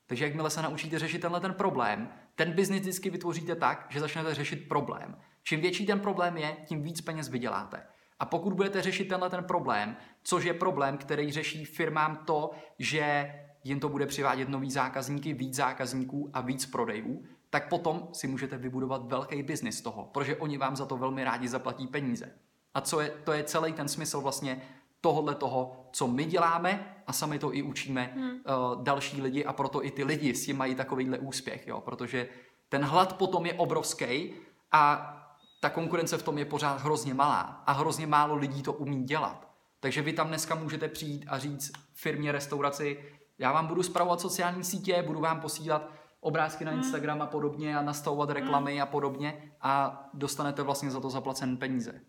Takže 0.06 0.24
jakmile 0.24 0.50
se 0.50 0.62
naučíte 0.62 0.98
řešit 0.98 1.18
tenhle 1.18 1.40
ten 1.40 1.54
problém, 1.54 2.08
ten 2.34 2.52
biznis 2.52 2.80
vždycky 2.80 3.10
vytvoříte 3.10 3.56
tak, 3.56 3.86
že 3.88 4.00
začnete 4.00 4.34
řešit 4.34 4.68
problém. 4.68 5.16
Čím 5.42 5.60
větší 5.60 5.86
ten 5.86 6.00
problém 6.00 6.36
je, 6.36 6.56
tím 6.66 6.82
víc 6.82 7.00
peněz 7.00 7.28
vyděláte. 7.28 7.86
A 8.18 8.26
pokud 8.26 8.52
budete 8.52 8.82
řešit 8.82 9.04
tenhle 9.04 9.30
ten 9.30 9.44
problém, 9.44 9.96
což 10.22 10.44
je 10.44 10.54
problém, 10.54 10.98
který 10.98 11.32
řeší 11.32 11.64
firmám 11.64 12.16
to, 12.16 12.50
že 12.78 13.34
jim 13.64 13.80
to 13.80 13.88
bude 13.88 14.06
přivádět 14.06 14.48
nový 14.48 14.70
zákazníky, 14.70 15.32
víc 15.32 15.54
zákazníků 15.54 16.30
a 16.32 16.40
víc 16.40 16.66
prodejů, 16.66 17.24
tak 17.50 17.68
potom 17.68 18.08
si 18.12 18.26
můžete 18.26 18.56
vybudovat 18.56 19.06
velký 19.06 19.42
biznis 19.42 19.80
toho, 19.80 20.04
protože 20.04 20.36
oni 20.36 20.58
vám 20.58 20.76
za 20.76 20.86
to 20.86 20.96
velmi 20.96 21.24
rádi 21.24 21.48
zaplatí 21.48 21.86
peníze. 21.86 22.32
A 22.74 22.80
co 22.80 23.00
je, 23.00 23.10
to 23.24 23.32
je 23.32 23.44
celý 23.44 23.72
ten 23.72 23.88
smysl 23.88 24.20
vlastně 24.20 24.62
tohohle 25.00 25.34
toho, 25.34 25.88
co 25.92 26.06
my 26.06 26.24
děláme 26.24 26.96
a 27.06 27.12
sami 27.12 27.38
to 27.38 27.54
i 27.54 27.62
učíme 27.62 28.12
hmm. 28.14 28.30
uh, 28.30 28.82
další 28.82 29.22
lidi 29.22 29.44
a 29.44 29.52
proto 29.52 29.84
i 29.84 29.90
ty 29.90 30.04
lidi 30.04 30.34
s 30.34 30.46
tím 30.46 30.56
mají 30.56 30.74
takovýhle 30.74 31.18
úspěch, 31.18 31.66
jo? 31.66 31.80
protože 31.80 32.28
ten 32.68 32.84
hlad 32.84 33.16
potom 33.16 33.46
je 33.46 33.54
obrovský 33.54 34.32
a 34.72 35.16
ta 35.60 35.70
konkurence 35.70 36.18
v 36.18 36.22
tom 36.22 36.38
je 36.38 36.44
pořád 36.44 36.82
hrozně 36.82 37.14
malá 37.14 37.62
a 37.66 37.72
hrozně 37.72 38.06
málo 38.06 38.36
lidí 38.36 38.62
to 38.62 38.72
umí 38.72 39.04
dělat. 39.04 39.50
Takže 39.80 40.02
vy 40.02 40.12
tam 40.12 40.28
dneska 40.28 40.54
můžete 40.54 40.88
přijít 40.88 41.24
a 41.28 41.38
říct 41.38 41.72
firmě, 41.94 42.32
restauraci, 42.32 43.04
já 43.38 43.52
vám 43.52 43.66
budu 43.66 43.82
zpravovat 43.82 44.20
sociální 44.20 44.64
sítě, 44.64 45.02
budu 45.06 45.20
vám 45.20 45.40
posílat 45.40 45.90
obrázky 46.20 46.64
na 46.64 46.70
hmm. 46.70 46.80
Instagram 46.80 47.22
a 47.22 47.26
podobně 47.26 47.78
a 47.78 47.82
nastavovat 47.82 48.30
reklamy 48.30 48.72
hmm. 48.72 48.82
a 48.82 48.86
podobně 48.86 49.52
a 49.60 50.04
dostanete 50.14 50.62
vlastně 50.62 50.90
za 50.90 51.00
to 51.00 51.10
zaplacen 51.10 51.56
peníze. 51.56 52.00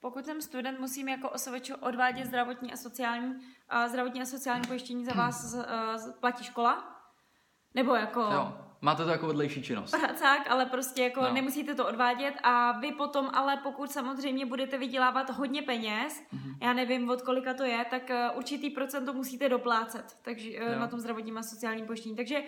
Pokud 0.00 0.24
jsem 0.24 0.42
student, 0.42 0.80
musím 0.80 1.08
jako 1.08 1.30
osobeč 1.30 1.70
odvádět 1.80 2.26
zdravotní 2.26 2.72
a 2.72 2.76
sociální, 2.76 3.34
a 3.68 3.88
zdravotní 3.88 4.22
a 4.22 4.26
sociální 4.26 4.66
pojištění 4.66 5.04
za 5.04 5.12
vás 5.12 5.44
z, 5.44 5.66
z, 5.96 6.12
platí 6.20 6.44
škola? 6.44 7.00
Nebo 7.74 7.94
jako... 7.94 8.20
Jo. 8.20 8.64
Máte 8.80 9.04
to 9.04 9.10
jako 9.10 9.26
vedlejší 9.26 9.62
činnost. 9.62 9.90
Pracák, 9.90 10.50
ale 10.50 10.66
prostě 10.66 11.02
jako 11.02 11.20
no. 11.20 11.32
nemusíte 11.32 11.74
to 11.74 11.86
odvádět 11.86 12.34
a 12.42 12.72
vy 12.72 12.92
potom, 12.92 13.30
ale 13.32 13.56
pokud 13.56 13.90
samozřejmě 13.90 14.46
budete 14.46 14.78
vydělávat 14.78 15.30
hodně 15.30 15.62
peněz, 15.62 16.22
mm-hmm. 16.22 16.56
já 16.62 16.72
nevím, 16.72 17.10
od 17.10 17.22
kolika 17.22 17.54
to 17.54 17.62
je, 17.62 17.84
tak 17.90 18.10
uh, 18.10 18.38
určitý 18.38 18.70
procent 18.70 19.04
to 19.04 19.12
musíte 19.12 19.48
doplácet 19.48 20.16
takže, 20.22 20.50
uh, 20.60 20.78
na 20.78 20.86
tom 20.86 21.00
zdravotním 21.00 21.38
a 21.38 21.42
sociálním 21.42 21.86
pojištění. 21.86 22.16
Takže 22.16 22.42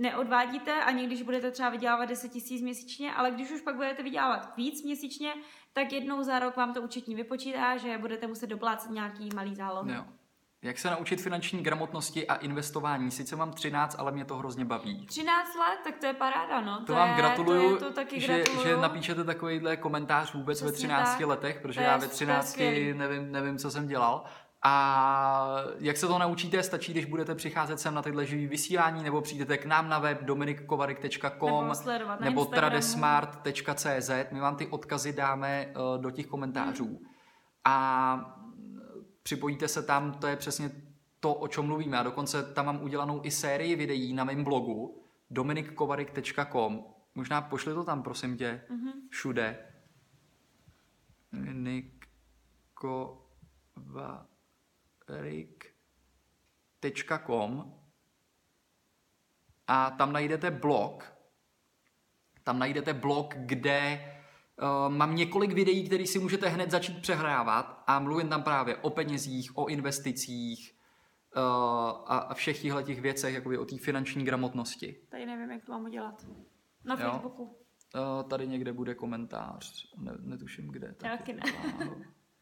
neodvádíte, 0.00 0.84
ani 0.84 1.06
když 1.06 1.22
budete 1.22 1.50
třeba 1.50 1.68
vydělávat 1.70 2.04
10 2.04 2.28
tisíc 2.28 2.62
měsíčně, 2.62 3.14
ale 3.14 3.30
když 3.30 3.50
už 3.50 3.60
pak 3.60 3.76
budete 3.76 4.02
vydělávat 4.02 4.56
víc 4.56 4.82
měsíčně, 4.82 5.34
tak 5.72 5.92
jednou 5.92 6.22
za 6.22 6.38
rok 6.38 6.56
vám 6.56 6.74
to 6.74 6.82
účetní 6.82 7.14
vypočítá, 7.14 7.76
že 7.76 7.98
budete 7.98 8.26
muset 8.26 8.46
doplácet 8.46 8.90
nějaký 8.90 9.28
malý 9.34 9.54
záloh. 9.54 9.88
Jo. 9.88 10.04
Jak 10.62 10.78
se 10.78 10.90
naučit 10.90 11.20
finanční 11.20 11.62
gramotnosti 11.62 12.26
a 12.26 12.34
investování? 12.34 13.10
Sice 13.10 13.36
mám 13.36 13.52
13, 13.52 13.96
ale 13.98 14.12
mě 14.12 14.24
to 14.24 14.36
hrozně 14.36 14.64
baví. 14.64 15.06
13 15.06 15.54
let, 15.54 15.78
tak 15.84 15.98
to 15.98 16.06
je 16.06 16.14
paráda, 16.14 16.60
no. 16.60 16.78
To, 16.78 16.84
to 16.84 16.92
vám 16.92 17.08
je, 17.08 17.14
gratuluju, 17.14 17.68
to 17.68 17.84
je, 17.84 17.88
to 17.90 17.94
taky 17.94 18.20
že, 18.20 18.36
gratuluju. 18.36 18.62
že 18.62 18.76
napíšete 18.76 19.24
takovýhle 19.24 19.76
komentář 19.76 20.34
vůbec 20.34 20.58
Přesně 20.58 20.72
ve 20.72 20.76
13 20.76 21.18
tak. 21.18 21.26
letech, 21.26 21.60
protože 21.60 21.80
já 21.80 21.96
ve 21.96 22.08
13 22.08 22.56
nevím, 22.94 23.32
nevím, 23.32 23.58
co 23.58 23.70
jsem 23.70 23.88
dělal. 23.88 24.24
A 24.62 25.56
jak 25.78 25.96
se 25.96 26.06
to 26.06 26.18
naučíte, 26.18 26.62
stačí, 26.62 26.92
když 26.92 27.04
budete 27.04 27.34
přicházet 27.34 27.80
sem 27.80 27.94
na 27.94 28.02
tyhle 28.02 28.26
živý 28.26 28.46
vysílání, 28.46 29.02
nebo 29.02 29.20
přijdete 29.20 29.58
k 29.58 29.66
nám 29.66 29.88
na 29.88 29.98
web 29.98 30.22
dominikkovarik.com 30.22 31.72
nebo, 31.86 32.10
nebo 32.20 32.44
tradesmart.cz. 32.44 34.10
My 34.30 34.40
vám 34.40 34.56
ty 34.56 34.66
odkazy 34.66 35.12
dáme 35.12 35.66
uh, 35.66 36.02
do 36.02 36.10
těch 36.10 36.26
komentářů. 36.26 36.86
Hmm. 36.86 36.98
A 37.64 38.38
připojíte 39.22 39.68
se 39.68 39.82
tam, 39.82 40.12
to 40.12 40.26
je 40.26 40.36
přesně 40.36 40.70
to, 41.20 41.34
o 41.34 41.48
čem 41.48 41.64
mluvíme. 41.66 41.98
A 41.98 42.02
dokonce 42.02 42.42
tam 42.42 42.66
mám 42.66 42.82
udělanou 42.82 43.20
i 43.24 43.30
sérii 43.30 43.76
videí 43.76 44.12
na 44.12 44.24
mém 44.24 44.44
blogu 44.44 45.02
dominikkovarik.com. 45.30 46.84
Možná 47.14 47.40
pošli 47.40 47.74
to 47.74 47.84
tam, 47.84 48.02
prosím 48.02 48.36
tě, 48.36 48.62
mm-hmm. 48.70 48.92
všude. 49.10 49.58
dominikkovarik.com 55.10 57.74
a 59.66 59.90
tam 59.90 60.12
najdete 60.12 60.50
blog, 60.50 61.12
tam 62.44 62.58
najdete 62.58 62.94
blog, 62.94 63.34
kde 63.36 64.06
Uh, 64.62 64.94
mám 64.94 65.16
několik 65.16 65.52
videí, 65.52 65.86
které 65.86 66.06
si 66.06 66.18
můžete 66.18 66.48
hned 66.48 66.70
začít 66.70 67.02
přehrávat 67.02 67.82
a 67.86 67.98
mluvím 67.98 68.28
tam 68.28 68.42
právě 68.42 68.76
o 68.76 68.90
penězích, 68.90 69.58
o 69.58 69.66
investicích 69.66 70.74
uh, 71.36 71.42
a, 71.42 72.18
a 72.18 72.34
všech 72.34 72.62
těchto 72.62 72.82
těch 72.82 73.00
věcech, 73.00 73.34
jakoby 73.34 73.58
o 73.58 73.64
té 73.64 73.78
finanční 73.78 74.24
gramotnosti. 74.24 74.96
Tady 75.08 75.26
nevím, 75.26 75.50
jak 75.50 75.64
to 75.64 75.72
mám 75.72 75.84
udělat. 75.84 76.26
Na 76.84 76.94
jo? 76.94 77.10
Facebooku. 77.10 77.42
Uh, 77.42 78.28
tady 78.28 78.48
někde 78.48 78.72
bude 78.72 78.94
komentář. 78.94 79.94
Ne, 79.98 80.12
netuším 80.18 80.68
kde. 80.68 80.94
Taky 80.94 81.32
ne. 81.32 81.42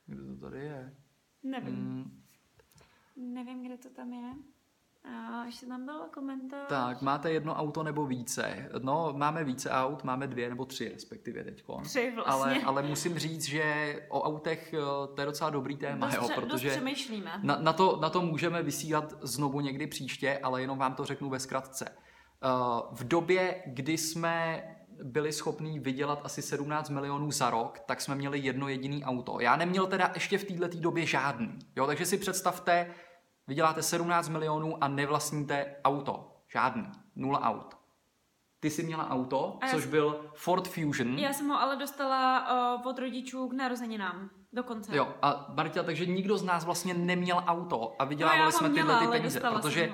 Kde 0.06 0.34
to 0.34 0.40
tady 0.40 0.64
je? 0.64 0.96
Nevím. 1.42 1.74
Mm. 1.74 2.22
Nevím, 3.18 3.62
kde 3.62 3.76
to 3.76 3.90
tam 3.90 4.12
je. 4.12 4.34
A 5.04 5.44
ještě 5.44 5.66
tam 5.66 5.84
byl 5.84 6.00
komentář. 6.14 6.68
Tak, 6.68 7.02
máte 7.02 7.30
jedno 7.30 7.54
auto 7.54 7.82
nebo 7.82 8.06
více? 8.06 8.68
No, 8.82 9.12
máme 9.16 9.44
více 9.44 9.70
aut, 9.70 10.04
máme 10.04 10.26
dvě 10.26 10.48
nebo 10.48 10.64
tři 10.64 10.88
respektive 10.88 11.44
teď. 11.44 11.64
Tři 11.82 12.12
vlastně. 12.14 12.32
Ale, 12.34 12.62
ale 12.62 12.82
musím 12.82 13.18
říct, 13.18 13.44
že 13.44 13.96
o 14.08 14.22
autech 14.22 14.74
eh, 14.74 14.78
to 15.14 15.20
je 15.20 15.26
docela 15.26 15.50
dobrý 15.50 15.76
téma, 15.76 16.06
dost, 16.06 16.16
jo, 16.16 16.28
protože 16.34 16.70
přemýšlíme. 16.70 17.40
Na, 17.42 17.58
na, 17.60 17.72
to, 17.72 17.98
na 18.02 18.10
to 18.10 18.22
můžeme 18.22 18.62
vysílat 18.62 19.14
znovu 19.22 19.60
někdy 19.60 19.86
příště, 19.86 20.38
ale 20.42 20.60
jenom 20.60 20.78
vám 20.78 20.94
to 20.94 21.04
řeknu 21.04 21.28
ve 21.30 21.40
zkratce. 21.40 21.88
Eh, 21.88 22.48
v 22.92 23.08
době, 23.08 23.62
kdy 23.66 23.98
jsme 23.98 24.64
byli 25.02 25.32
schopní 25.32 25.80
vydělat 25.80 26.20
asi 26.24 26.42
17 26.42 26.90
milionů 26.90 27.30
za 27.30 27.50
rok, 27.50 27.78
tak 27.86 28.00
jsme 28.00 28.14
měli 28.14 28.38
jedno 28.38 28.68
jediný 28.68 29.04
auto. 29.04 29.40
Já 29.40 29.56
neměl 29.56 29.86
teda 29.86 30.10
ještě 30.14 30.38
v 30.38 30.44
této 30.44 30.80
době 30.80 31.06
žádný. 31.06 31.58
Jo, 31.76 31.86
takže 31.86 32.06
si 32.06 32.18
představte, 32.18 32.94
vyděláte 33.48 33.82
17 33.82 34.28
milionů 34.28 34.84
a 34.84 34.88
nevlastníte 34.88 35.76
auto. 35.84 36.32
Žádný. 36.52 36.86
Nula 37.16 37.40
aut. 37.40 37.76
Ty 38.60 38.70
jsi 38.70 38.82
měla 38.82 39.10
auto, 39.10 39.58
což 39.70 39.82
jsem, 39.82 39.90
byl 39.90 40.30
Ford 40.34 40.68
Fusion. 40.68 41.18
Já 41.18 41.32
jsem 41.32 41.48
ho 41.48 41.60
ale 41.60 41.76
dostala 41.76 42.50
uh, 42.76 42.86
od 42.86 42.98
rodičů 42.98 43.48
k 43.48 43.52
narozeninám. 43.52 44.30
Dokonce. 44.52 44.96
Jo, 44.96 45.14
a 45.22 45.46
Marta, 45.56 45.82
takže 45.82 46.06
nikdo 46.06 46.38
z 46.38 46.42
nás 46.42 46.64
vlastně 46.64 46.94
neměl 46.94 47.44
auto 47.46 47.94
a 47.98 48.04
vydělávali 48.04 48.44
no, 48.44 48.52
jsme 48.52 48.70
tyhle 48.70 48.98
ty 48.98 49.06
peníze, 49.06 49.40
protože 49.40 49.92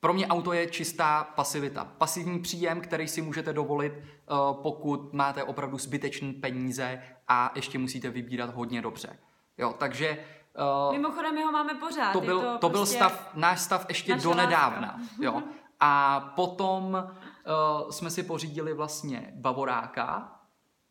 pro 0.00 0.12
mě 0.12 0.26
auto 0.26 0.52
je 0.52 0.66
čistá 0.66 1.24
pasivita. 1.24 1.84
Pasivní 1.84 2.40
příjem, 2.40 2.80
který 2.80 3.08
si 3.08 3.22
můžete 3.22 3.52
dovolit, 3.52 3.92
uh, 3.92 4.62
pokud 4.62 5.12
máte 5.12 5.44
opravdu 5.44 5.78
zbytečné 5.78 6.32
peníze 6.32 7.02
a 7.28 7.52
ještě 7.54 7.78
musíte 7.78 8.10
vybírat 8.10 8.54
hodně 8.54 8.82
dobře. 8.82 9.18
Jo, 9.58 9.74
takže 9.78 10.24
Uh, 10.58 10.92
Mimochodem, 10.92 11.34
my 11.34 11.42
ho 11.42 11.52
máme 11.52 11.74
pořád. 11.74 12.12
To 12.12 12.20
byl, 12.20 12.40
to, 12.40 12.58
to 12.58 12.68
byl 12.68 12.80
prostě 12.80 12.96
stav, 12.96 13.30
náš 13.34 13.60
stav 13.60 13.86
ještě 13.88 14.14
do 14.16 14.34
nedávna. 14.34 15.00
Jo. 15.20 15.42
A 15.80 16.20
potom 16.36 16.94
uh, 17.84 17.90
jsme 17.90 18.10
si 18.10 18.22
pořídili 18.22 18.74
vlastně 18.74 19.32
Bavoráka 19.34 20.32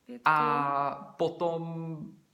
Pětku. 0.06 0.22
a 0.26 1.16
potom 1.18 1.62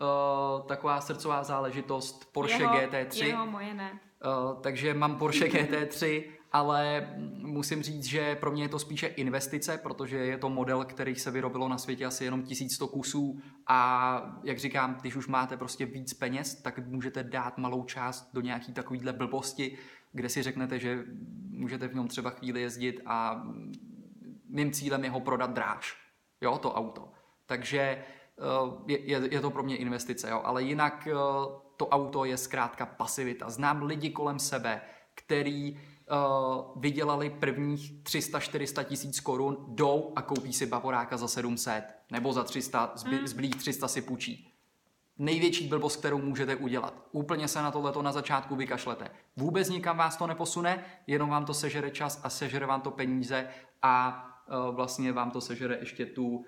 uh, 0.02 0.68
taková 0.68 1.02
srdcová 1.02 1.44
záležitost 1.44 2.34
Porsche 2.34 2.64
jeho, 2.64 2.74
GT3. 2.74 3.26
Jeho, 3.26 3.46
moje 3.46 3.74
ne. 3.74 4.00
Uh, 4.26 4.62
takže 4.62 4.94
mám 4.94 5.18
Porsche 5.18 5.46
GT3 5.46 6.24
ale 6.56 7.10
musím 7.42 7.84
říct, 7.84 8.04
že 8.04 8.36
pro 8.36 8.52
mě 8.52 8.64
je 8.64 8.70
to 8.70 8.80
spíše 8.80 9.08
investice, 9.08 9.78
protože 9.78 10.18
je 10.18 10.38
to 10.38 10.50
model, 10.50 10.86
který 10.86 11.16
se 11.16 11.32
vyrobilo 11.32 11.68
na 11.68 11.78
světě 11.78 12.06
asi 12.06 12.24
jenom 12.24 12.44
1100 12.44 12.88
kusů 12.88 13.40
a 13.68 14.40
jak 14.44 14.60
říkám, 14.60 14.98
když 15.02 15.16
už 15.16 15.28
máte 15.28 15.58
prostě 15.58 15.86
víc 15.86 16.14
peněz, 16.14 16.62
tak 16.62 16.88
můžete 16.88 17.24
dát 17.24 17.58
malou 17.58 17.84
část 17.84 18.30
do 18.34 18.42
nějaký 18.42 18.74
takovýhle 18.74 19.14
blbosti, 19.14 19.78
kde 20.12 20.30
si 20.30 20.44
řeknete, 20.44 20.80
že 20.80 21.04
můžete 21.50 21.88
v 21.88 21.96
něm 21.96 22.08
třeba 22.08 22.30
chvíli 22.30 22.62
jezdit 22.62 23.02
a 23.06 23.44
mým 24.50 24.72
cílem 24.72 25.04
je 25.04 25.10
ho 25.10 25.20
prodat 25.20 25.54
dráž, 25.54 25.98
jo, 26.42 26.58
to 26.58 26.74
auto. 26.74 27.12
Takže 27.46 27.80
eh, 27.80 28.04
je, 28.88 29.00
je, 29.00 29.22
je 29.32 29.42
to 29.42 29.50
pro 29.50 29.64
mě 29.64 29.78
investice, 29.78 30.30
jo, 30.30 30.42
ale 30.44 30.64
jinak 30.64 31.08
eh, 31.08 31.16
to 31.78 31.88
auto 31.88 32.26
je 32.26 32.38
zkrátka 32.38 32.86
pasivita. 32.86 33.50
Znám 33.50 33.84
lidi 33.84 34.10
kolem 34.10 34.40
sebe, 34.40 34.82
který 35.16 35.80
uh, 36.12 36.82
vydělali 36.82 37.30
prvních 37.30 37.94
300-400 38.04 38.84
tisíc 38.84 39.20
korun, 39.20 39.66
jdou 39.68 40.14
a 40.16 40.22
koupí 40.22 40.54
si 40.54 40.66
Bavoráka 40.66 41.18
za 41.18 41.28
700 41.28 41.84
nebo 42.12 42.34
za 42.34 42.44
300, 42.44 42.92
zby, 42.96 43.20
mm. 43.20 43.28
zbylých 43.28 43.56
300 43.56 43.88
si 43.88 44.02
půjčí. 44.02 44.52
Největší 45.18 45.68
blbost, 45.68 45.96
kterou 45.96 46.18
můžete 46.18 46.56
udělat. 46.56 46.94
Úplně 47.12 47.48
se 47.48 47.62
na 47.62 47.72
tohleto 47.72 48.02
na 48.02 48.12
začátku 48.12 48.56
vykašlete. 48.56 49.10
Vůbec 49.38 49.70
nikam 49.70 49.98
vás 49.98 50.18
to 50.18 50.28
neposune, 50.28 50.86
jenom 51.08 51.30
vám 51.30 51.46
to 51.46 51.54
sežere 51.54 51.92
čas 51.92 52.22
a 52.24 52.30
sežere 52.30 52.66
vám 52.66 52.82
to 52.82 52.92
peníze 52.92 53.48
a 53.82 54.26
uh, 54.48 54.76
vlastně 54.76 55.12
vám 55.12 55.32
to 55.32 55.42
sežere 55.42 55.78
ještě 55.80 56.06
tu 56.06 56.28
uh, 56.28 56.46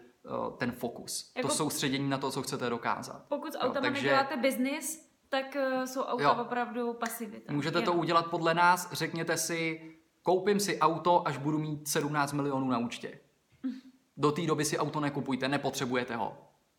ten 0.57 0.71
fokus. 0.71 1.31
Jako, 1.37 1.47
to 1.47 1.53
soustředění 1.53 2.09
na 2.09 2.17
to, 2.17 2.31
co 2.31 2.43
chcete 2.43 2.69
dokázat. 2.69 3.25
Pokud 3.27 3.53
s 3.53 3.57
autama 3.57 3.81
takže... 3.81 4.01
neděláte 4.01 4.37
biznis, 4.37 5.06
tak 5.29 5.55
uh, 5.55 5.83
jsou 5.83 6.01
auta 6.01 6.23
jo. 6.23 6.35
opravdu 6.41 6.93
pasivita. 6.93 7.53
Můžete 7.53 7.81
to 7.81 7.93
udělat 7.93 8.27
podle 8.27 8.53
nás, 8.53 8.91
řekněte 8.91 9.37
si, 9.37 9.91
koupím 10.23 10.59
si 10.59 10.79
auto, 10.79 11.27
až 11.27 11.37
budu 11.37 11.59
mít 11.59 11.87
17 11.87 12.33
milionů 12.33 12.67
na 12.67 12.77
účtě. 12.77 13.19
Do 14.17 14.31
té 14.31 14.41
doby 14.41 14.65
si 14.65 14.77
auto 14.77 14.99
nekupujte, 14.99 15.47
nepotřebujete 15.47 16.15
ho. 16.15 16.37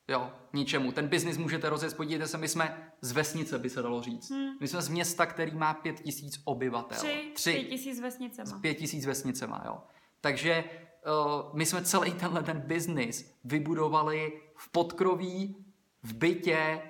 Jo, 0.09 0.31
ničemu. 0.53 0.93
Ten 0.93 1.09
biznis 1.09 1.39
můžete 1.39 1.71
rozjet, 1.71 1.97
podívejte 1.97 2.27
se, 2.27 2.39
my 2.39 2.49
jsme 2.49 2.93
z 3.01 3.13
vesnice, 3.13 3.59
by 3.59 3.71
se 3.71 3.83
dalo 3.83 4.03
říct. 4.03 4.31
Hmm. 4.31 4.51
My 4.61 4.69
jsme 4.69 4.83
z 4.83 4.89
města, 4.89 5.27
který 5.27 5.55
má 5.55 5.75
pět 5.75 6.01
tisíc 6.01 6.41
obyvatel. 6.45 6.99
Tři, 6.99 7.31
Tři. 7.35 7.53
pět 7.53 7.65
tisíc 7.65 8.01
vesnicema. 8.01 8.59
Pět 8.59 8.75
tisíc 8.75 9.07
vesnicema, 9.07 9.63
jo. 9.67 9.79
Takže 10.21 10.65
uh, 10.65 11.57
my 11.57 11.67
jsme 11.67 11.85
celý 11.85 12.13
tenhle 12.13 12.43
ten 12.43 12.61
biznis 12.61 13.35
vybudovali 13.45 14.41
v 14.57 14.73
podkroví, 14.73 15.65
v 16.03 16.15
bytě, 16.15 16.83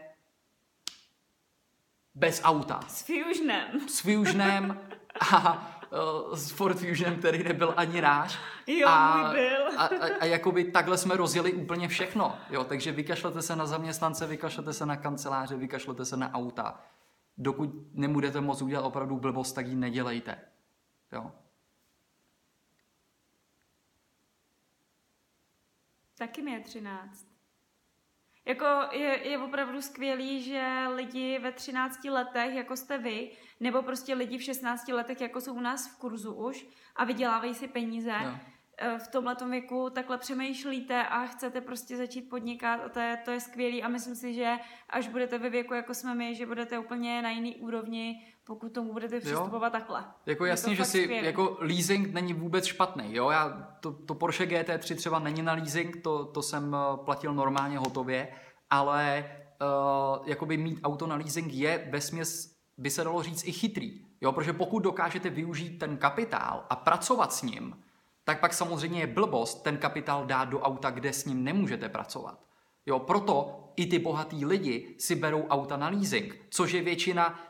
bez 2.18 2.40
auta. 2.44 2.80
S 2.88 3.02
Fusionem. 3.02 3.88
S 3.88 4.00
Fusionem 4.00 4.80
a 5.32 5.74
s 6.32 6.50
Ford 6.50 6.78
Fusionem, 6.78 7.18
který 7.18 7.42
nebyl 7.42 7.74
ani 7.76 8.00
náš. 8.00 8.38
Jo, 8.66 8.88
a, 8.88 9.30
byl. 9.32 9.78
a, 9.78 9.84
a, 9.84 10.20
a 10.20 10.24
jakoby 10.24 10.64
takhle 10.64 10.98
jsme 10.98 11.16
rozjeli 11.16 11.52
úplně 11.52 11.88
všechno. 11.88 12.38
Jo, 12.50 12.64
takže 12.64 12.92
vykašlete 12.92 13.42
se 13.42 13.56
na 13.56 13.66
zaměstnance, 13.66 14.26
vykašlete 14.26 14.72
se 14.72 14.86
na 14.86 14.96
kanceláře, 14.96 15.56
vykašlete 15.56 16.04
se 16.04 16.16
na 16.16 16.32
auta. 16.32 16.80
Dokud 17.36 17.70
nebudete 17.92 18.40
moc 18.40 18.62
udělat 18.62 18.82
opravdu 18.82 19.16
blbost, 19.16 19.52
tak 19.52 19.66
ji 19.66 19.74
nedělejte. 19.74 20.38
Jo. 21.12 21.32
Taky 26.18 26.42
mi 26.42 26.50
je 26.50 26.60
třináct. 26.60 27.27
Jako 28.48 28.64
je, 28.92 29.28
je 29.28 29.38
opravdu 29.38 29.82
skvělý, 29.82 30.42
že 30.42 30.84
lidi 30.94 31.38
ve 31.38 31.52
13 31.52 32.04
letech, 32.04 32.54
jako 32.54 32.76
jste 32.76 32.98
vy, 32.98 33.30
nebo 33.60 33.82
prostě 33.82 34.14
lidi 34.14 34.38
v 34.38 34.42
16 34.42 34.88
letech, 34.88 35.20
jako 35.20 35.40
jsou 35.40 35.54
u 35.54 35.60
nás 35.60 35.88
v 35.88 35.98
kurzu 35.98 36.32
už 36.32 36.66
a 36.96 37.04
vydělávají 37.04 37.54
si 37.54 37.68
peníze, 37.68 38.12
no. 38.24 38.38
v 38.98 39.08
tomhle 39.08 39.36
věku 39.48 39.90
takhle 39.90 40.18
přemýšlíte 40.18 41.06
a 41.06 41.26
chcete 41.26 41.60
prostě 41.60 41.96
začít 41.96 42.30
podnikat 42.30 42.80
a 42.84 42.88
to 42.88 43.00
je, 43.00 43.16
to 43.24 43.30
je 43.30 43.40
skvělý 43.40 43.82
a 43.82 43.88
myslím 43.88 44.14
si, 44.14 44.34
že 44.34 44.56
až 44.90 45.08
budete 45.08 45.38
ve 45.38 45.50
věku, 45.50 45.74
jako 45.74 45.94
jsme 45.94 46.14
my, 46.14 46.34
že 46.34 46.46
budete 46.46 46.78
úplně 46.78 47.22
na 47.22 47.30
jiný 47.30 47.56
úrovni, 47.56 48.26
pokud 48.48 48.72
tomu 48.72 48.92
budete 48.92 49.20
přistupovat 49.20 49.74
jo. 49.74 49.80
takhle. 49.80 50.04
Jako 50.26 50.46
jasně, 50.46 50.74
že 50.74 50.84
si 50.84 51.02
skvělý. 51.02 51.26
jako 51.26 51.56
leasing 51.60 52.12
není 52.12 52.34
vůbec 52.34 52.64
špatný, 52.64 53.14
jo, 53.14 53.30
já 53.30 53.68
to, 53.80 53.92
to 53.92 54.14
Porsche 54.14 54.46
GT3 54.46 54.96
třeba 54.96 55.18
není 55.18 55.42
na 55.42 55.52
leasing, 55.52 56.02
to, 56.02 56.24
to 56.24 56.42
jsem 56.42 56.74
eh, 56.74 56.96
platil 57.04 57.34
normálně 57.34 57.78
hotově, 57.78 58.28
ale 58.70 59.30
uh, 59.60 60.28
jakoby 60.28 60.56
mít 60.56 60.80
auto 60.82 61.06
na 61.06 61.16
leasing 61.16 61.52
je 61.52 61.88
ve 61.92 62.00
směs, 62.00 62.56
by 62.78 62.90
se 62.90 63.04
dalo 63.04 63.22
říct, 63.22 63.46
i 63.46 63.52
chytrý, 63.52 64.06
jo, 64.20 64.32
protože 64.32 64.52
pokud 64.52 64.78
dokážete 64.78 65.30
využít 65.30 65.78
ten 65.78 65.96
kapitál 65.96 66.66
a 66.70 66.76
pracovat 66.76 67.32
s 67.32 67.42
ním, 67.42 67.82
tak 68.24 68.40
pak 68.40 68.54
samozřejmě 68.54 69.00
je 69.00 69.06
blbost 69.06 69.62
ten 69.62 69.76
kapitál 69.76 70.26
dát 70.26 70.44
do 70.44 70.60
auta, 70.60 70.90
kde 70.90 71.12
s 71.12 71.24
ním 71.24 71.44
nemůžete 71.44 71.88
pracovat. 71.88 72.40
Jo, 72.86 72.98
proto 72.98 73.64
i 73.76 73.86
ty 73.86 73.98
bohatý 73.98 74.44
lidi 74.44 74.96
si 74.98 75.14
berou 75.14 75.46
auta 75.46 75.76
na 75.76 75.88
leasing, 75.88 76.40
což 76.50 76.72
je 76.72 76.82
většina 76.82 77.40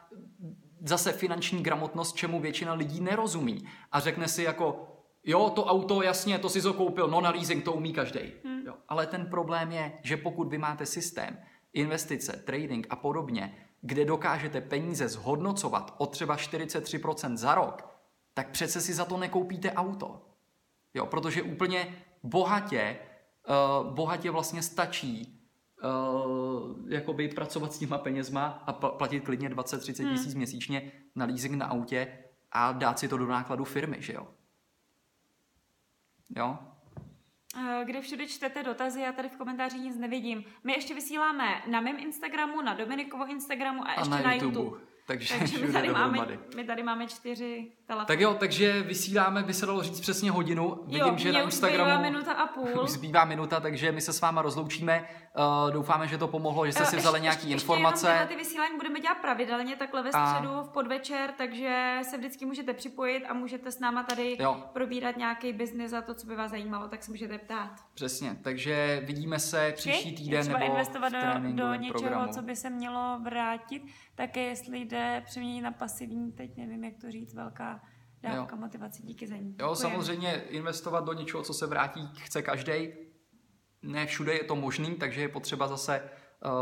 zase 0.81 1.13
finanční 1.13 1.63
gramotnost, 1.63 2.17
čemu 2.17 2.41
většina 2.41 2.75
lidí 2.75 3.01
nerozumí. 3.01 3.69
A 3.93 4.01
řekne 4.01 4.29
si 4.29 4.43
jako, 4.43 4.89
jo, 5.25 5.51
to 5.51 5.65
auto, 5.65 6.03
jasně, 6.03 6.39
to 6.39 6.49
si 6.49 6.63
to 6.63 6.75
koupil, 6.75 7.09
no 7.09 7.21
na 7.21 7.31
leasing 7.31 7.65
to 7.65 7.73
umí 7.73 7.93
každý. 7.93 8.21
Hmm. 8.45 8.63
Jo. 8.67 8.75
Ale 8.89 9.07
ten 9.07 9.27
problém 9.27 9.73
je, 9.73 9.93
že 10.03 10.17
pokud 10.17 10.49
vy 10.49 10.59
máte 10.59 10.87
systém, 10.87 11.39
investice, 11.73 12.43
trading 12.47 12.87
a 12.91 12.97
podobně, 12.97 13.55
kde 13.81 14.05
dokážete 14.05 14.61
peníze 14.61 15.09
zhodnocovat 15.09 15.95
o 15.99 16.07
třeba 16.07 16.37
43% 16.37 17.37
za 17.37 17.55
rok, 17.55 17.89
tak 18.35 18.51
přece 18.51 18.81
si 18.81 18.95
za 18.95 19.05
to 19.05 19.17
nekoupíte 19.17 19.73
auto. 19.73 20.25
Jo, 20.95 21.07
protože 21.07 21.43
úplně 21.43 21.97
bohatě, 22.23 22.99
uh, 23.49 23.95
bohatě 23.95 24.31
vlastně 24.31 24.63
stačí 24.63 25.38
uh, 25.85 26.93
jakoby 26.93 27.29
pracovat 27.29 27.73
s 27.73 27.79
těma 27.79 27.99
penězma 27.99 28.47
a 28.67 28.73
platit 28.73 29.21
klidně 29.21 29.49
20-30 29.49 30.05
hmm. 30.05 30.17
tisíc 30.17 30.35
měsíčně 30.35 30.93
na 31.15 31.25
leasing 31.25 31.55
na 31.55 31.67
autě 31.67 32.19
a 32.53 32.73
dát 32.73 32.99
si 32.99 33.09
to 33.09 33.19
do 33.19 33.27
nákladu 33.27 33.65
firmy, 33.65 33.97
že 34.01 34.13
jo? 34.13 34.29
Jo? 36.37 36.59
Eh, 37.57 37.85
kde 37.85 38.01
všude 38.01 38.27
čtete 38.27 38.63
dotazy, 38.63 39.01
já 39.01 39.13
tady 39.13 39.29
v 39.29 39.37
komentáři 39.37 39.79
nic 39.79 39.97
nevidím. 39.97 40.45
My 40.65 40.73
ještě 40.73 40.95
vysíláme 40.95 41.63
na 41.71 41.81
mém 41.81 41.99
Instagramu, 41.99 42.63
na 42.63 42.75
Dominikovo 42.75 43.27
Instagramu 43.27 43.83
a, 43.83 43.87
a 43.87 44.01
ještě 44.01 44.11
na, 44.11 44.21
na 44.21 44.35
YouTube. 44.35 44.59
YouTube. 44.59 44.81
Takže, 45.09 45.35
takže 45.39 45.59
my, 45.67 45.73
tady 45.73 45.89
máme, 45.93 46.27
my 46.57 46.65
tady 46.65 46.83
máme 46.83 47.07
čtyři 47.07 47.73
telefony. 47.87 48.07
Tak 48.07 48.21
jo, 48.21 48.35
takže 48.35 48.83
vysíláme, 48.83 49.43
by 49.43 49.55
se 49.55 49.67
dalo 49.67 49.83
říct 49.83 50.01
přesně 50.01 50.31
hodinu. 50.31 50.81
Vidím, 50.87 51.07
jo, 51.07 51.15
že 51.17 51.33
na 51.33 51.39
už 51.39 51.45
Instagramu 51.45 51.91
zbývá 51.91 52.01
minuta 52.03 52.33
a 52.33 52.47
půl. 52.55 52.83
už 52.83 52.91
zbývá 52.91 53.25
minuta, 53.25 53.61
takže 53.61 53.93
my 53.93 54.01
se 54.01 54.13
s 54.13 54.21
váma 54.21 54.43
rozloučíme. 54.43 55.09
Uh, 55.67 55.71
doufáme, 55.73 56.09
že 56.09 56.19
to 56.19 56.29
pomohlo, 56.29 56.67
že 56.67 56.73
jste 56.73 56.83
Eh, 56.83 56.87
si 56.87 56.97
vzali 56.97 57.17
ještě- 57.17 57.23
nějaké 57.23 57.41
ještě 57.47 57.53
informace. 57.55 58.11
Jenom 58.13 58.29
ty 58.29 58.37
vysílání 58.37 58.77
budeme 58.77 59.01
dělat 59.01 59.15
pravidelně, 59.19 59.77
takhle 59.77 60.03
ve 60.03 60.11
A- 60.11 60.27
středu, 60.35 60.51
v 60.63 60.69
podvečer, 60.73 61.31
takže 61.39 61.99
se 62.03 62.19
vždycky 62.19 62.47
můžete 62.47 62.73
připojit 62.73 63.25
a 63.29 63.35
můžete 63.35 63.73
s 63.73 63.79
náma 63.81 64.03
tady 64.03 64.37
Jo. 64.41 64.63
probírat 64.73 65.17
nějaký 65.17 65.53
biznis 65.53 65.93
a 65.93 66.03
to, 66.03 66.15
co 66.15 66.27
by 66.27 66.37
vás 66.37 66.51
zajímalo, 66.51 66.89
tak 66.89 67.03
se 67.03 67.11
můžete 67.11 67.39
ptát. 67.39 67.71
Přesně, 67.95 68.37
takže 68.43 69.03
vidíme 69.05 69.39
se 69.39 69.73
příští 69.77 70.15
týden 70.15 70.43
třeba 70.43 70.59
nebo 70.59 70.73
investovat 70.73 71.09
v 71.13 71.43
do, 71.53 71.65
do 71.65 71.75
něčeho, 71.75 71.99
programu. 71.99 72.33
co 72.33 72.43
by 72.43 72.57
se 72.57 72.71
mělo 72.71 73.19
vrátit, 73.23 73.83
také 74.15 74.41
jestli 74.41 74.79
jde 74.79 74.98
přeměnit 75.27 75.63
na 75.63 75.73
pasivní, 75.73 76.33
teď 76.33 76.57
nevím, 76.57 76.85
jak 76.85 76.95
to 77.01 77.11
říct, 77.11 77.35
velká 77.35 77.81
dávka 78.23 78.57
motivace. 78.57 79.03
Díky 79.03 79.27
za 79.27 79.37
ní. 79.37 79.57
Jo, 79.61 79.75
samozřejmě 79.75 80.43
investovat 80.49 81.05
do 81.05 81.13
něčeho, 81.13 81.43
co 81.43 81.55
se 81.55 81.67
vrátí, 81.67 82.09
chce 82.15 82.43
každý. 82.43 82.89
Ne 83.83 84.07
všude 84.07 84.35
je 84.35 84.45
to 84.45 84.57
možný, 84.57 84.95
takže 84.95 85.21
je 85.21 85.29
potřeba 85.29 85.69
zase 85.69 86.11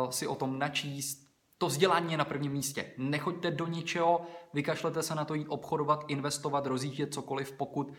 uh, 0.05 0.11
si 0.11 0.27
o 0.27 0.35
tom 0.35 0.59
načíst. 0.59 1.27
To 1.59 1.67
vzdělání 1.67 2.13
je 2.13 2.19
na 2.19 2.25
prvním 2.25 2.53
místě. 2.53 2.93
Nechoďte 2.99 3.51
do 3.51 3.67
ničeho, 3.67 4.27
vykašlete 4.55 5.03
se 5.03 5.15
na 5.15 5.25
to 5.25 5.35
jít 5.35 5.49
obchodovat, 5.49 6.05
investovat, 6.09 6.67
rozjíždět 6.67 7.15
cokoliv, 7.15 7.53
pokud 7.53 7.93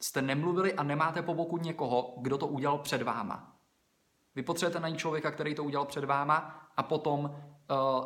jste 0.00 0.22
nemluvili 0.22 0.74
a 0.74 0.82
nemáte 0.82 1.22
po 1.22 1.34
boku 1.34 1.56
někoho, 1.56 2.14
kdo 2.20 2.38
to 2.38 2.46
udělal 2.46 2.78
před 2.78 3.02
váma. 3.02 3.56
Vy 4.34 4.42
potřebujete 4.42 4.80
najít 4.80 4.98
člověka, 4.98 5.30
který 5.30 5.54
to 5.54 5.64
udělal 5.64 5.86
před 5.86 6.04
váma 6.04 6.68
a 6.76 6.82
potom 6.82 7.36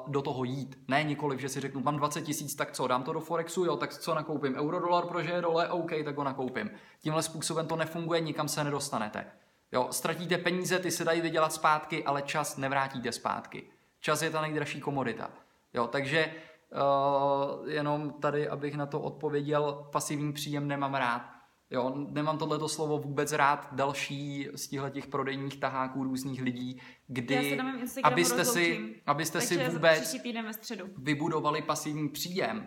do 0.06 0.22
toho 0.22 0.44
jít. 0.44 0.78
Ne 0.88 1.02
nikoliv, 1.02 1.40
že 1.40 1.48
si 1.48 1.60
řeknu, 1.60 1.80
mám 1.80 1.96
20 1.96 2.22
tisíc, 2.22 2.54
tak 2.54 2.72
co, 2.72 2.86
dám 2.86 3.02
to 3.02 3.12
do 3.12 3.20
Forexu, 3.20 3.64
jo, 3.64 3.76
tak 3.76 3.94
co 3.94 4.14
nakoupím? 4.14 4.54
Euro-dolar, 4.54 5.06
protože 5.06 5.32
je 5.32 5.40
dole, 5.40 5.68
OK, 5.68 5.90
tak 6.04 6.16
ho 6.16 6.24
nakoupím. 6.24 6.70
Tímhle 7.00 7.22
způsobem 7.22 7.66
to 7.66 7.76
nefunguje, 7.76 8.20
nikam 8.20 8.48
se 8.48 8.64
nedostanete. 8.64 9.26
Jo, 9.72 9.88
ztratíte 9.90 10.38
peníze, 10.38 10.78
ty 10.78 10.90
se 10.90 11.04
dají 11.04 11.20
vydělat 11.20 11.52
zpátky, 11.52 12.04
ale 12.04 12.22
čas 12.22 12.56
nevrátíte 12.56 13.12
zpátky. 13.12 13.64
Čas 14.00 14.22
je 14.22 14.30
ta 14.30 14.40
nejdražší 14.40 14.80
komodita. 14.80 15.30
Jo, 15.74 15.86
takže 15.86 16.34
uh, 16.72 17.68
jenom 17.68 18.10
tady, 18.10 18.48
abych 18.48 18.74
na 18.74 18.86
to 18.86 19.00
odpověděl, 19.00 19.88
pasivní 19.92 20.32
příjem 20.32 20.68
nemám 20.68 20.94
rád. 20.94 21.41
Jo, 21.72 21.92
nemám 22.10 22.38
tohleto 22.38 22.68
slovo 22.68 22.98
vůbec 22.98 23.32
rád 23.32 23.68
další 23.72 24.48
z 24.54 24.68
těch 24.90 25.06
prodejních 25.06 25.56
taháků 25.56 26.04
různých 26.04 26.42
lidí, 26.42 26.80
kdy 27.06 27.58
abyste 28.02 28.44
si, 28.44 28.94
abyste 29.06 29.40
si 29.40 29.68
vůbec 29.68 30.00
příští 30.00 30.20
týden 30.20 30.44
ve 30.44 30.52
středu. 30.52 30.88
vybudovali 30.96 31.62
pasivní 31.62 32.08
příjem, 32.08 32.66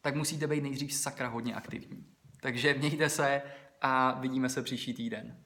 tak 0.00 0.14
musíte 0.14 0.46
být 0.46 0.62
nejdřív 0.62 0.92
sakra 0.92 1.28
hodně 1.28 1.54
aktivní. 1.54 2.06
Takže 2.40 2.74
mějte 2.74 3.08
se 3.08 3.42
a 3.80 4.20
vidíme 4.20 4.48
se 4.48 4.62
příští 4.62 4.94
týden. 4.94 5.36